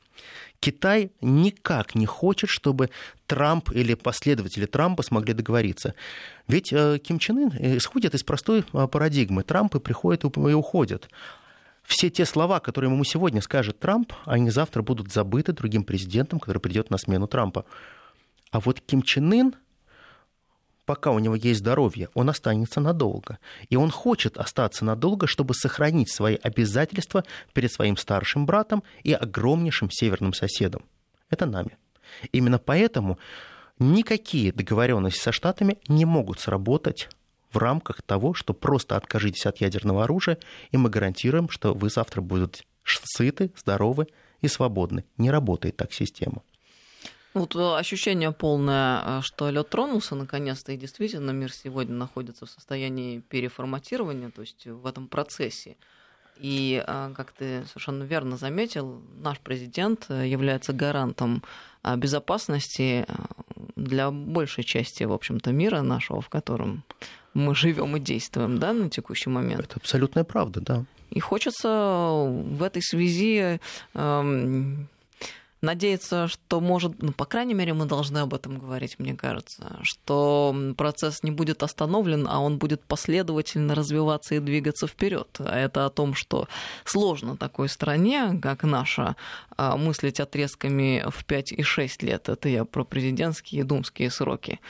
Китай 0.64 1.12
никак 1.20 1.94
не 1.94 2.06
хочет, 2.06 2.48
чтобы 2.48 2.88
Трамп 3.26 3.70
или 3.70 3.92
последователи 3.92 4.64
Трампа 4.64 5.02
смогли 5.02 5.34
договориться. 5.34 5.94
Ведь 6.48 6.72
э, 6.72 6.98
Ким 7.00 7.18
Чен 7.18 7.36
Ын 7.36 7.76
исходит 7.76 8.14
из 8.14 8.22
простой 8.22 8.64
э, 8.72 8.88
парадигмы. 8.88 9.42
Трампы 9.42 9.78
приходят 9.78 10.24
и 10.24 10.26
уходят. 10.38 11.10
Все 11.82 12.08
те 12.08 12.24
слова, 12.24 12.60
которые 12.60 12.90
ему 12.90 13.04
сегодня 13.04 13.42
скажет 13.42 13.78
Трамп, 13.78 14.14
они 14.24 14.48
завтра 14.48 14.80
будут 14.80 15.12
забыты 15.12 15.52
другим 15.52 15.84
президентом, 15.84 16.40
который 16.40 16.60
придет 16.60 16.88
на 16.88 16.96
смену 16.96 17.26
Трампа. 17.26 17.66
А 18.50 18.60
вот 18.60 18.80
Ким 18.80 19.02
Чен 19.02 19.30
Ын 19.34 19.54
пока 20.84 21.10
у 21.10 21.18
него 21.18 21.34
есть 21.34 21.60
здоровье, 21.60 22.08
он 22.14 22.30
останется 22.30 22.80
надолго. 22.80 23.38
И 23.68 23.76
он 23.76 23.90
хочет 23.90 24.36
остаться 24.36 24.84
надолго, 24.84 25.26
чтобы 25.26 25.54
сохранить 25.54 26.12
свои 26.12 26.36
обязательства 26.36 27.24
перед 27.52 27.72
своим 27.72 27.96
старшим 27.96 28.46
братом 28.46 28.82
и 29.02 29.12
огромнейшим 29.12 29.90
северным 29.90 30.32
соседом. 30.32 30.84
Это 31.30 31.46
нами. 31.46 31.76
Именно 32.32 32.58
поэтому 32.58 33.18
никакие 33.78 34.52
договоренности 34.52 35.20
со 35.20 35.32
Штатами 35.32 35.78
не 35.88 36.04
могут 36.04 36.40
сработать 36.40 37.08
в 37.52 37.58
рамках 37.58 38.02
того, 38.02 38.34
что 38.34 38.52
просто 38.52 38.96
откажитесь 38.96 39.46
от 39.46 39.58
ядерного 39.58 40.04
оружия, 40.04 40.38
и 40.70 40.76
мы 40.76 40.90
гарантируем, 40.90 41.48
что 41.48 41.72
вы 41.72 41.88
завтра 41.88 42.20
будете 42.20 42.64
сыты, 42.84 43.52
здоровы 43.56 44.08
и 44.40 44.48
свободны. 44.48 45.04
Не 45.16 45.30
работает 45.30 45.76
так 45.76 45.92
система. 45.92 46.42
Вот 47.34 47.56
э, 47.56 47.76
ощущение 47.76 48.30
полное, 48.30 49.02
э, 49.04 49.20
что 49.22 49.50
лед 49.50 49.68
тронулся 49.68 50.14
наконец-то, 50.14 50.70
и 50.72 50.76
действительно 50.76 51.32
мир 51.32 51.52
сегодня 51.52 51.94
находится 51.94 52.46
в 52.46 52.50
состоянии 52.50 53.18
переформатирования, 53.18 54.30
то 54.30 54.40
есть 54.40 54.66
в 54.66 54.86
этом 54.86 55.08
процессе. 55.08 55.76
И, 56.38 56.82
э, 56.86 57.12
как 57.16 57.32
ты 57.32 57.64
совершенно 57.66 58.04
верно 58.04 58.36
заметил, 58.36 59.02
наш 59.20 59.40
президент 59.40 60.08
является 60.10 60.72
гарантом 60.72 61.42
безопасности 61.96 63.04
для 63.76 64.10
большей 64.10 64.64
части, 64.64 65.02
в 65.02 65.12
общем-то, 65.12 65.52
мира 65.52 65.82
нашего, 65.82 66.20
в 66.22 66.28
котором 66.28 66.82
мы 67.34 67.54
живем 67.54 67.96
и 67.96 68.00
действуем, 68.00 68.58
да, 68.58 68.72
на 68.72 68.88
текущий 68.88 69.28
момент. 69.28 69.64
Это 69.64 69.76
абсолютная 69.76 70.24
правда, 70.24 70.60
да. 70.60 70.84
И 71.10 71.20
хочется 71.20 71.68
в 71.68 72.62
этой 72.62 72.82
связи 72.82 73.60
эм, 73.94 74.88
надеяться, 75.64 76.28
что 76.28 76.60
может, 76.60 77.02
ну, 77.02 77.12
по 77.12 77.24
крайней 77.24 77.54
мере, 77.54 77.74
мы 77.74 77.86
должны 77.86 78.18
об 78.18 78.34
этом 78.34 78.58
говорить, 78.58 78.98
мне 78.98 79.14
кажется, 79.14 79.78
что 79.82 80.54
процесс 80.76 81.22
не 81.22 81.30
будет 81.30 81.62
остановлен, 81.62 82.28
а 82.28 82.40
он 82.40 82.58
будет 82.58 82.84
последовательно 82.84 83.74
развиваться 83.74 84.34
и 84.34 84.40
двигаться 84.40 84.86
вперед. 84.86 85.28
А 85.38 85.58
это 85.58 85.86
о 85.86 85.90
том, 85.90 86.14
что 86.14 86.48
сложно 86.84 87.36
такой 87.36 87.68
стране, 87.68 88.38
как 88.42 88.62
наша, 88.64 89.16
а, 89.56 89.76
мыслить 89.76 90.20
отрезками 90.20 91.04
в 91.08 91.24
5 91.24 91.52
и 91.52 91.62
6 91.62 92.02
лет. 92.02 92.28
Это 92.28 92.48
я 92.48 92.64
про 92.64 92.84
президентские 92.84 93.62
и 93.62 93.64
думские 93.64 94.10
сроки 94.10 94.60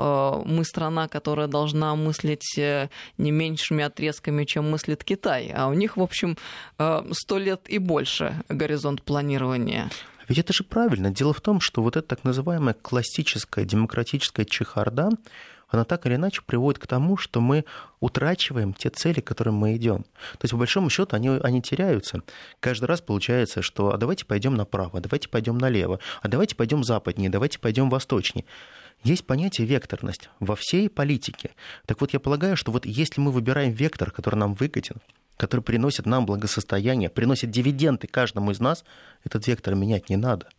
а, 0.00 0.42
мы 0.44 0.64
страна, 0.64 1.08
которая 1.08 1.46
должна 1.46 1.94
мыслить 1.94 2.58
э, 2.58 2.88
не 3.18 3.30
меньшими 3.30 3.84
отрезками, 3.84 4.44
чем 4.44 4.70
мыслит 4.70 5.04
Китай. 5.04 5.52
А 5.54 5.68
у 5.68 5.74
них, 5.74 5.96
в 5.96 6.02
общем, 6.02 6.36
э, 6.78 7.02
сто 7.12 7.38
лет 7.38 7.68
и 7.68 7.78
больше 7.78 8.42
горизонт 8.48 9.02
планирования. 9.02 9.90
Ведь 10.30 10.38
это 10.38 10.52
же 10.52 10.62
правильно. 10.62 11.10
Дело 11.10 11.32
в 11.32 11.40
том, 11.40 11.58
что 11.58 11.82
вот 11.82 11.96
эта 11.96 12.06
так 12.06 12.22
называемая 12.22 12.74
классическая 12.74 13.64
демократическая 13.64 14.44
чехарда, 14.44 15.08
она 15.68 15.82
так 15.82 16.06
или 16.06 16.14
иначе 16.14 16.42
приводит 16.46 16.80
к 16.80 16.86
тому, 16.86 17.16
что 17.16 17.40
мы 17.40 17.64
утрачиваем 17.98 18.72
те 18.72 18.90
цели, 18.90 19.18
к 19.18 19.26
которым 19.26 19.56
мы 19.56 19.74
идем. 19.74 20.04
То 20.38 20.44
есть, 20.44 20.52
по 20.52 20.58
большому 20.58 20.88
счету, 20.88 21.16
они, 21.16 21.30
они 21.30 21.60
теряются. 21.60 22.22
Каждый 22.60 22.84
раз 22.84 23.00
получается, 23.00 23.60
что 23.60 23.92
а 23.92 23.96
давайте 23.96 24.24
пойдем 24.24 24.54
направо, 24.54 25.00
давайте 25.00 25.28
пойдем 25.28 25.58
налево, 25.58 25.98
а 26.22 26.28
давайте 26.28 26.54
пойдем 26.54 26.84
западнее, 26.84 27.28
давайте 27.28 27.58
пойдем 27.58 27.90
восточнее. 27.90 28.44
Есть 29.02 29.26
понятие 29.26 29.66
векторность 29.66 30.30
во 30.38 30.54
всей 30.54 30.88
политике. 30.88 31.50
Так 31.86 32.00
вот, 32.00 32.12
я 32.12 32.20
полагаю, 32.20 32.56
что 32.56 32.70
вот 32.70 32.86
если 32.86 33.20
мы 33.20 33.32
выбираем 33.32 33.72
вектор, 33.72 34.12
который 34.12 34.36
нам 34.36 34.54
выгоден, 34.54 34.98
который 35.40 35.62
приносит 35.62 36.04
нам 36.04 36.26
благосостояние, 36.26 37.08
приносит 37.08 37.50
дивиденды 37.50 38.06
каждому 38.06 38.50
из 38.50 38.60
нас, 38.60 38.84
этот 39.24 39.46
вектор 39.46 39.74
менять 39.74 40.10
не 40.10 40.16
надо. 40.16 40.50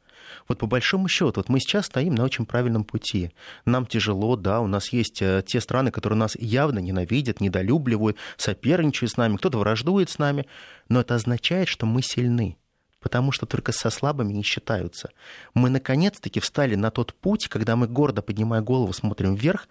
Вот 0.47 0.57
по 0.57 0.65
большому 0.65 1.07
счету, 1.07 1.33
вот 1.35 1.49
мы 1.49 1.59
сейчас 1.59 1.85
стоим 1.85 2.15
на 2.15 2.23
очень 2.23 2.47
правильном 2.47 2.83
пути. 2.83 3.29
Нам 3.63 3.85
тяжело, 3.85 4.35
да, 4.35 4.59
у 4.59 4.65
нас 4.65 4.91
есть 4.91 5.21
э, 5.21 5.43
те 5.45 5.61
страны, 5.61 5.91
которые 5.91 6.17
нас 6.17 6.35
явно 6.35 6.79
ненавидят, 6.79 7.41
недолюбливают, 7.41 8.17
соперничают 8.37 9.11
с 9.11 9.17
нами, 9.17 9.37
кто-то 9.37 9.59
враждует 9.59 10.09
с 10.09 10.17
нами, 10.17 10.47
но 10.89 11.01
это 11.01 11.13
означает, 11.13 11.67
что 11.67 11.85
мы 11.85 12.01
сильны 12.01 12.57
потому 12.99 13.31
что 13.31 13.47
только 13.47 13.71
со 13.71 13.89
слабыми 13.89 14.31
не 14.31 14.43
считаются. 14.43 15.09
Мы 15.55 15.71
наконец-таки 15.71 16.39
встали 16.39 16.75
на 16.75 16.91
тот 16.91 17.15
путь, 17.15 17.47
когда 17.47 17.75
мы 17.75 17.87
гордо 17.87 18.21
поднимая 18.21 18.61
голову 18.61 18.93
смотрим 18.93 19.33
вверх 19.33 19.67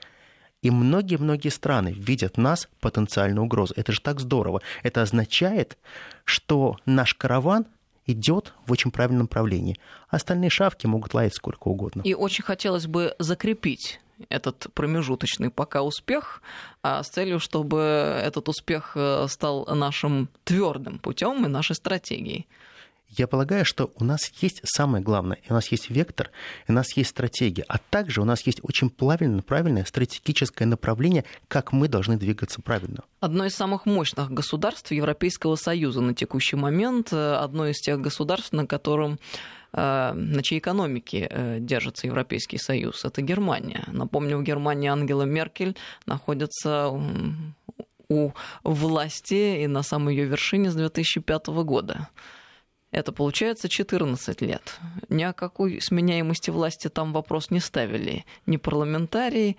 и 0.63 0.71
многие-многие 0.71 1.49
страны 1.49 1.93
видят 1.93 2.37
нас 2.37 2.69
потенциальную 2.81 3.45
угрозу. 3.45 3.75
Это 3.77 3.93
же 3.93 4.01
так 4.01 4.21
здорово. 4.21 4.61
Это 4.83 5.03
означает, 5.03 5.79
что 6.25 6.77
наш 6.85 7.15
караван 7.15 7.67
идет 8.07 8.53
в 8.67 8.73
очень 8.73 8.91
правильном 8.91 9.23
направлении. 9.23 9.79
Остальные 10.09 10.51
шавки 10.51 10.87
могут 10.87 11.15
лаять 11.15 11.35
сколько 11.35 11.69
угодно. 11.69 12.03
И 12.03 12.15
очень 12.15 12.45
хотелось 12.45 12.87
бы 12.87 13.15
закрепить 13.19 14.01
этот 14.29 14.67
промежуточный 14.75 15.51
пока 15.51 15.83
успех 15.83 16.43
а 16.83 17.03
с 17.03 17.09
целью, 17.09 17.41
чтобы 17.41 17.79
этот 18.23 18.49
успех 18.49 18.93
э, 18.95 19.27
стал 19.29 19.67
нашим 19.67 20.29
твердым 20.45 20.99
путем 20.99 21.45
и 21.45 21.49
нашей 21.49 21.75
стратегией. 21.75 22.47
Я 23.11 23.27
полагаю, 23.27 23.65
что 23.65 23.91
у 23.97 24.05
нас 24.05 24.31
есть 24.41 24.61
самое 24.63 25.03
главное, 25.03 25.39
у 25.49 25.53
нас 25.53 25.67
есть 25.73 25.91
вектор, 25.91 26.31
у 26.69 26.73
нас 26.73 26.97
есть 26.97 27.11
стратегия, 27.11 27.65
а 27.67 27.79
также 27.79 28.23
у 28.23 28.25
нас 28.25 28.43
есть 28.43 28.61
очень 28.63 28.89
правильное, 28.89 29.43
правильное 29.43 29.85
стратегическое 29.85 30.65
направление, 30.65 31.25
как 31.49 31.73
мы 31.73 31.89
должны 31.89 32.17
двигаться 32.17 32.63
правильно. 32.63 33.03
Одно 33.19 33.45
из 33.47 33.55
самых 33.55 33.85
мощных 33.85 34.31
государств 34.31 34.93
Европейского 34.93 35.57
Союза 35.57 36.01
на 36.01 36.15
текущий 36.15 36.55
момент, 36.55 37.13
э, 37.13 37.35
одно 37.35 37.67
из 37.67 37.81
тех 37.81 38.01
государств, 38.01 38.53
на 38.53 38.65
котором 38.65 39.19
э, 39.73 40.13
на 40.15 40.43
чьей 40.45 40.61
экономике 40.61 41.27
э, 41.29 41.59
держится 41.59 42.07
Европейский 42.07 42.59
Союз, 42.59 43.05
это 43.05 43.23
Германия. 43.23 43.83
Напомню, 43.89 44.39
в 44.39 44.45
Германии 44.45 44.89
Ангела 44.89 45.25
Меркель 45.25 45.77
находится 46.07 46.93
у 48.09 48.33
власти 48.63 49.63
и 49.63 49.67
на 49.67 49.83
самой 49.83 50.15
ее 50.15 50.27
вершине 50.27 50.71
с 50.71 50.75
2005 50.75 51.47
года. 51.65 52.09
Это 52.93 53.12
получается 53.12 53.68
14 53.68 54.41
лет. 54.41 54.78
Ни 55.09 55.22
о 55.22 55.32
какой 55.32 55.80
сменяемости 55.80 56.51
власти 56.51 56.88
там 56.88 57.12
вопрос 57.12 57.51
не 57.51 57.61
ставили. 57.61 58.24
Ни 58.47 58.57
парламентарии, 58.57 59.57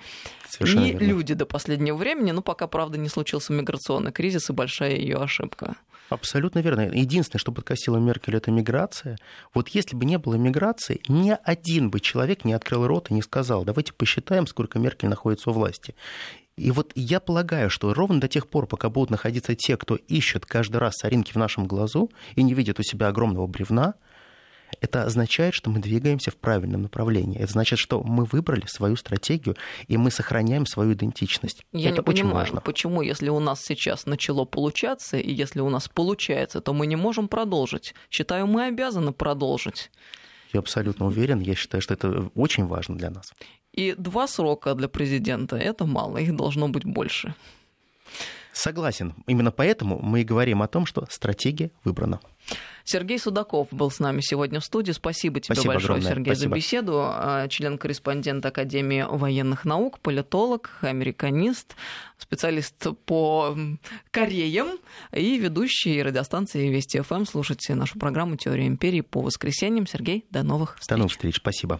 Совершенно 0.49 0.83
ни 0.83 0.91
верно. 0.91 1.05
люди 1.05 1.33
до 1.33 1.45
последнего 1.45 1.95
времени. 1.95 2.31
Ну, 2.31 2.41
пока, 2.41 2.67
правда, 2.67 2.97
не 2.97 3.07
случился 3.07 3.53
миграционный 3.53 4.11
кризис 4.11 4.49
и 4.49 4.53
большая 4.53 4.97
ее 4.97 5.15
ошибка. 5.15 5.75
Абсолютно 6.09 6.59
верно. 6.59 6.89
Единственное, 6.91 7.39
что 7.39 7.53
подкосило 7.53 7.95
Меркель, 7.95 8.35
это 8.35 8.51
миграция. 8.51 9.17
Вот 9.53 9.69
если 9.69 9.95
бы 9.95 10.03
не 10.03 10.17
было 10.17 10.35
миграции, 10.35 10.99
ни 11.07 11.33
один 11.45 11.89
бы 11.89 12.01
человек 12.01 12.43
не 12.43 12.51
открыл 12.51 12.85
рот 12.85 13.09
и 13.11 13.13
не 13.13 13.21
сказал, 13.21 13.63
давайте 13.63 13.93
посчитаем, 13.93 14.45
сколько 14.45 14.77
Меркель 14.77 15.07
находится 15.07 15.51
у 15.51 15.53
власти. 15.53 15.95
И 16.57 16.71
вот 16.71 16.91
я 16.95 17.19
полагаю, 17.19 17.69
что 17.69 17.93
ровно 17.93 18.19
до 18.19 18.27
тех 18.27 18.47
пор, 18.47 18.67
пока 18.67 18.89
будут 18.89 19.09
находиться 19.09 19.55
те, 19.55 19.77
кто 19.77 19.95
ищет 19.95 20.45
каждый 20.45 20.77
раз 20.77 20.95
соринки 20.97 21.31
в 21.31 21.37
нашем 21.37 21.65
глазу 21.65 22.11
и 22.35 22.43
не 22.43 22.53
видит 22.53 22.79
у 22.79 22.83
себя 22.83 23.07
огромного 23.07 23.47
бревна, 23.47 23.95
это 24.79 25.03
означает, 25.03 25.53
что 25.53 25.69
мы 25.69 25.79
двигаемся 25.79 26.31
в 26.31 26.37
правильном 26.37 26.83
направлении. 26.83 27.39
Это 27.39 27.51
значит, 27.51 27.79
что 27.79 28.01
мы 28.03 28.25
выбрали 28.25 28.65
свою 28.67 28.95
стратегию, 28.95 29.57
и 29.87 29.97
мы 29.97 30.11
сохраняем 30.11 30.65
свою 30.65 30.93
идентичность. 30.93 31.65
Я 31.73 31.89
это 31.89 32.01
не 32.01 32.09
очень 32.09 32.23
понимаю, 32.23 32.45
важно. 32.45 32.61
почему, 32.61 33.01
если 33.01 33.29
у 33.29 33.39
нас 33.39 33.61
сейчас 33.63 34.05
начало 34.05 34.45
получаться, 34.45 35.17
и 35.17 35.31
если 35.31 35.59
у 35.59 35.69
нас 35.69 35.87
получается, 35.87 36.61
то 36.61 36.73
мы 36.73 36.87
не 36.87 36.95
можем 36.95 37.27
продолжить. 37.27 37.93
Считаю, 38.09 38.47
мы 38.47 38.65
обязаны 38.65 39.11
продолжить. 39.11 39.91
Я 40.53 40.59
абсолютно 40.59 41.05
уверен. 41.07 41.39
Я 41.39 41.55
считаю, 41.55 41.81
что 41.81 41.93
это 41.93 42.29
очень 42.35 42.65
важно 42.65 42.97
для 42.97 43.09
нас. 43.09 43.31
И 43.73 43.93
два 43.97 44.27
срока 44.27 44.75
для 44.75 44.87
президента– 44.87 45.55
это 45.57 45.85
мало, 45.85 46.17
их 46.17 46.35
должно 46.35 46.67
быть 46.67 46.85
больше. 46.85 47.35
Согласен. 48.53 49.13
Именно 49.27 49.51
поэтому 49.51 49.99
мы 50.01 50.21
и 50.21 50.23
говорим 50.23 50.61
о 50.61 50.67
том, 50.67 50.85
что 50.85 51.05
стратегия 51.09 51.71
выбрана. 51.83 52.19
Сергей 52.83 53.19
Судаков 53.19 53.67
был 53.71 53.89
с 53.91 53.99
нами 53.99 54.19
сегодня 54.21 54.59
в 54.59 54.65
студии. 54.65 54.91
Спасибо 54.91 55.39
тебе 55.39 55.55
Спасибо 55.55 55.73
большое, 55.75 55.97
огромное. 55.97 56.11
Сергей, 56.11 56.35
Спасибо. 56.35 56.49
за 56.49 56.55
беседу. 56.55 57.01
А, 57.03 57.47
Член-корреспондент 57.47 58.45
Академии 58.45 59.05
военных 59.07 59.63
наук, 59.63 59.99
политолог, 59.99 60.71
американист, 60.81 61.75
специалист 62.17 62.75
по 63.05 63.55
Кореям 64.09 64.79
и 65.13 65.37
ведущий 65.37 66.01
радиостанции 66.01 66.67
Вести 66.67 66.99
ФМ. 66.99 67.25
Слушайте 67.25 67.75
нашу 67.75 67.99
программу 67.99 68.35
«Теория 68.35 68.67
империи» 68.67 69.01
по 69.01 69.21
воскресеньям. 69.21 69.87
Сергей, 69.87 70.25
до 70.29 70.43
новых 70.43 70.77
встреч. 70.79 70.89
До 70.89 70.97
новых 70.97 71.11
встреч. 71.11 71.35
Спасибо. 71.37 71.79